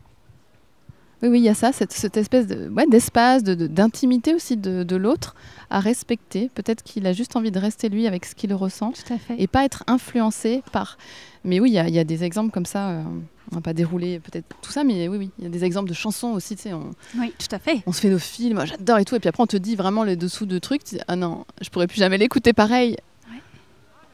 Oui, 1.22 1.28
oui, 1.28 1.38
il 1.38 1.44
y 1.44 1.48
a 1.48 1.54
ça, 1.54 1.72
cette, 1.72 2.16
espèce 2.16 2.46
d'espace, 2.46 3.44
de, 3.44 3.54
d'intimité 3.54 4.34
aussi 4.34 4.56
de, 4.56 4.96
l'autre 4.96 5.36
à 5.70 5.78
respecter. 5.78 6.50
Peut-être 6.54 6.82
qu'il 6.82 7.06
a 7.06 7.12
juste 7.12 7.36
envie 7.36 7.52
de 7.52 7.58
rester 7.58 7.88
lui 7.88 8.06
avec 8.06 8.24
ce 8.24 8.34
qu'il 8.34 8.52
ressent 8.52 8.92
Tout 8.92 9.14
à 9.14 9.18
fait. 9.18 9.34
et 9.38 9.46
pas 9.46 9.64
être 9.64 9.84
influencé 9.86 10.62
par. 10.72 10.98
Mais 11.44 11.60
oui, 11.60 11.70
il 11.70 11.94
y, 11.94 11.98
a 11.98 12.04
des 12.04 12.24
exemples 12.24 12.50
comme 12.50 12.66
ça. 12.66 12.90
Euh, 12.90 13.02
on 13.50 13.56
va 13.56 13.60
pas 13.60 13.72
dérouler 13.72 14.18
peut-être 14.18 14.46
tout 14.62 14.72
ça, 14.72 14.82
mais 14.82 15.08
oui, 15.08 15.16
oui, 15.16 15.30
il 15.38 15.44
y 15.44 15.46
a 15.46 15.50
des 15.50 15.64
exemples 15.64 15.88
de 15.88 15.94
chansons 15.94 16.28
aussi. 16.28 16.56
Tu 16.56 16.62
sais, 16.62 16.72
on, 16.72 16.90
oui, 17.18 17.32
tout 17.38 17.54
à 17.54 17.58
fait. 17.58 17.82
On 17.86 17.92
se 17.92 18.00
fait 18.00 18.10
nos 18.10 18.18
films, 18.18 18.64
j'adore 18.66 18.98
et 18.98 19.04
tout, 19.04 19.14
et 19.14 19.20
puis 19.20 19.28
après 19.28 19.42
on 19.42 19.46
te 19.46 19.56
dit 19.56 19.76
vraiment 19.76 20.04
les 20.04 20.16
dessous 20.16 20.46
de 20.46 20.58
trucs. 20.58 20.84
Tu 20.84 20.96
dis, 20.96 21.00
ah 21.06 21.16
non, 21.16 21.44
je 21.60 21.68
pourrais 21.70 21.86
plus 21.86 21.98
jamais 21.98 22.18
l'écouter 22.18 22.52
pareil. 22.52 22.96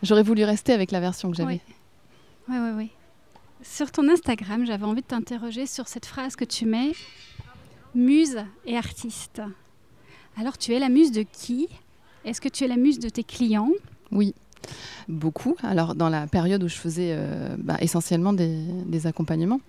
J'aurais 0.03 0.23
voulu 0.23 0.45
rester 0.45 0.73
avec 0.73 0.93
la 0.93 1.01
version 1.01 1.31
que 1.31 1.37
j'avais. 1.37 1.61
Oui, 2.49 2.57
oui, 2.57 2.71
oui. 2.77 2.91
Sur 3.71 3.93
ton 3.93 4.09
Instagram, 4.09 4.65
j'avais 4.67 4.85
envie 4.85 5.03
de 5.03 5.07
t'interroger 5.07 5.67
sur 5.67 5.89
cette 5.89 6.07
phrase 6.07 6.37
que 6.37 6.45
tu 6.45 6.65
mets 6.65 6.93
muse 7.95 8.39
et 8.65 8.77
artiste. 8.77 9.43
Alors, 10.41 10.57
tu 10.57 10.75
es 10.75 10.79
la 10.79 10.89
muse 10.89 11.13
de 11.13 11.23
qui? 11.23 11.69
Est-ce 12.25 12.41
que 12.41 12.49
tu 12.49 12.65
es 12.65 12.67
la 12.67 12.77
muse 12.77 12.99
de 12.99 13.09
tes 13.09 13.23
clients? 13.23 13.71
Oui, 14.11 14.35
beaucoup. 15.07 15.55
Alors, 15.63 15.95
dans 15.95 16.09
la 16.09 16.27
période 16.27 16.65
où 16.65 16.69
je 16.69 16.75
faisais 16.75 17.11
euh, 17.13 17.57
bah, 17.59 17.77
essentiellement 17.81 18.33
des, 18.33 19.07
accompagnements, 19.07 19.61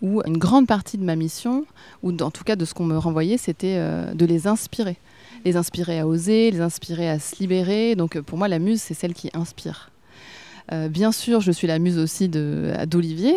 où 0.00 0.22
une 0.24 0.38
grande 0.38 0.68
partie 0.68 0.96
de 0.96 1.04
ma 1.04 1.16
mission, 1.16 1.66
ou 2.02 2.16
en 2.22 2.30
tout 2.30 2.44
cas 2.44 2.56
de 2.56 2.64
ce 2.64 2.72
qu'on 2.74 2.86
me 2.86 2.96
renvoyait, 2.96 3.38
c'était 3.38 3.76
euh, 3.76 4.14
de 4.14 4.24
les 4.24 4.46
inspirer 4.46 4.96
les 5.44 5.56
inspirer 5.56 5.98
à 5.98 6.06
oser, 6.06 6.52
les 6.52 6.60
inspirer 6.60 7.10
à 7.10 7.18
se 7.18 7.34
libérer. 7.40 7.96
Donc 7.96 8.20
pour 8.20 8.38
moi, 8.38 8.46
la 8.46 8.60
muse, 8.60 8.80
c'est 8.80 8.94
celle 8.94 9.12
qui 9.12 9.28
inspire. 9.34 9.91
Euh, 10.72 10.88
bien 10.88 11.12
sûr, 11.12 11.40
je 11.40 11.52
suis 11.52 11.66
la 11.66 11.78
muse 11.78 11.98
aussi 11.98 12.28
d'Olivier 12.28 13.36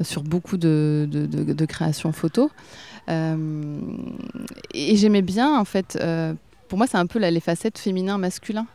euh, 0.00 0.04
sur 0.04 0.22
beaucoup 0.22 0.56
de, 0.56 1.08
de, 1.10 1.66
créations 1.66 2.12
photos. 2.12 2.50
Euh, 3.08 3.80
et 4.72 4.96
j'aimais 4.96 5.22
bien, 5.22 5.58
en 5.58 5.64
fait, 5.64 5.98
pour 6.68 6.78
moi, 6.78 6.86
c'est 6.86 6.98
un 6.98 7.06
peu 7.06 7.18
les 7.18 7.40
facettes 7.40 7.78
féminin-masculin. 7.78 8.66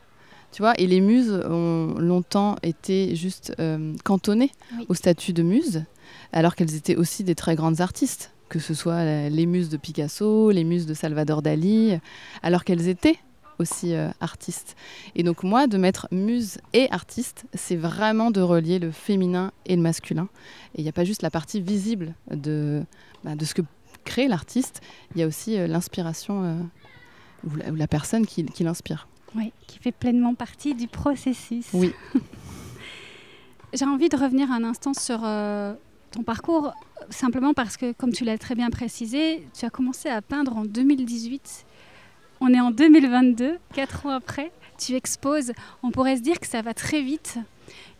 Tu 0.51 0.63
vois, 0.63 0.73
et 0.79 0.87
les 0.87 0.99
muses 0.99 1.43
ont 1.47 1.93
longtemps 1.99 2.55
été 2.63 3.15
juste 3.15 3.55
cantonnées 4.03 4.51
au 4.87 4.95
statut 4.95 5.31
de 5.31 5.43
muse, 5.43 5.83
alors 6.33 6.55
qu'elles 6.55 6.73
étaient 6.75 6.95
aussi 6.95 7.23
des 7.23 7.35
très 7.35 7.55
grandes 7.55 7.81
artistes 7.81 8.31
que 8.49 8.57
ce 8.57 8.73
soit 8.73 9.29
les 9.29 9.45
muses 9.45 9.69
de 9.69 9.77
Picasso, 9.77 10.49
les 10.49 10.63
muses 10.63 10.87
de 10.87 10.95
Salvador 10.95 11.43
Dali, 11.43 11.99
alors 12.41 12.63
qu'elles 12.63 12.87
étaient 12.87 13.19
aussi 13.59 13.93
euh, 13.93 14.09
artistes. 14.19 14.75
Et 15.15 15.23
donc 15.23 15.43
moi, 15.43 15.67
de 15.67 15.77
mettre 15.77 16.07
muse 16.11 16.57
et 16.73 16.89
artiste, 16.91 17.45
c'est 17.53 17.75
vraiment 17.75 18.31
de 18.31 18.41
relier 18.41 18.79
le 18.79 18.91
féminin 18.91 19.51
et 19.65 19.75
le 19.75 19.81
masculin. 19.81 20.27
Et 20.75 20.81
il 20.81 20.83
n'y 20.83 20.89
a 20.89 20.93
pas 20.93 21.03
juste 21.03 21.21
la 21.21 21.29
partie 21.29 21.61
visible 21.61 22.13
de, 22.31 22.83
bah, 23.23 23.35
de 23.35 23.45
ce 23.45 23.53
que 23.53 23.61
crée 24.05 24.27
l'artiste, 24.27 24.81
il 25.13 25.21
y 25.21 25.23
a 25.23 25.27
aussi 25.27 25.57
euh, 25.57 25.67
l'inspiration 25.67 26.43
euh, 26.43 26.55
ou, 27.45 27.75
la, 27.75 27.87
personne 27.87 28.25
qui, 28.25 28.45
qui 28.45 28.63
l'inspire. 28.63 29.07
Oui, 29.35 29.51
qui 29.67 29.77
fait 29.77 29.91
pleinement 29.91 30.33
partie 30.33 30.73
du 30.73 30.87
processus. 30.87 31.67
Oui. 31.73 31.93
J'ai 33.73 33.85
envie 33.85 34.09
de 34.09 34.17
revenir 34.17 34.51
un 34.51 34.63
instant 34.63 34.95
sur 34.95 35.19
ton 36.09 36.23
parcours, 36.23 36.73
simplement 37.11 37.53
parce 37.53 37.77
que, 37.77 37.91
comme 37.91 38.11
tu 38.11 38.23
l'as 38.23 38.39
très 38.39 38.55
bien 38.55 38.71
précisé, 38.71 39.47
tu 39.53 39.63
as 39.63 39.69
commencé 39.69 40.09
à 40.09 40.23
peindre 40.23 40.57
en 40.57 40.65
2018. 40.65 41.65
On 42.41 42.53
est 42.53 42.59
en 42.59 42.71
2022, 42.71 43.57
quatre 43.73 44.05
ans 44.05 44.11
après. 44.11 44.51
Tu 44.77 44.95
exposes. 44.95 45.51
On 45.83 45.91
pourrait 45.91 46.17
se 46.17 46.21
dire 46.21 46.39
que 46.39 46.47
ça 46.47 46.61
va 46.61 46.73
très 46.73 47.01
vite. 47.01 47.37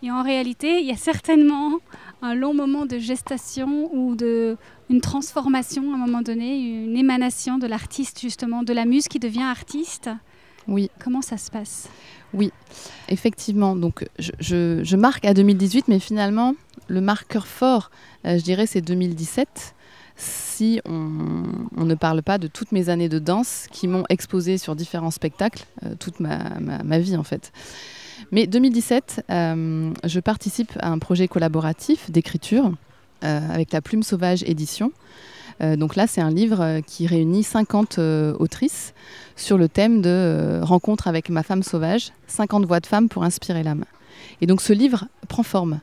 Et 0.02 0.12
en 0.12 0.24
réalité, 0.24 0.80
il 0.80 0.88
y 0.88 0.92
a 0.92 0.98
certainement 0.98 1.80
un 2.22 2.34
long 2.34 2.54
moment 2.54 2.86
de 2.86 2.98
gestation 2.98 3.90
ou 3.94 4.16
de 4.16 4.58
une 4.90 5.02
transformation 5.02 5.92
à 5.92 5.96
un 5.96 5.98
moment 5.98 6.22
donné, 6.22 6.58
une 6.58 6.98
émanation 6.98 7.58
de 7.58 7.68
l'artiste 7.68 8.20
justement, 8.22 8.64
de 8.64 8.74
la 8.74 8.86
muse 8.86 9.08
qui 9.08 9.20
devient 9.20 9.44
artiste. 9.44 10.10
Oui. 10.68 10.90
Comment 11.04 11.22
ça 11.22 11.38
se 11.38 11.52
passe? 11.52 11.90
Oui, 12.34 12.52
effectivement. 13.10 13.76
Donc 13.76 14.08
je, 14.20 14.32
je, 14.84 14.96
marque 14.96 15.26
à 15.26 15.34
2018, 15.34 15.88
mais 15.88 16.00
finalement, 16.00 16.56
le 16.88 17.02
marqueur 17.02 17.48
fort, 17.48 17.92
euh, 18.26 18.38
je 18.38 18.44
dirais, 18.44 18.68
c'est 18.68 18.82
2017 18.82 19.76
si 20.20 20.82
on, 20.86 21.84
ne 21.86 21.96
parle 21.96 22.22
pas 22.22 22.38
de 22.38 22.48
toutes 22.48 22.72
mes 22.72 22.90
années 22.90 23.10
de 23.10 23.20
danse 23.20 23.68
qui 23.72 23.88
m'ont 23.88 24.04
exposé 24.10 24.58
sur 24.58 24.76
différents 24.76 25.12
spectacles, 25.12 25.66
euh, 25.84 25.96
toute 26.00 26.20
ma, 26.20 27.00
vie 27.00 27.18
en 27.18 27.24
fait. 27.24 27.52
Mais 28.32 28.46
2017, 28.46 29.26
euh, 29.30 29.92
je 30.04 30.20
participe 30.20 30.72
à 30.80 30.90
un 30.90 31.00
projet 31.00 31.28
collaboratif 31.28 32.12
d'écriture 32.12 32.72
avec 33.22 33.74
la 33.74 33.82
Plume 33.82 34.02
Sauvage 34.02 34.44
Édition. 34.44 34.94
donc 35.60 35.98
là, 35.98 36.08
c'est 36.08 36.22
un 36.22 36.30
livre 36.30 36.80
qui 36.88 37.06
réunit 37.06 37.44
50 37.44 38.00
autrices 38.40 38.94
sur 39.36 39.58
le 39.58 39.68
thème 39.68 40.02
de 40.02 40.62
rencontre 40.64 41.10
avec 41.10 41.30
ma 41.30 41.44
femme 41.44 41.62
sauvage, 41.62 42.14
50 42.28 42.66
voix 42.66 42.80
de 42.80 42.86
femmes 42.86 43.10
pour 43.10 43.26
inspirer 43.26 43.62
l'âme. 43.62 43.84
Et 44.42 44.48
donc 44.48 44.62
ce 44.62 44.74
livre 44.74 45.06
prend 45.28 45.44
forme 45.44 45.82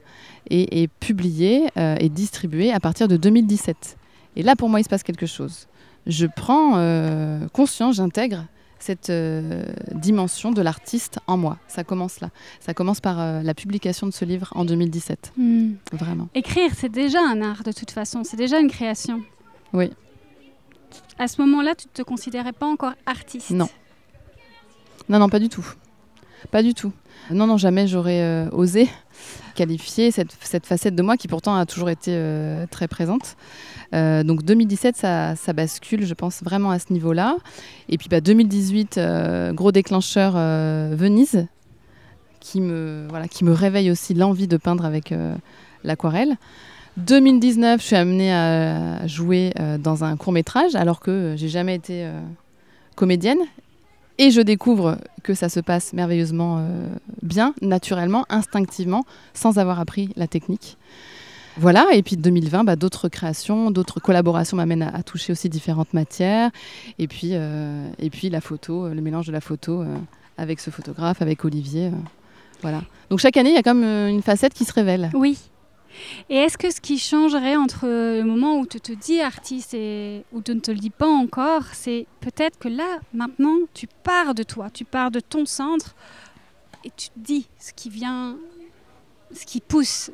et 0.49 0.83
est 0.83 0.89
publié 0.89 1.69
euh, 1.77 1.97
et 1.99 2.09
distribué 2.09 2.73
à 2.73 2.81
partir 2.81 3.09
de 3.09 3.17
2017. 3.17 3.97
Et 4.37 4.43
là, 4.43 4.57
pour 4.57 4.69
moi, 4.69 4.81
il 4.81 4.85
se 4.85 4.89
passe 4.89 5.03
quelque 5.03 5.27
chose. 5.27 5.67
Je 6.07 6.27
prends 6.27 6.75
euh, 6.77 7.49
conscience, 7.49 7.97
j'intègre 7.97 8.45
cette 8.79 9.11
euh, 9.11 9.65
dimension 9.93 10.53
de 10.53 10.63
l'artiste 10.63 11.19
en 11.27 11.37
moi. 11.37 11.59
Ça 11.67 11.83
commence 11.83 12.21
là. 12.21 12.31
Ça 12.61 12.75
commence 12.75 13.01
par 13.01 13.43
la 13.43 13.55
publication 13.55 14.07
de 14.07 14.13
ce 14.13 14.25
livre 14.25 14.53
en 14.55 14.65
2017. 14.65 15.33
Hmm. 15.37 15.73
Vraiment. 15.93 16.29
Écrire, 16.35 16.71
c'est 16.75 16.93
déjà 16.93 17.21
un 17.21 17.41
art 17.43 17.63
de 17.65 17.73
toute 17.73 17.91
façon. 17.91 18.23
C'est 18.23 18.37
déjà 18.37 18.61
une 18.61 18.71
création. 18.71 19.23
Oui. 19.73 19.91
À 21.19 21.29
ce 21.29 21.41
moment-là, 21.41 21.75
tu 21.75 21.87
ne 21.89 21.93
te 21.93 22.03
considérais 22.03 22.53
pas 22.53 22.67
encore 22.67 22.93
artiste? 23.07 23.51
Non. 23.51 23.69
Non, 25.09 25.19
non, 25.19 25.29
pas 25.29 25.39
du 25.39 25.49
tout. 25.49 25.67
Pas 26.51 26.63
du 26.63 26.75
tout. 26.75 26.93
Non, 27.31 27.47
non, 27.47 27.57
jamais 27.57 27.87
j'aurais 27.87 28.49
osé 28.53 28.89
qualifier 29.55 30.11
cette, 30.11 30.67
facette 30.67 30.95
de 30.95 31.03
moi 31.03 31.17
qui 31.17 31.29
pourtant 31.29 31.57
a 31.57 31.65
toujours 31.65 31.89
été 31.89 32.17
très 32.71 32.89
présente. 32.89 33.37
donc 33.93 34.43
2017, 34.45 34.97
ça, 34.97 35.35
bascule, 35.55 36.05
je 36.05 36.15
pense, 36.15 36.43
vraiment 36.43 36.71
à 36.71 36.79
ce 36.79 36.93
niveau-là. 36.93 37.37
Et 37.89 37.97
puis 37.97 38.09
2018, 38.09 38.97
bah, 38.97 39.53
gros 39.53 39.73
déclencheur 39.73 40.35
Venise, 40.95 41.47
qui 42.39 42.61
me, 42.61 43.09
qui 43.31 43.45
me 43.45 43.53
réveille 43.53 43.91
aussi 43.91 44.13
l'envie 44.13 44.47
de 44.47 44.59
peindre 44.59 44.85
avec 44.85 45.13
l'aquarelle. 45.83 46.37
2019, 46.97 47.81
je 47.81 47.87
suis 47.87 47.97
amenée 47.97 48.33
à 48.33 49.07
jouer 49.07 49.53
euh, 49.61 49.77
dans 49.77 50.03
un 50.05 50.17
court 50.17 50.33
métrage 50.33 50.75
alors 50.75 51.01
que 51.01 51.35
j'ai 51.37 51.49
jamais 51.49 51.75
été 51.75 52.05
euh, 52.05 52.21
comédienne. 52.95 53.39
Et 54.19 54.31
je 54.31 54.41
découvre 54.41 54.99
que 55.23 55.35
ça 55.35 55.49
se 55.49 55.61
passe 55.61 55.93
merveilleusement 55.93 56.59
euh, 56.59 56.89
bien, 57.23 57.55
naturellement, 57.61 58.25
instinctivement, 58.29 59.05
sans 59.35 59.59
avoir 59.59 59.81
appris 59.81 60.11
la 60.17 60.27
technique. 60.27 60.77
Voilà, 61.59 61.87
et 61.93 62.03
puis 62.03 62.17
2020, 62.17 62.65
bah, 62.65 62.77
d'autres 62.77 63.09
créations, 63.09 63.71
d'autres 63.71 64.01
collaborations 64.01 64.57
m'amènent 64.57 64.83
à, 64.83 65.03
toucher 65.03 65.33
aussi 65.33 65.49
différentes 65.49 65.95
matières. 65.95 66.51
Et 66.99 67.09
puis, 67.09 67.33
et 67.33 68.11
puis 68.11 68.29
la 68.29 68.43
photo, 68.43 68.89
le 68.89 69.01
mélange 69.01 69.27
de 69.27 69.33
la 69.33 69.41
photo 69.41 69.83
avec 70.37 70.61
ce 70.61 70.69
photographe, 70.69 71.23
avec 71.23 71.47
Olivier. 71.47 71.91
voilà. 72.61 72.83
Donc 73.09 73.21
chaque 73.21 73.39
année, 73.39 73.51
il 73.51 73.55
y 73.55 73.59
a 73.59 73.63
comme 73.63 73.85
une 73.85 74.21
facette 74.21 74.53
qui 74.53 74.67
se 74.67 74.73
révèle. 74.75 75.11
Oui, 75.15 75.39
et 76.29 76.37
est-ce 76.37 76.59
que 76.59 76.71
ce 76.71 76.81
qui 76.81 76.99
changerait 76.99 77.57
entre 77.57 77.87
le 77.87 78.25
moment 78.25 78.59
où 78.59 78.67
tu 78.67 78.81
te 78.81 78.93
dis 78.93 79.21
artiste 79.21 79.75
et 79.75 80.25
où 80.33 80.43
tu 80.43 80.55
ne 80.55 80.61
te 80.61 80.71
le 80.71 80.79
dis 80.79 80.91
pas 80.91 81.09
encore, 81.09 81.65
c'est 81.73 82.07
peut-être 82.21 82.59
que 82.59 82.69
là, 82.69 83.01
maintenant, 83.13 83.57
tu 83.75 83.87
pars 83.87 84.35
de 84.35 84.43
toi, 84.43 84.71
tu 84.71 84.85
pars 84.85 85.11
de 85.11 85.21
ton 85.21 85.47
centre 85.47 85.95
et 86.85 86.91
tu 86.97 87.09
te 87.09 87.19
dis 87.19 87.49
ce 87.59 87.73
qui 87.73 87.91
vient, 87.91 88.37
ce 89.33 89.45
qui 89.45 89.61
pousse, 89.61 90.11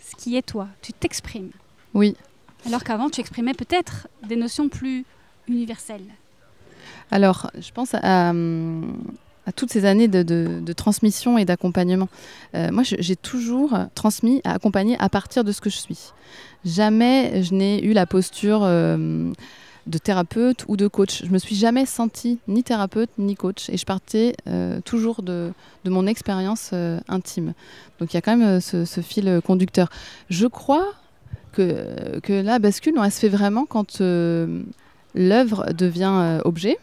ce 0.00 0.16
qui 0.16 0.36
est 0.36 0.42
toi. 0.42 0.68
Tu 0.82 0.92
t'exprimes. 0.92 1.50
Oui. 1.94 2.16
Alors 2.66 2.82
qu'avant, 2.82 3.10
tu 3.10 3.20
exprimais 3.20 3.54
peut-être 3.54 4.08
des 4.26 4.36
notions 4.36 4.68
plus 4.68 5.04
universelles. 5.46 6.06
Alors, 7.10 7.50
je 7.58 7.70
pense 7.70 7.94
à, 7.94 8.32
à 9.46 9.52
toutes 9.52 9.70
ces 9.70 9.84
années 9.84 10.08
de, 10.08 10.72
transmission 10.72 11.38
et 11.38 11.44
d'accompagnement. 11.44 12.08
Euh, 12.54 12.70
moi, 12.72 12.82
j'ai 12.82 13.16
toujours 13.16 13.72
transmis, 13.94 14.40
accompagné 14.44 14.96
à 14.98 15.08
partir 15.08 15.44
de 15.44 15.52
ce 15.52 15.60
que 15.60 15.70
je 15.70 15.78
suis. 15.78 16.12
Jamais 16.64 17.42
je 17.42 17.54
n'ai 17.54 17.82
eu 17.84 17.92
la 17.92 18.06
posture 18.06 18.60
euh, 18.64 19.30
de 19.86 19.98
thérapeute 19.98 20.64
ou 20.66 20.76
de 20.76 20.88
coach. 20.88 21.24
Je 21.24 21.30
me 21.30 21.38
suis 21.38 21.54
jamais 21.54 21.86
sentie 21.86 22.40
ni 22.48 22.64
thérapeute 22.64 23.10
ni 23.18 23.36
coach 23.36 23.70
et 23.70 23.76
je 23.76 23.86
partais 23.86 24.34
euh, 24.48 24.80
toujours 24.80 25.22
de, 25.22 25.52
mon 25.84 26.08
expérience 26.08 26.74
intime. 27.08 27.54
Donc 28.00 28.12
il 28.12 28.16
y 28.16 28.18
a 28.18 28.20
quand 28.20 28.36
même 28.36 28.60
ce, 28.60 29.00
fil 29.00 29.40
conducteur. 29.44 29.88
Je 30.28 30.48
crois 30.48 30.92
que, 31.52 32.20
la 32.28 32.58
bascule, 32.58 32.94
elle 33.02 33.12
se 33.12 33.20
fait 33.20 33.28
vraiment 33.28 33.64
quand 33.64 34.00
l'œuvre 35.14 35.72
devient 35.72 36.40
objet 36.44 36.76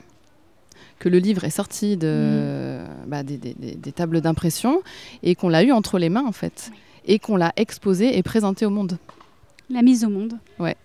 que 1.04 1.10
le 1.10 1.18
livre 1.18 1.44
est 1.44 1.50
sorti 1.50 1.98
de, 1.98 2.80
mm. 2.80 3.10
bah, 3.10 3.24
des, 3.24 3.92
tables 3.94 4.22
d'impression 4.22 4.82
et 5.22 5.36
qu'on 5.36 5.50
l'a 5.50 5.62
eu 5.64 5.74
entre 5.74 6.00
les 6.00 6.08
mains 6.08 6.26
en 6.26 6.32
fait. 6.32 6.72
Et 7.06 7.20
qu'on 7.20 7.36
l'a 7.36 7.52
exposé 7.58 8.18
et 8.18 8.24
présenté 8.24 8.66
au 8.66 8.70
monde. 8.70 8.98
La 9.70 9.82
mise 9.82 10.06
au 10.06 10.10
monde. 10.10 10.36
Ouais. 10.60 10.78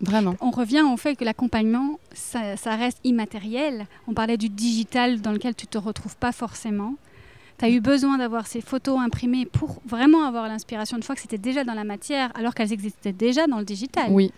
Vraiment. 0.00 0.36
On 0.40 0.52
revient 0.52 0.82
au 0.82 0.96
fait 0.96 1.16
que 1.16 1.24
l'accompagnement, 1.24 1.98
ça, 2.12 2.54
reste 2.76 3.00
immatériel. 3.02 3.86
On 4.06 4.14
parlait 4.14 4.36
du 4.36 4.48
digital 4.48 5.20
dans 5.20 5.32
lequel 5.32 5.56
tu 5.56 5.66
ne 5.66 5.70
te 5.70 5.78
retrouves 5.78 6.16
pas 6.16 6.30
forcément. 6.30 6.94
Tu 7.58 7.64
as 7.64 7.70
eu 7.70 7.80
besoin 7.80 8.16
d'avoir 8.16 8.46
ces 8.46 8.60
photos 8.60 9.00
imprimées 9.00 9.44
pour 9.44 9.82
vraiment 9.84 10.24
avoir 10.24 10.46
l'inspiration 10.46 10.96
une 10.96 11.02
fois 11.02 11.16
que 11.16 11.20
c'était 11.20 11.36
déjà 11.36 11.64
dans 11.64 11.74
la 11.74 11.84
matière, 11.84 12.30
alors 12.36 12.54
qu'elles 12.54 12.72
existaient 12.72 13.12
déjà 13.12 13.48
dans 13.48 13.58
le 13.58 13.64
digital. 13.64 14.06
Oui, 14.10 14.32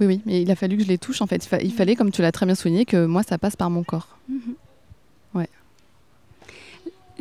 oui, 0.00 0.06
oui, 0.06 0.20
mais 0.26 0.42
il 0.42 0.50
a 0.50 0.56
fallu 0.56 0.76
que 0.76 0.82
je 0.82 0.88
les 0.88 0.98
touche 0.98 1.22
en 1.22 1.26
fait. 1.26 1.48
Il, 1.62 1.68
mm. 1.68 1.70
fallait, 1.70 1.96
comme 1.96 2.10
tu 2.10 2.22
l'as 2.22 2.32
très 2.32 2.46
bien 2.46 2.54
souligné, 2.54 2.84
que 2.84 3.06
moi 3.06 3.22
ça 3.22 3.38
passe 3.38 3.56
par 3.56 3.70
mon 3.70 3.82
corps. 3.82 4.18
Mm-hmm. 4.30 4.54
Ouais. 5.34 5.48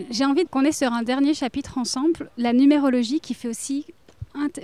J'ai 0.09 0.26
envie 0.26 0.45
qu'on 0.45 0.63
ait 0.63 0.73
sur 0.73 0.91
un 0.91 1.03
dernier 1.03 1.34
chapitre 1.34 1.78
ensemble, 1.78 2.30
la 2.38 2.53
numérologie 2.53 3.19
qui 3.21 3.34
fait 3.34 3.47
aussi 3.47 3.86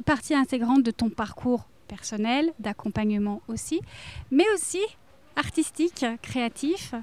partie 0.05 0.35
intégrante 0.35 0.83
de 0.83 0.91
ton 0.91 1.09
parcours 1.09 1.65
personnel, 1.87 2.51
d'accompagnement 2.59 3.41
aussi, 3.47 3.79
mais 4.29 4.43
aussi 4.53 4.81
artistique, 5.37 6.05
créatif. 6.21 6.93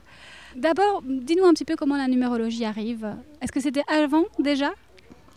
D'abord, 0.56 1.02
dis-nous 1.06 1.44
un 1.44 1.54
petit 1.54 1.64
peu 1.64 1.76
comment 1.76 1.96
la 1.96 2.08
numérologie 2.08 2.66
arrive. 2.66 3.06
Est-ce 3.40 3.52
que 3.52 3.60
c'était 3.60 3.84
avant 3.88 4.24
déjà? 4.38 4.72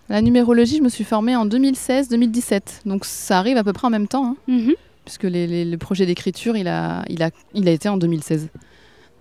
La 0.10 0.22
numérologie, 0.22 0.78
je 0.78 0.82
me 0.82 0.90
suis 0.90 1.06
formée 1.06 1.38
en 1.38 1.46
2016-2017, 1.46 2.86
donc 2.86 3.06
ça 3.06 3.40
arrive 3.40 3.56
à 3.56 3.64
peu 3.64 3.72
près 3.72 3.88
en 3.88 3.92
même 3.92 4.10
temps. 4.10 4.26
Hein. 4.26 4.36
Mm-hmm 4.50 4.76
puisque 5.12 5.34
le 5.34 5.76
projet 5.76 6.06
d'écriture, 6.06 6.56
il 6.56 6.70
a, 6.70 7.04
il, 7.10 7.22
a, 7.22 7.32
il 7.54 7.68
a 7.68 7.72
été 7.72 7.90
en 7.90 7.98
2016. 7.98 8.48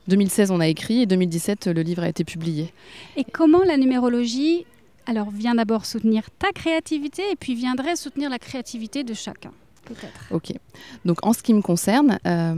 2016, 0.07 0.51
on 0.53 0.61
a 0.61 0.69
écrit 0.69 1.03
et 1.03 1.07
2017, 1.07 1.67
le 1.67 1.83
livre 1.83 2.03
a 2.05 2.09
été 2.09 2.25
publié. 2.25 2.73
Et 3.17 3.25
comment 3.25 3.65
la 3.65 3.77
numérologie 3.77 4.67
alors 5.07 5.31
vient 5.31 5.57
d'abord 5.57 5.87
soutenir 5.87 6.31
ta 6.39 6.53
créativité 6.53 7.23
et 7.33 7.37
puis 7.37 7.55
viendrait 7.55 7.97
soutenir 7.97 8.31
la 8.31 8.39
créativité 8.39 9.03
de 9.03 9.15
chacun 9.15 9.51
peut-être? 9.85 10.27
Ok. 10.31 10.53
Donc 11.05 11.19
en 11.27 11.33
ce 11.33 11.43
qui 11.43 11.55
me 11.55 11.63
concerne, 11.63 12.19
euh, 12.27 12.55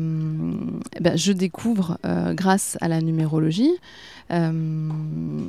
ben, 1.01 1.17
je 1.17 1.33
découvre 1.33 1.99
euh, 2.05 2.35
grâce 2.35 2.77
à 2.81 2.89
la 2.89 3.01
numérologie 3.01 3.73
euh, 4.31 4.51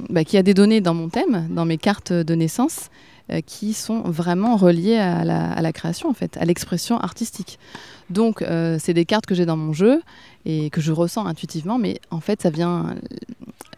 ben, 0.09 0.23
qu'il 0.23 0.35
y 0.35 0.39
a 0.39 0.43
des 0.43 0.53
données 0.53 0.81
dans 0.81 0.93
mon 0.93 1.09
thème, 1.09 1.47
dans 1.49 1.65
mes 1.65 1.77
cartes 1.77 2.13
de 2.13 2.35
naissance, 2.35 2.89
euh, 3.31 3.39
qui 3.39 3.73
sont 3.73 4.01
vraiment 4.01 4.57
reliées 4.57 4.97
à 4.97 5.23
la, 5.23 5.71
création, 5.71 6.09
en 6.09 6.13
fait, 6.13 6.35
à 6.35 6.43
l'expression 6.43 6.97
artistique. 6.99 7.57
Donc, 8.09 8.41
euh, 8.41 8.77
c'est 8.79 8.93
des 8.93 9.05
cartes 9.05 9.25
que 9.25 9.33
j'ai 9.33 9.45
dans 9.45 9.55
mon 9.55 9.71
jeu 9.71 10.01
et 10.45 10.69
que 10.69 10.81
je 10.81 10.91
ressens 10.91 11.25
intuitivement, 11.25 11.77
mais 11.77 12.01
en 12.11 12.19
fait, 12.19 12.41
ça 12.41 12.49
vient. 12.49 12.95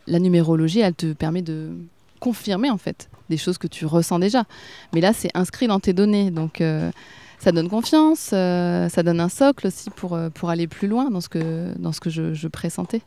La 0.07 0.17
numérologie, 0.19 0.79
elle 0.79 0.95
te 0.95 1.13
permet 1.13 1.43
de 1.43 1.73
confirmer, 2.19 2.71
en 2.71 2.77
fait, 2.77 3.07
des 3.29 3.37
choses 3.37 3.59
que 3.59 3.67
tu 3.67 3.85
ressens 3.85 4.17
déjà. 4.17 4.45
Mais 4.93 5.01
là, 5.01 5.13
c'est 5.13 5.29
inscrit 5.35 5.67
dans 5.67 5.79
tes 5.79 5.93
données. 5.93 6.31
Donc, 6.31 6.59
euh, 6.61 6.91
ça 7.39 7.51
donne 7.51 7.69
confiance, 7.69 8.19
ça 8.19 9.03
donne 9.03 9.19
un 9.19 9.29
socle 9.29 9.67
aussi 9.67 9.91
pour, 9.91 10.17
pour 10.33 10.49
aller 10.49 10.65
plus 10.65 10.87
loin 10.87 11.11
dans 11.11 11.21
ce 11.21 11.29
que, 11.29 11.71
dans 11.77 11.91
ce 11.91 11.99
que 11.99 12.09
je, 12.09 12.33
je 12.33 12.47
pressentais. 12.47 13.01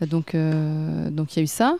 Donc, 0.00 0.36
donc 0.36 1.36
il 1.36 1.38
y 1.38 1.40
a 1.40 1.42
eu 1.42 1.46
ça. 1.46 1.76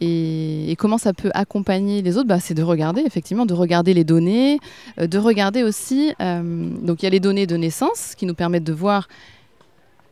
Et, 0.00 0.74
comment 0.78 0.98
ça 0.98 1.12
peut 1.12 1.30
accompagner 1.34 2.02
les 2.02 2.16
autres? 2.16 2.28
Bah, 2.28 2.40
C'est 2.40 2.54
de 2.54 2.62
regarder, 2.62 3.02
effectivement, 3.02 3.46
de 3.46 3.54
regarder 3.54 3.94
les 3.94 4.04
données, 4.04 4.58
euh, 5.00 5.06
de 5.06 5.18
regarder 5.18 5.62
aussi. 5.62 6.12
Euh, 6.20 6.70
donc, 6.82 7.02
il 7.02 7.04
y 7.04 7.06
a 7.06 7.10
les 7.10 7.20
données 7.20 7.46
de 7.46 7.56
naissance 7.56 8.14
qui 8.16 8.26
nous 8.26 8.34
permettent 8.34 8.64
de 8.64 8.72
voir 8.72 9.08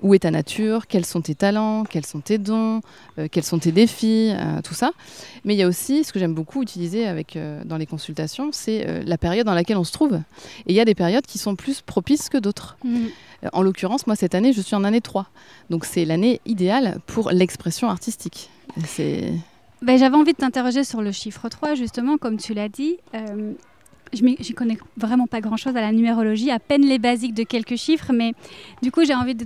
où 0.04 0.14
est 0.14 0.20
ta 0.20 0.30
nature, 0.30 0.86
quels 0.86 1.04
sont 1.04 1.20
tes 1.20 1.34
talents, 1.34 1.82
quels 1.84 2.06
sont 2.06 2.20
tes 2.20 2.38
dons, 2.38 2.82
euh, 3.18 3.26
quels 3.30 3.42
sont 3.42 3.58
tes 3.58 3.72
défis, 3.72 4.32
tout 4.62 4.74
ça. 4.74 4.92
Mais 5.44 5.54
il 5.54 5.56
y 5.56 5.62
a 5.62 5.68
aussi, 5.68 6.04
ce 6.04 6.12
que 6.12 6.20
j'aime 6.20 6.34
beaucoup 6.34 6.62
utiliser 6.62 7.06
avec, 7.06 7.36
dans 7.64 7.76
les 7.76 7.86
consultations, 7.86 8.50
c'est 8.52 9.02
la 9.04 9.18
période 9.18 9.46
dans 9.46 9.54
laquelle 9.54 9.76
on 9.76 9.84
se 9.84 9.92
trouve. 9.92 10.14
Et 10.14 10.72
il 10.72 10.74
y 10.74 10.80
a 10.80 10.84
des 10.84 10.94
périodes 10.94 11.26
qui 11.26 11.38
sont 11.38 11.56
plus 11.56 11.80
propices 11.80 12.28
que 12.28 12.38
d'autres. 12.38 12.76
Mmh. 12.84 13.06
En 13.52 13.62
l'occurrence, 13.62 14.06
moi, 14.06 14.16
cette 14.16 14.34
année, 14.34 14.52
je 14.52 14.60
suis 14.60 14.76
en 14.76 14.84
année 14.84 15.00
3. 15.00 15.26
Donc, 15.70 15.84
c'est 15.84 16.04
l'année 16.04 16.40
idéale 16.46 17.00
pour 17.06 17.30
l'expression 17.30 17.88
artistique. 17.88 18.48
C'est. 18.86 19.32
Ben, 19.82 19.98
j'avais 19.98 20.16
envie 20.16 20.32
de 20.32 20.38
t'interroger 20.38 20.84
sur 20.84 21.02
le 21.02 21.12
chiffre 21.12 21.48
3, 21.48 21.74
justement, 21.74 22.16
comme 22.16 22.38
tu 22.38 22.54
l'as 22.54 22.68
dit. 22.68 22.96
Euh, 23.14 23.52
je 24.12 24.24
ne 24.24 24.54
connais 24.54 24.78
vraiment 24.96 25.26
pas 25.26 25.40
grand-chose 25.40 25.76
à 25.76 25.80
la 25.80 25.92
numérologie, 25.92 26.50
à 26.50 26.58
peine 26.58 26.82
les 26.82 26.98
basiques 26.98 27.34
de 27.34 27.42
quelques 27.42 27.76
chiffres, 27.76 28.12
mais 28.12 28.32
du 28.82 28.90
coup, 28.90 29.04
j'ai 29.04 29.14
envie 29.14 29.34
de 29.34 29.44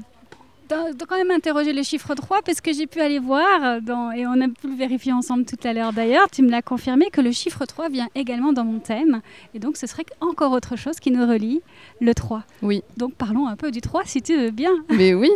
de, 0.69 1.05
quand 1.05 1.17
même 1.17 1.31
interroger 1.31 1.73
le 1.73 1.83
chiffre 1.83 2.15
3 2.15 2.43
parce 2.45 2.61
que 2.61 2.73
j'ai 2.73 2.87
pu 2.87 3.01
aller 3.01 3.19
voir, 3.19 3.81
dans, 3.83 4.11
et 4.13 4.27
on 4.27 4.41
a 4.41 4.49
pu 4.49 4.69
le 4.69 4.77
vérifier 4.77 5.13
ensemble 5.13 5.45
tout 5.45 5.57
à 5.65 5.73
l'heure 5.73 5.93
d'ailleurs, 5.93 6.29
tu 6.31 6.43
me 6.43 6.51
l'as 6.51 6.63
confirmé 6.63 7.11
que 7.11 7.21
le 7.21 7.33
chiffre 7.33 7.65
3 7.65 7.89
vient 7.89 8.09
également 8.15 8.53
dans 8.53 8.65
mon 8.65 8.79
thème. 8.79 9.21
Et 9.55 9.59
donc 9.59 9.77
ce 9.77 9.87
serait 9.87 10.05
encore 10.21 10.53
autre 10.53 10.77
chose 10.77 11.01
qui 11.01 11.11
nous 11.11 11.27
relie, 11.27 11.61
le 12.01 12.15
3. 12.15 12.45
Oui. 12.63 12.83
Donc 12.97 13.15
parlons 13.15 13.47
un 13.47 13.57
peu 13.57 13.71
du 13.71 13.81
3 13.81 14.03
si 14.05 14.23
tu 14.23 14.37
veux 14.37 14.51
bien. 14.51 14.71
Mais 14.91 15.15
oui. 15.15 15.31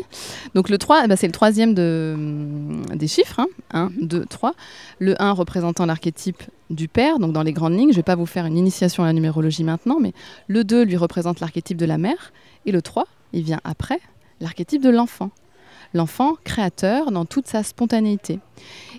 Donc 0.54 0.68
le 0.68 0.78
3, 0.78 1.06
bah, 1.06 1.16
c'est 1.16 1.26
le 1.26 1.32
troisième 1.32 1.74
de, 1.74 2.12
hum, 2.14 2.82
des 2.94 3.08
chiffres. 3.08 3.40
1, 3.72 3.90
2, 4.00 4.24
3. 4.26 4.54
Le 4.98 5.20
1 5.20 5.32
représentant 5.32 5.86
l'archétype 5.86 6.42
du 6.70 6.88
père, 6.88 7.18
donc 7.18 7.32
dans 7.32 7.42
les 7.42 7.52
grandes 7.52 7.74
lignes. 7.74 7.90
Je 7.90 7.94
ne 7.94 7.96
vais 7.96 8.02
pas 8.02 8.16
vous 8.16 8.26
faire 8.26 8.46
une 8.46 8.56
initiation 8.56 9.02
à 9.02 9.06
la 9.06 9.12
numérologie 9.12 9.64
maintenant, 9.64 9.98
mais 10.00 10.12
le 10.48 10.64
2 10.64 10.84
lui 10.84 10.96
représente 10.96 11.40
l'archétype 11.40 11.76
de 11.76 11.86
la 11.86 11.98
mère. 11.98 12.32
Et 12.66 12.72
le 12.72 12.82
3, 12.82 13.06
il 13.32 13.42
vient 13.42 13.60
après, 13.64 14.00
l'archétype 14.42 14.82
de 14.82 14.90
l'enfant. 14.90 15.30
L'enfant 15.94 16.36
créateur 16.44 17.10
dans 17.10 17.24
toute 17.26 17.46
sa 17.46 17.62
spontanéité. 17.62 18.40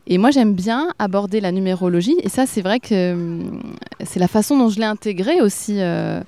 Et 0.06 0.18
moi, 0.18 0.32
j'aime 0.32 0.54
bien 0.54 0.90
aborder 1.00 1.42
la 1.42 1.52
numérologie. 1.52 2.16
Et 2.22 2.30
ça, 2.30 2.46
c'est 2.46 2.62
vrai 2.62 2.80
que 2.80 3.14
hum, 3.14 3.74
c'est 4.04 4.20
la 4.20 4.28
façon 4.28 4.58
dont 4.58 4.70
je 4.70 4.80
l'ai 4.80 4.86
intégrée 4.86 5.42
aussi, 5.42 5.78
euh, 5.80 6.22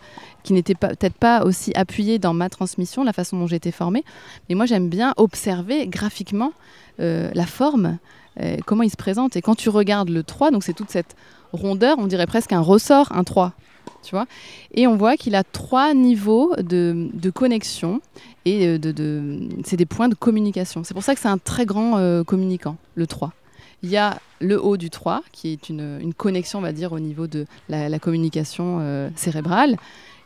qui 0.43 0.53
n'était 0.53 0.75
peut-être 0.75 1.17
pas 1.17 1.43
aussi 1.43 1.71
appuyée 1.75 2.17
dans 2.17 2.33
ma 2.33 2.49
transmission, 2.49 3.03
la 3.03 3.13
façon 3.13 3.37
dont 3.37 3.47
j'ai 3.47 3.57
été 3.57 3.71
formée. 3.71 4.03
Mais 4.49 4.55
moi, 4.55 4.65
j'aime 4.65 4.89
bien 4.89 5.13
observer 5.17 5.87
graphiquement 5.87 6.51
euh, 6.99 7.29
la 7.33 7.45
forme, 7.45 7.97
comment 8.65 8.83
il 8.83 8.89
se 8.89 8.97
présente. 8.97 9.37
Et 9.37 9.41
quand 9.41 9.55
tu 9.55 9.69
regardes 9.69 10.09
le 10.09 10.21
3, 10.21 10.51
donc 10.51 10.65
c'est 10.65 10.73
toute 10.73 10.89
cette 10.89 11.15
rondeur, 11.53 11.97
on 11.99 12.07
dirait 12.07 12.27
presque 12.27 12.51
un 12.51 12.59
ressort, 12.59 13.13
un 13.13 13.23
3. 13.23 13.53
Et 14.73 14.87
on 14.87 14.95
voit 14.95 15.17
qu'il 15.17 15.35
a 15.35 15.43
trois 15.43 15.93
niveaux 15.93 16.55
de, 16.57 17.29
connexion 17.33 18.01
et 18.45 18.77
de, 18.77 19.39
c'est 19.63 19.77
des 19.77 19.85
points 19.85 20.09
de 20.09 20.15
communication. 20.15 20.83
C'est 20.83 20.93
pour 20.93 21.03
ça 21.03 21.15
que 21.15 21.21
c'est 21.21 21.27
un 21.27 21.37
très 21.37 21.65
grand 21.65 21.97
euh, 21.97 22.23
communicant, 22.23 22.77
le 22.95 23.07
3. 23.07 23.33
Il 23.83 23.89
y 23.89 23.97
a 23.97 24.19
le 24.39 24.63
haut 24.63 24.77
du 24.77 24.89
3, 24.89 25.21
qui 25.31 25.51
est 25.51 25.69
une, 25.69 26.13
connexion, 26.15 26.59
on 26.59 26.61
va 26.61 26.71
dire, 26.71 26.91
au 26.91 26.99
niveau 26.99 27.27
de 27.27 27.45
la, 27.69 27.99
communication 27.99 28.79
euh, 28.81 29.09
cérébrale. 29.15 29.77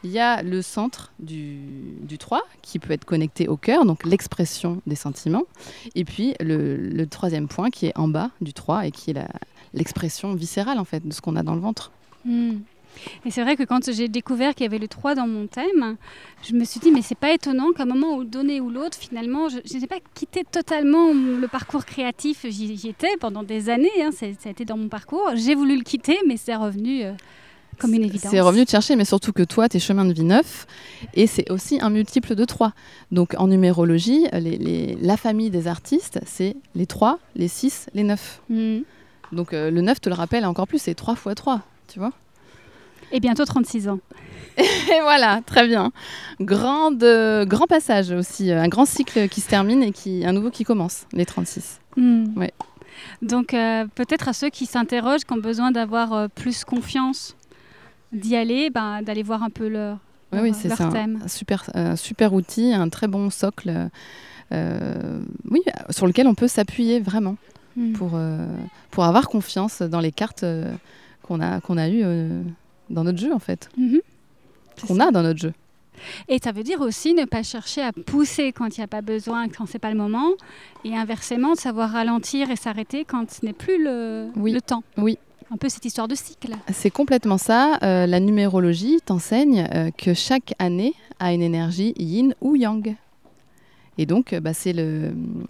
Il 0.04 0.12
y 0.12 0.20
a 0.20 0.42
le 0.44 0.62
centre 0.62 1.12
du, 1.20 1.60
du, 2.02 2.18
3 2.18 2.42
qui 2.62 2.80
peut 2.80 2.94
être 2.94 3.04
connecté 3.04 3.50
au 3.50 3.58
cœur, 3.58 3.86
donc 3.86 4.06
l'expression 4.06 4.82
des 4.88 4.96
sentiments. 4.96 5.44
Et 5.94 6.06
puis 6.06 6.36
le, 6.40 7.06
troisième 7.06 7.50
point 7.50 7.70
qui 7.70 7.88
est 7.88 7.98
en 7.98 8.08
bas 8.08 8.32
du 8.40 8.54
3 8.54 8.88
et 8.88 8.92
qui 8.92 9.12
est 9.12 9.16
l'expression 9.74 10.34
viscérale 10.36 10.80
en 10.80 10.86
fait 10.86 11.06
de 11.06 11.14
ce 11.14 11.20
qu'on 11.20 11.36
a 11.36 11.44
dans 11.44 11.56
le 11.56 11.62
ventre. 11.62 11.92
Hmm. 12.24 12.60
Et 13.26 13.32
c'est 13.32 13.42
vrai 13.42 13.56
que 13.56 13.64
quand 13.64 13.92
j'ai 13.92 14.08
découvert 14.08 14.56
qu'il 14.56 14.64
y 14.64 14.68
avait 14.68 14.80
le 14.80 14.88
3 14.88 15.16
dans 15.16 15.28
mon 15.28 15.48
thème, 15.48 15.98
je 16.44 16.54
me 16.54 16.64
suis 16.64 16.80
dit, 16.80 16.92
mais 16.92 17.02
c'est 17.02 17.18
pas 17.18 17.34
étonnant 17.34 17.72
qu'à 17.76 17.84
un 17.84 17.86
moment 17.86 18.16
ou 18.16 18.24
donné 18.24 18.62
ou 18.62 18.70
l'autre, 18.70 18.98
finalement, 18.98 19.50
je 19.50 19.78
n'ai 19.78 19.88
pas 19.88 20.00
quitté 20.14 20.44
totalement 20.50 21.14
le 21.14 21.48
parcours 21.48 21.86
créatif. 21.86 22.46
J'y 22.50 22.88
étais 22.88 23.16
pendant 23.20 23.44
des 23.44 23.70
années, 23.70 23.90
hein, 24.02 24.12
ça 24.12 24.26
a 24.26 24.50
été 24.50 24.66
dans 24.66 24.78
mon 24.78 24.90
parcours. 24.90 25.32
J'ai 25.36 25.56
voulu 25.56 25.78
le 25.78 25.84
quitter, 25.84 26.18
mais 26.28 26.38
c'est 26.38 26.56
revenu. 26.56 27.04
Euh, 27.04 27.14
comme 27.80 27.94
une 27.94 28.04
évidence. 28.04 28.32
C'est 28.32 28.42
revenu 28.42 28.66
de 28.66 28.70
chercher, 28.70 28.96
mais 28.96 29.06
surtout 29.06 29.32
que 29.32 29.44
toi, 29.44 29.70
tes 29.70 29.80
chemins 29.80 30.06
de 30.06 30.14
vie 30.14 30.24
neufs, 30.24 30.68
et 31.16 31.26
c'est 31.26 31.50
aussi 31.50 31.80
un 31.82 31.90
multiple 31.90 32.36
de 32.36 32.46
3. 32.46 32.74
Donc 33.12 33.34
en 33.38 33.48
numérologie, 33.48 34.28
la 34.32 35.18
famille 35.18 35.50
des 35.50 35.68
artistes, 35.68 36.20
c'est 36.26 36.56
les 36.76 36.86
3, 36.86 37.20
les 37.36 37.48
6, 37.48 37.88
les 37.94 38.04
9. 38.04 38.42
Mmh. 38.50 38.78
Donc 39.32 39.54
euh, 39.54 39.72
le 39.72 39.82
9 39.82 40.02
te 40.02 40.10
le 40.10 40.16
rappelle 40.16 40.46
encore 40.46 40.68
plus, 40.68 40.80
c'est 40.80 40.94
3 40.94 41.16
fois 41.16 41.34
3, 41.36 41.62
tu 41.88 42.00
vois? 42.00 42.12
Et 43.12 43.20
bientôt 43.20 43.46
36 43.46 43.90
ans. 43.90 44.00
Et 44.60 45.02
voilà, 45.02 45.42
très 45.46 45.68
bien. 45.68 45.92
Grand, 46.40 46.92
grand 47.46 47.68
passage 47.68 48.12
aussi, 48.12 48.52
euh, 48.52 48.62
un 48.62 48.68
grand 48.68 48.86
cycle 48.86 49.28
qui 49.30 49.42
se 49.42 49.50
termine 49.50 49.84
et 49.84 49.92
qui, 49.92 50.26
un 50.26 50.34
nouveau 50.34 50.50
qui 50.50 50.64
commence, 50.64 51.06
les 51.14 51.26
36. 51.26 51.80
Hmm. 51.96 52.26
Ouais. 52.36 52.54
Donc 53.22 53.54
euh, 53.54 53.86
peut-être 53.96 54.28
à 54.28 54.34
ceux 54.34 54.50
qui 54.50 54.66
s'interrogent, 54.66 55.24
qui 55.24 55.34
ont 55.34 55.38
besoin 55.38 55.72
d'avoir 55.72 56.14
euh, 56.14 56.28
plus 56.28 56.66
confiance, 56.66 57.36
d'y 58.12 58.36
aller, 58.36 58.70
ben, 58.70 59.02
d'aller 59.02 59.24
voir 59.24 59.44
un 59.44 59.50
peu 59.50 59.68
leur, 59.68 59.98
oui, 60.34 60.40
oui, 60.44 60.54
c'est 60.54 60.70
ça, 60.70 60.90
Un 60.94 61.28
super, 61.28 61.72
super 61.96 62.34
outil, 62.34 62.74
un 62.74 62.90
très 62.90 63.08
bon 63.08 63.32
socle, 63.32 63.90
oui, 64.52 65.62
sur 65.90 66.06
lequel 66.06 66.28
on 66.28 66.36
peut 66.36 66.48
s'appuyer 66.48 67.00
vraiment 67.00 67.36
hmm. 67.76 67.94
pour, 67.94 68.12
pour 68.92 69.04
avoir 69.06 69.28
confiance 69.28 69.82
dans 69.82 70.00
les 70.00 70.12
cartes 70.12 70.46
qu'on 71.24 71.42
a, 71.42 71.62
qu'on 71.62 71.78
a 71.78 71.90
eues 71.90 72.04
dans 72.90 73.04
notre 73.04 73.20
jeu 73.20 73.34
en 73.34 73.40
fait. 73.40 73.70
Mhm. 73.78 74.02
Qu'on 74.88 75.00
a 75.00 75.12
dans 75.12 75.24
notre 75.24 75.40
jeu. 75.40 75.54
Et 76.28 76.40
ça 76.42 76.52
veut 76.52 76.64
dire 76.64 76.82
aussi 76.82 77.14
ne 77.14 77.26
pas 77.26 77.44
chercher 77.44 77.82
à 77.82 77.92
pousser 77.92 78.52
quand 78.52 78.78
il 78.78 78.80
n'y 78.80 78.84
a 78.86 78.88
pas 78.88 79.02
besoin, 79.02 79.50
quand 79.50 79.66
c'est 79.66 79.80
pas 79.80 79.92
le 79.92 79.98
moment, 79.98 80.32
et 80.86 80.96
inversement, 80.96 81.56
savoir 81.56 81.92
ralentir 81.92 82.50
et 82.52 82.56
s'arrêter 82.56 83.06
quand 83.06 83.30
ce 83.30 83.46
n'est 83.46 83.54
plus 83.54 83.84
le, 83.84 84.30
le 84.36 84.62
temps. 84.62 84.84
Oui. 84.98 85.18
Un 85.52 85.58
peu 85.58 85.68
cette 85.68 85.84
histoire 85.84 86.08
de 86.08 86.14
cycle. 86.14 86.52
C'est 86.72 86.92
complètement 86.92 87.40
ça. 87.40 87.80
Euh, 87.82 88.06
la 88.06 88.20
numérologie 88.20 89.00
t'enseigne 89.04 89.68
euh, 89.74 89.90
que 89.90 90.14
chaque 90.14 90.54
année 90.60 90.94
a 91.20 91.34
une 91.34 91.42
énergie 91.42 91.94
yin 91.98 92.36
ou 92.40 92.56
yang. 92.56 92.96
Et 93.98 94.06
donc, 94.06 94.32
euh, 94.34 94.40
bah, 94.40 94.54
c'est 94.54 94.74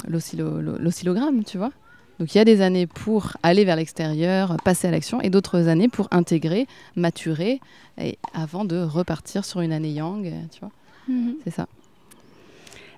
l'oscillogramme, 0.07 1.43
tu 1.43 1.57
vois. 1.57 1.71
Donc 2.19 2.35
il 2.35 2.37
y 2.37 2.41
a 2.41 2.45
des 2.45 2.61
années 2.61 2.85
pour 2.85 3.37
aller 3.43 3.63
vers 3.63 3.77
l'extérieur, 3.77 4.57
passer 4.65 4.89
à 4.89 4.91
l'action, 4.91 5.21
et 5.21 5.29
d'autres 5.29 5.67
années 5.69 5.87
pour 5.87 6.09
intégrer, 6.11 6.67
maturer, 6.97 7.61
et 7.97 8.17
avant 8.33 8.65
de 8.65 8.77
repartir 8.77 9.45
sur 9.45 9.61
une 9.61 9.71
année 9.71 9.91
yang, 9.91 10.29
tu 10.51 10.59
vois. 10.59 10.71
Mhm. 11.07 11.35
C'est 11.45 11.51
ça. 11.51 11.67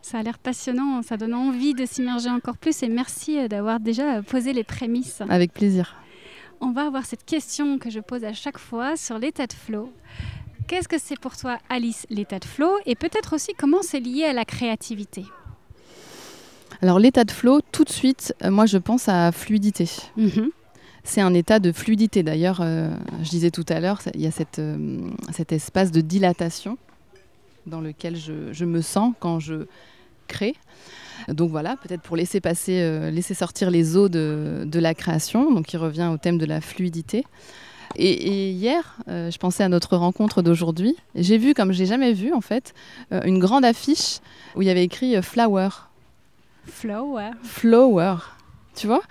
Ça 0.02 0.18
a 0.18 0.24
l'air 0.24 0.40
passionnant, 0.40 1.04
ça 1.04 1.18
donne 1.18 1.36
envie 1.36 1.76
de 1.76 1.86
s'immerger 1.86 2.30
encore 2.30 2.58
plus, 2.58 2.82
et 2.82 2.90
merci 2.90 3.38
euh, 3.38 3.48
d'avoir 3.48 3.80
déjà 3.80 4.24
posé 4.24 4.54
les 4.54 4.64
prémices. 4.64 5.22
Avec 5.30 5.54
plaisir. 5.54 5.96
On 6.60 6.72
va 6.72 6.88
avoir 6.88 7.06
cette 7.06 7.24
question 7.24 7.78
que 7.78 7.92
je 7.92 8.00
pose 8.00 8.24
à 8.24 8.34
chaque 8.34 8.58
fois 8.58 8.96
sur 8.96 9.20
l'état 9.20 9.46
de 9.46 9.54
flow. 9.54 9.94
Qu'est-ce 10.68 10.88
que 10.88 10.98
c'est 10.98 11.20
pour 11.20 11.38
toi, 11.38 11.60
Alice, 11.70 12.08
l'état 12.10 12.40
de 12.40 12.46
flow, 12.46 12.72
et 12.88 12.96
peut-être 12.96 13.36
aussi 13.36 13.54
comment 13.56 13.84
c'est 13.84 14.00
lié 14.00 14.24
à 14.26 14.34
la 14.34 14.46
créativité? 14.46 15.26
Alors 16.82 16.98
l'état 16.98 17.24
de 17.24 17.32
flow, 17.32 17.62
tout 17.72 17.84
de 17.84 17.90
suite, 17.90 18.34
euh, 18.44 18.50
moi 18.50 18.66
je 18.66 18.78
pense 18.78 19.08
à 19.08 19.32
fluidité. 19.32 19.88
Mhm. 20.18 20.50
C'est 21.04 21.22
un 21.22 21.34
état 21.34 21.60
de 21.60 21.72
fluidité. 21.72 22.24
D'ailleurs, 22.24 22.60
euh, 22.62 22.90
je 23.24 23.30
disais 23.30 23.52
tout 23.52 23.66
à 23.70 23.80
l'heure, 23.80 24.02
il 24.14 24.22
y 24.22 24.28
a 24.28 24.32
cette, 24.32 24.60
euh, 24.60 25.10
cet 25.32 25.52
espace 25.52 25.92
de 25.92 26.02
dilatation 26.02 26.78
dans 27.66 27.82
lequel 27.82 28.16
je, 28.16 28.66
me 28.66 28.82
sens 28.82 29.14
quand 29.20 29.40
je 29.40 29.66
crée. 30.28 30.56
Donc 31.28 31.52
voilà, 31.52 31.76
peut-être 31.78 32.02
pour 32.02 32.16
laisser 32.16 32.42
passer, 32.42 33.12
laisser 33.12 33.36
sortir 33.36 33.70
les 33.70 33.96
eaux 33.96 34.10
de, 34.10 34.68
la 34.74 34.96
création, 34.96 35.54
donc 35.54 35.72
il 35.72 35.78
revient 35.78 36.10
au 36.12 36.18
thème 36.18 36.40
de 36.40 36.46
la 36.48 36.60
fluidité. 36.60 37.24
Et, 37.98 38.50
hier, 38.50 38.98
je 39.08 39.38
pensais 39.38 39.64
à 39.64 39.70
notre 39.70 39.96
rencontre 39.96 40.42
d'aujourd'hui. 40.42 40.96
J'ai 41.14 41.38
vu, 41.38 41.54
comme 41.54 41.72
j'ai 41.72 41.86
jamais 41.86 42.14
vu 42.14 42.34
en 42.34 42.42
fait, 42.42 42.74
une 43.12 43.38
grande 43.38 43.64
affiche 43.64 44.22
où 44.56 44.64
il 44.64 44.68
y 44.68 44.72
avait 44.72 44.84
écrit 44.84 45.22
Flower 45.22 45.70
Flower. 46.66 47.32
Flower, 47.44 48.16
tu 48.76 48.88
vois? 48.88 49.02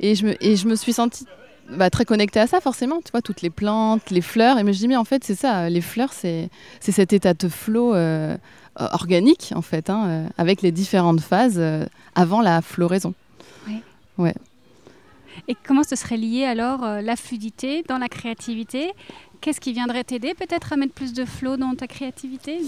Et 0.00 0.14
je, 0.14 0.26
me, 0.26 0.44
et 0.44 0.56
je 0.56 0.68
me 0.68 0.76
suis 0.76 0.92
sentie 0.92 1.26
bah, 1.70 1.90
très 1.90 2.04
connectée 2.04 2.40
à 2.40 2.46
ça, 2.46 2.60
forcément. 2.60 3.00
Tu 3.04 3.10
vois, 3.10 3.22
toutes 3.22 3.42
les 3.42 3.50
plantes, 3.50 4.10
les 4.10 4.20
fleurs. 4.20 4.56
Et 4.58 4.60
je 4.60 4.66
me 4.66 4.72
dis, 4.72 4.88
mais 4.88 4.96
en 4.96 5.04
fait, 5.04 5.24
c'est 5.24 5.34
ça. 5.34 5.68
Les 5.68 5.80
fleurs, 5.80 6.12
c'est 6.12 6.50
cet 6.80 7.12
état 7.12 7.34
de 7.34 7.48
flow 7.48 7.94
euh, 7.94 8.36
organique, 8.74 9.52
en 9.54 9.62
fait, 9.62 9.90
hein, 9.90 10.06
euh, 10.06 10.26
avec 10.38 10.62
les 10.62 10.72
différentes 10.72 11.20
phases 11.20 11.58
euh, 11.58 11.86
avant 12.14 12.40
la 12.40 12.62
floraison. 12.62 13.14
Oui. 13.66 13.82
Ouais. 14.16 14.34
Et 15.46 15.56
comment 15.66 15.82
ce 15.84 15.96
serait 15.96 16.16
lié 16.16 16.44
alors 16.44 16.80
la 16.80 17.16
fluidité 17.16 17.84
dans 17.88 17.98
la 17.98 18.08
créativité? 18.08 18.90
Qu'est-ce 19.40 19.60
qui 19.60 19.72
viendrait 19.72 20.02
t'aider 20.02 20.34
peut-être 20.34 20.72
à 20.72 20.76
mettre 20.76 20.92
plus 20.92 21.12
de 21.12 21.24
flow 21.24 21.56
dans 21.56 21.74
ta 21.76 21.86
créativité 21.86 22.58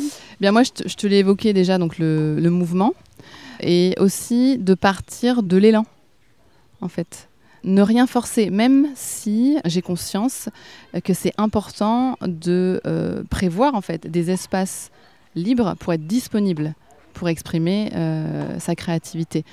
Bien, 0.41 0.53
moi, 0.53 0.63
je 0.63 0.71
te, 0.95 1.07
l'ai 1.09 1.19
évoqué 1.19 1.53
déjà, 1.53 1.79
donc 1.79 1.99
le, 1.99 2.39
le 2.39 2.51
mouvement 2.51 2.95
et 3.61 3.95
aussi 3.99 4.59
de 4.59 4.75
partir 4.75 5.43
de 5.43 5.57
l'élan, 5.57 5.85
en 6.81 6.89
fait. 6.89 7.29
Ne 7.63 7.83
rien 7.83 8.07
forcer, 8.07 8.49
même 8.51 8.89
si 8.95 9.59
j'ai 9.67 9.83
conscience 9.83 10.49
que 11.05 11.13
c'est 11.13 11.33
important 11.37 12.17
de 12.23 12.81
euh, 12.87 13.23
prévoir 13.29 13.75
en 13.75 13.83
fait 13.83 14.07
des 14.07 14.31
espaces 14.31 14.91
libres 15.35 15.75
pour 15.79 15.93
être 15.93 16.07
disponible, 16.07 16.75
pour 17.13 17.29
exprimer 17.29 17.91
euh, 17.95 18.59
sa 18.59 18.75
créativité. 18.75 19.45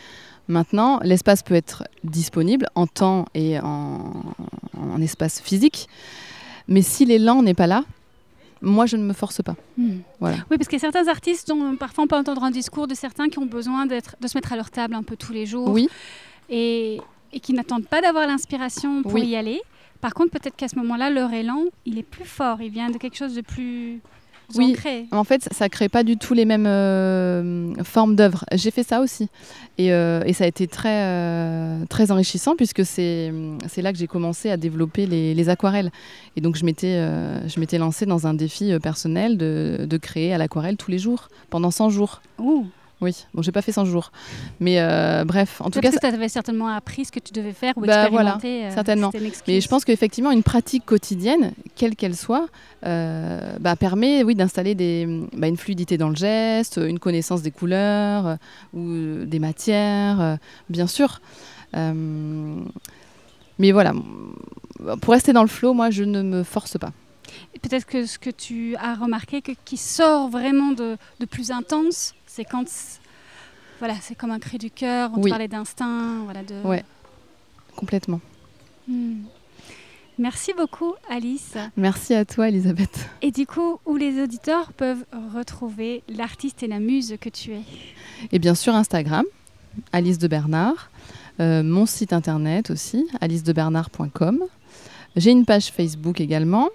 Maintenant, 0.47 1.01
l'espace 1.03 1.43
peut 1.43 1.55
être 1.55 1.83
disponible 2.05 2.67
en 2.75 2.87
temps 2.87 3.25
et 3.33 3.59
en, 3.59 4.23
en 4.77 5.01
espace 5.01 5.41
physique, 5.41 5.89
mais 6.69 6.81
si 6.81 7.03
l'élan 7.03 7.43
n'est 7.43 7.53
pas 7.53 7.67
là, 7.67 7.83
moi, 8.61 8.85
je 8.85 8.97
ne 8.97 9.03
me 9.03 9.13
force 9.13 9.41
pas. 9.41 9.55
Hmm. 9.77 9.99
Voilà. 10.19 10.37
Oui, 10.49 10.57
parce 10.57 10.67
qu'il 10.67 10.77
y 10.77 10.81
a 10.85 10.91
certains 10.91 11.07
artistes 11.07 11.47
dont 11.47 11.75
parfois 11.75 12.03
on 12.03 12.07
peut 12.07 12.15
entendre 12.15 12.43
un 12.43 12.51
discours 12.51 12.87
de 12.87 12.95
certains 12.95 13.29
qui 13.29 13.39
ont 13.39 13.45
besoin 13.45 13.85
de 13.85 13.99
se 13.99 14.37
mettre 14.37 14.53
à 14.53 14.55
leur 14.55 14.69
table 14.69 14.95
un 14.95 15.03
peu 15.03 15.15
tous 15.15 15.33
les 15.33 15.45
jours. 15.45 15.69
Oui. 15.69 15.89
Et, 16.49 17.01
qui 17.41 17.53
n'attendent 17.53 17.85
pas 17.85 18.01
d'avoir 18.01 18.25
l'inspiration 18.25 19.03
pour 19.03 19.19
y 19.19 19.35
aller. 19.35 19.61
Par 20.01 20.13
contre, 20.13 20.31
peut-être 20.31 20.55
qu'à 20.55 20.67
ce 20.67 20.75
moment-là, 20.77 21.09
leur 21.09 21.33
élan, 21.33 21.65
il 21.85 21.99
est 21.99 22.03
plus 22.03 22.25
fort. 22.25 22.61
Il 22.61 22.71
vient 22.71 22.89
de 22.89 22.97
quelque 22.97 23.17
chose 23.17 23.35
de 23.35 23.41
plus 23.41 24.01
oui, 24.55 24.75
en 25.11 25.23
fait, 25.23 25.47
ça 25.51 25.65
ne 25.65 25.69
crée 25.69 25.89
pas 25.89 26.03
du 26.03 26.17
tout 26.17 26.33
les 26.33 26.45
mêmes 26.45 26.67
euh, 26.67 27.73
formes 27.83 28.15
d'œuvres. 28.15 28.45
J'ai 28.53 28.71
fait 28.71 28.83
ça 28.83 29.01
aussi. 29.01 29.29
Et, 29.77 29.91
euh, 29.91 30.21
et, 30.25 30.33
ça 30.33 30.45
a 30.45 30.47
été 30.47 30.67
très, 30.67 31.03
euh, 31.03 31.85
très 31.89 32.11
enrichissant 32.11 32.55
puisque 32.55 32.85
c'est 32.85 33.31
là 33.77 33.91
que 33.91 33.99
j'ai 33.99 34.07
commencé 34.07 34.49
à 34.49 34.57
développer 34.57 35.05
les, 35.05 35.33
les, 35.33 35.49
aquarelles. 35.49 35.91
Et 36.35 36.41
donc, 36.41 36.55
je 36.55 36.65
m'étais 36.65 37.77
lancée 37.77 38.05
dans 38.05 38.25
un 38.25 38.33
défi 38.33 38.77
personnel 38.79 39.37
de, 39.37 39.85
de 39.87 39.97
créer 39.97 40.33
à 40.33 40.37
l'aquarelle 40.37 40.77
tous 40.77 40.91
les 40.91 40.99
jours, 40.99 41.29
pendant 41.49 41.71
100 41.71 41.89
jours. 41.89 42.21
Ouh. 42.39 42.65
Oui, 42.99 43.25
bon, 43.33 43.43
j'ai 43.43 43.51
pas 43.51 43.61
fait 43.61 43.71
100 43.71 43.85
jours. 43.85 44.11
Mais 44.59 44.79
euh, 44.79 45.23
bref, 45.23 45.61
en 45.61 45.69
tout 45.69 45.79
cas. 45.79 45.89
Parce 45.89 46.01
que 46.01 46.07
tu 46.07 46.13
avais 46.13 46.29
certainement 46.29 46.67
appris 46.67 47.05
ce 47.05 47.11
que 47.11 47.19
tu 47.19 47.31
devais 47.31 47.53
faire 47.53 47.77
ou 47.77 47.81
bah, 47.81 48.05
expérimenter. 48.05 48.57
Voilà, 48.57 48.71
euh, 48.71 48.73
certainement. 48.73 49.11
Mais 49.47 49.61
je 49.61 49.67
pense 49.67 49.85
qu'effectivement, 49.85 50.31
une 50.31 50.41
pratique 50.41 50.83
quotidienne, 50.85 51.53
quelle 51.75 51.95
qu'elle 51.95 52.15
soit, 52.15 52.47
euh, 52.85 53.57
bah, 53.59 53.75
permet 53.75 54.23
oui, 54.23 54.33
d'installer 54.33 54.73
bah, 55.33 55.47
une 55.47 55.57
fluidité 55.57 55.97
dans 55.97 56.09
le 56.09 56.15
geste, 56.15 56.79
une 56.83 56.97
connaissance 56.97 57.43
des 57.43 57.51
couleurs 57.51 58.37
ou 58.73 59.25
des 59.25 59.39
matières, 59.39 60.37
bien 60.69 60.87
sûr. 60.87 61.21
mais 61.73 63.71
voilà, 63.71 63.93
pour 65.01 65.13
rester 65.13 65.33
dans 65.33 65.43
le 65.43 65.49
flow, 65.49 65.73
moi, 65.73 65.91
je 65.91 66.03
ne 66.03 66.23
me 66.23 66.41
force 66.41 66.79
pas. 66.79 66.91
Peut-être 67.61 67.85
que 67.85 68.05
ce 68.05 68.17
que 68.17 68.29
tu 68.29 68.75
as 68.77 68.95
remarqué, 68.95 69.41
que, 69.41 69.51
qui 69.65 69.77
sort 69.77 70.29
vraiment 70.29 70.71
de, 70.71 70.97
de 71.19 71.25
plus 71.25 71.51
intense, 71.51 72.13
c'est 72.37 72.45
quand 72.45 72.65
voilà, 73.79 73.95
c'est 73.99 74.13
comme 74.13 74.29
un 74.29 74.37
cri 74.37 74.59
du 74.59 74.69
cœur, 74.69 75.09
on 75.15 75.21
parlait 75.21 75.47
d'instinct, 75.47 76.23
voilà, 76.23 76.43
de... 76.43 76.61
Ouais. 76.63 76.83
complètement. 77.75 78.21
Hmm. 78.87 79.23
Merci 80.19 80.53
beaucoup, 80.55 80.93
Alice. 81.09 81.55
Merci 81.75 82.13
à 82.13 82.25
toi, 82.25 82.47
Elisabeth. 82.49 83.09
Et 83.23 83.31
du 83.31 83.47
coup, 83.47 83.79
où 83.87 83.95
les 83.95 84.21
auditeurs 84.21 84.71
peuvent 84.73 85.03
retrouver 85.35 86.03
l'artiste 86.09 86.61
et 86.61 86.67
la 86.67 86.79
muse 86.79 87.15
que 87.19 87.29
tu 87.29 87.53
es? 87.53 87.61
Et 88.31 88.37
bien 88.37 88.53
sûr, 88.53 88.75
Instagram, 88.75 89.25
Alice 89.91 90.19
de 90.19 90.27
Bernard. 90.27 90.91
Euh, 91.39 91.63
mon 91.63 91.87
site 91.87 92.13
internet 92.13 92.69
aussi, 92.69 93.07
alicedebernard.com. 93.19 94.43
J'ai 95.15 95.31
une 95.31 95.45
page 95.45 95.71
Facebook 95.71 96.21
également 96.21 96.69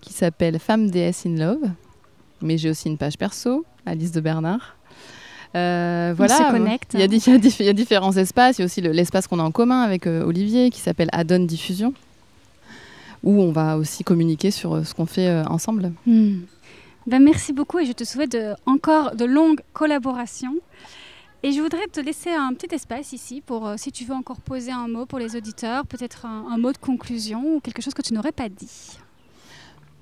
qui 0.00 0.14
s'appelle 0.14 0.58
Femme 0.58 0.90
DS 0.90 1.26
in 1.26 1.36
Love. 1.36 1.70
Mais 2.40 2.56
j'ai 2.56 2.70
aussi 2.70 2.88
une 2.88 2.98
page 2.98 3.18
perso, 3.18 3.64
Alice 3.86 4.12
de 4.12 4.20
Bernard. 4.20 4.73
Euh, 5.54 6.14
voilà, 6.16 6.34
On 6.40 6.46
se 6.46 6.52
connecte. 6.52 6.90
Il 6.94 7.00
y, 7.00 7.68
a, 7.68 7.72
différents 7.72 8.12
espaces. 8.12 8.58
Il 8.58 8.62
y 8.62 8.64
a 8.64 8.66
aussi 8.66 8.80
l'espace 8.80 9.26
qu'on 9.26 9.38
a 9.38 9.42
en 9.42 9.50
commun 9.50 9.82
avec 9.82 10.06
euh, 10.06 10.24
Olivier 10.24 10.70
qui 10.70 10.80
s'appelle 10.80 11.08
Adon 11.12 11.44
Diffusion 11.44 11.94
où 13.24 13.40
on 13.40 13.50
va 13.50 13.76
aussi 13.76 14.04
communiquer 14.04 14.50
sur 14.50 14.74
euh, 14.74 14.84
ce 14.84 14.94
qu'on 14.94 15.06
fait 15.06 15.28
euh, 15.28 15.44
ensemble. 15.46 15.92
Hmm. 16.06 16.42
Ben, 17.06 17.22
merci 17.22 17.52
beaucoup 17.52 17.78
et 17.78 17.86
je 17.86 17.92
te 17.92 18.04
souhaite 18.04 18.36
encore 18.66 19.16
de 19.16 19.24
longues 19.24 19.60
collaborations. 19.72 20.56
Et 21.42 21.52
je 21.52 21.60
voudrais 21.60 21.86
te 21.88 22.00
laisser 22.00 22.30
un 22.30 22.54
petit 22.54 22.74
espace 22.74 23.12
ici 23.12 23.42
pour, 23.44 23.66
euh, 23.66 23.74
si 23.76 23.92
tu 23.92 24.04
veux 24.04 24.14
encore 24.14 24.40
poser 24.40 24.72
un 24.72 24.88
mot 24.88 25.04
pour 25.04 25.18
les 25.18 25.36
auditeurs, 25.36 25.86
peut-être 25.86 26.24
un, 26.24 26.56
mot 26.56 26.72
de 26.72 26.78
conclusion 26.78 27.56
ou 27.56 27.60
quelque 27.60 27.82
chose 27.82 27.92
que 27.92 28.00
tu 28.00 28.14
n'aurais 28.14 28.32
pas 28.32 28.48
dit. 28.48 28.98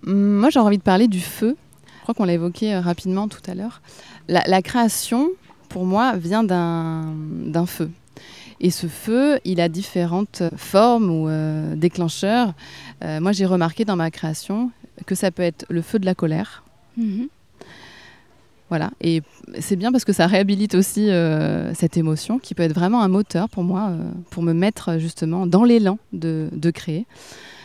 Hmm, 0.05 0.39
moi, 0.39 0.51
j'ai 0.51 0.61
envie 0.61 0.79
de 0.79 0.83
parler 0.83 1.09
du 1.09 1.21
feu. 1.21 1.57
Je 1.99 2.03
crois 2.03 2.15
qu'on 2.15 2.25
l'a 2.25 2.35
évoqué 2.35 2.77
rapidement 2.77 3.29
tout 3.29 3.43
à 3.47 3.55
l'heure. 3.55 3.81
la, 4.29 4.63
création, 4.63 5.31
pour 5.73 5.87
moi, 5.87 6.17
vient 6.17 6.45
d'un 6.45 7.67
feu. 7.67 7.91
Et 8.61 8.71
ce 8.71 8.87
feu, 8.87 9.41
il 9.45 9.61
a 9.61 9.69
différentes 9.69 10.43
formes 10.57 11.11
ou 11.11 11.29
euh, 11.29 11.75
déclencheurs. 11.75 12.53
Euh, 13.03 13.21
moi, 13.21 13.33
j'ai 13.33 13.47
remarqué 13.47 13.85
dans 13.85 13.97
ma 13.97 14.11
création 14.11 14.71
que 15.07 15.15
ça 15.15 15.31
peut 15.31 15.43
être 15.43 15.65
le 15.69 15.83
feu 15.83 15.99
de 15.99 16.05
la 16.05 16.15
colère. 16.15 16.63
Mhm. 16.97 17.29
Voilà, 18.69 18.91
et 19.03 19.21
c'est 19.61 19.77
bien 19.77 19.93
parce 19.93 20.05
que 20.05 20.15
ça 20.15 20.27
réhabilite 20.27 20.75
aussi 20.75 21.11
euh, 21.11 21.75
cette 21.75 21.99
émotion 21.99 22.39
qui 22.39 22.55
peut 22.55 22.63
être 22.63 22.73
vraiment 22.73 23.03
un 23.03 23.09
moteur 23.09 23.51
pour 23.51 23.65
moi, 23.65 23.93
pour 24.31 24.43
me 24.43 24.55
mettre 24.55 24.99
justement 24.99 25.47
dans 25.47 25.65
l'élan 25.65 25.99
de, 26.15 26.49
créer. 26.73 27.05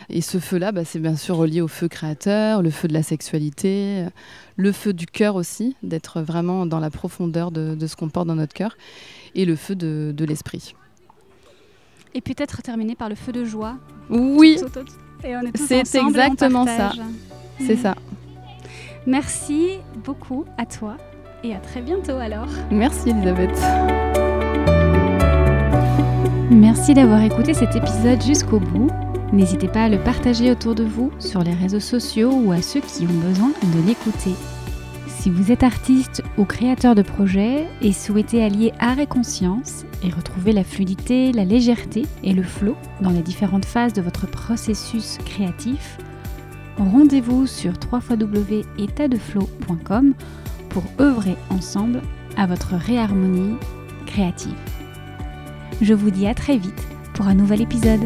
Et 0.10 0.22
ce 0.22 0.40
feu-là, 0.40 0.72
bah, 0.72 0.86
c'est 0.86 1.00
bien 1.00 1.16
sûr 1.16 1.36
relié 1.36 1.62
au 1.62 1.68
feu 1.68 1.88
créateur, 1.88 2.62
le 2.62 2.70
feu 2.70 2.88
de 2.88 2.94
la 2.94 3.04
sexualité, 3.04 4.06
le 4.56 4.72
feu 4.72 4.94
du 4.94 5.06
cœur 5.06 5.36
aussi, 5.36 5.76
d'être 5.84 6.22
vraiment 6.22 6.66
dans 6.66 6.80
la 6.80 6.90
profondeur 6.90 7.52
de, 7.52 7.78
ce 7.86 7.96
qu'on 7.96 8.10
porte 8.10 8.28
dans 8.28 8.36
notre 8.36 8.54
cœur, 8.54 8.78
et 9.36 9.46
le 9.46 9.56
feu 9.56 9.76
de 9.76 10.26
l'esprit. 10.26 10.74
Et 12.14 12.22
peut-être 12.22 12.62
terminer 12.62 12.96
par 12.96 13.10
le 13.10 13.16
feu 13.16 13.32
de 13.32 13.46
joie. 13.46 13.78
Oui. 14.10 14.58
C'est 15.56 16.00
exactement 16.00 16.66
ça. 16.66 16.94
C'est 17.60 17.76
ça. 17.76 17.96
Merci 19.06 19.78
beaucoup 20.04 20.46
à 20.58 20.66
toi 20.66 20.98
et 21.44 21.54
à 21.56 21.60
très 21.60 21.82
bientôt 21.82 22.18
alors. 22.18 22.50
Merci 22.72 23.10
Elisabeth. 23.10 23.58
Merci 26.50 26.94
d'avoir 26.94 27.22
écouté 27.22 27.54
cet 27.54 27.76
épisode 27.76 28.22
jusqu'au 28.22 28.60
bout. 28.60 28.90
N'hésitez 29.34 29.68
pas 29.68 29.84
à 29.84 29.90
le 29.90 30.00
partager 30.00 30.50
autour 30.52 30.74
de 30.74 30.84
vous 30.84 31.12
sur 31.20 31.44
les 31.44 31.54
réseaux 31.54 31.82
sociaux 31.82 32.32
ou 32.32 32.54
à 32.54 32.62
ceux 32.62 32.80
qui 32.80 33.04
ont 33.04 33.20
besoin 33.28 33.50
de 33.50 33.86
l'écouter. 33.86 34.32
Si 35.08 35.30
vous 35.30 35.52
êtes 35.52 35.64
artiste 35.64 36.24
ou 36.38 36.46
créateur 36.46 36.96
de 36.96 37.02
projet 37.02 37.68
et 37.82 37.92
souhaitez 37.92 38.42
allier 38.42 38.72
art 38.80 39.00
et 39.00 39.08
conscience 39.08 39.84
et 40.02 40.10
retrouver 40.10 40.54
la 40.54 40.64
fluidité, 40.64 41.34
la 41.34 41.44
légèreté 41.44 42.06
et 42.24 42.32
le 42.34 42.44
flow 42.44 42.78
dans 43.02 43.10
les 43.10 43.22
différentes 43.22 43.66
phases 43.66 43.92
de 43.92 44.02
votre 44.02 44.28
processus 44.28 45.18
créatif, 45.26 45.98
rendez-vous 46.78 47.48
sur 47.48 47.74
www.étatdeflow.com 47.92 50.14
pour 50.70 50.84
œuvrer 51.02 51.36
ensemble 51.50 52.02
à 52.38 52.46
votre 52.46 52.76
réharmonie 52.76 53.58
créative. 54.06 54.56
Je 55.82 55.94
vous 55.94 56.12
dis 56.12 56.28
à 56.28 56.34
très 56.34 56.58
vite 56.58 56.88
pour 57.14 57.28
un 57.28 57.36
nouvel 57.36 57.62
épisode. 57.62 58.02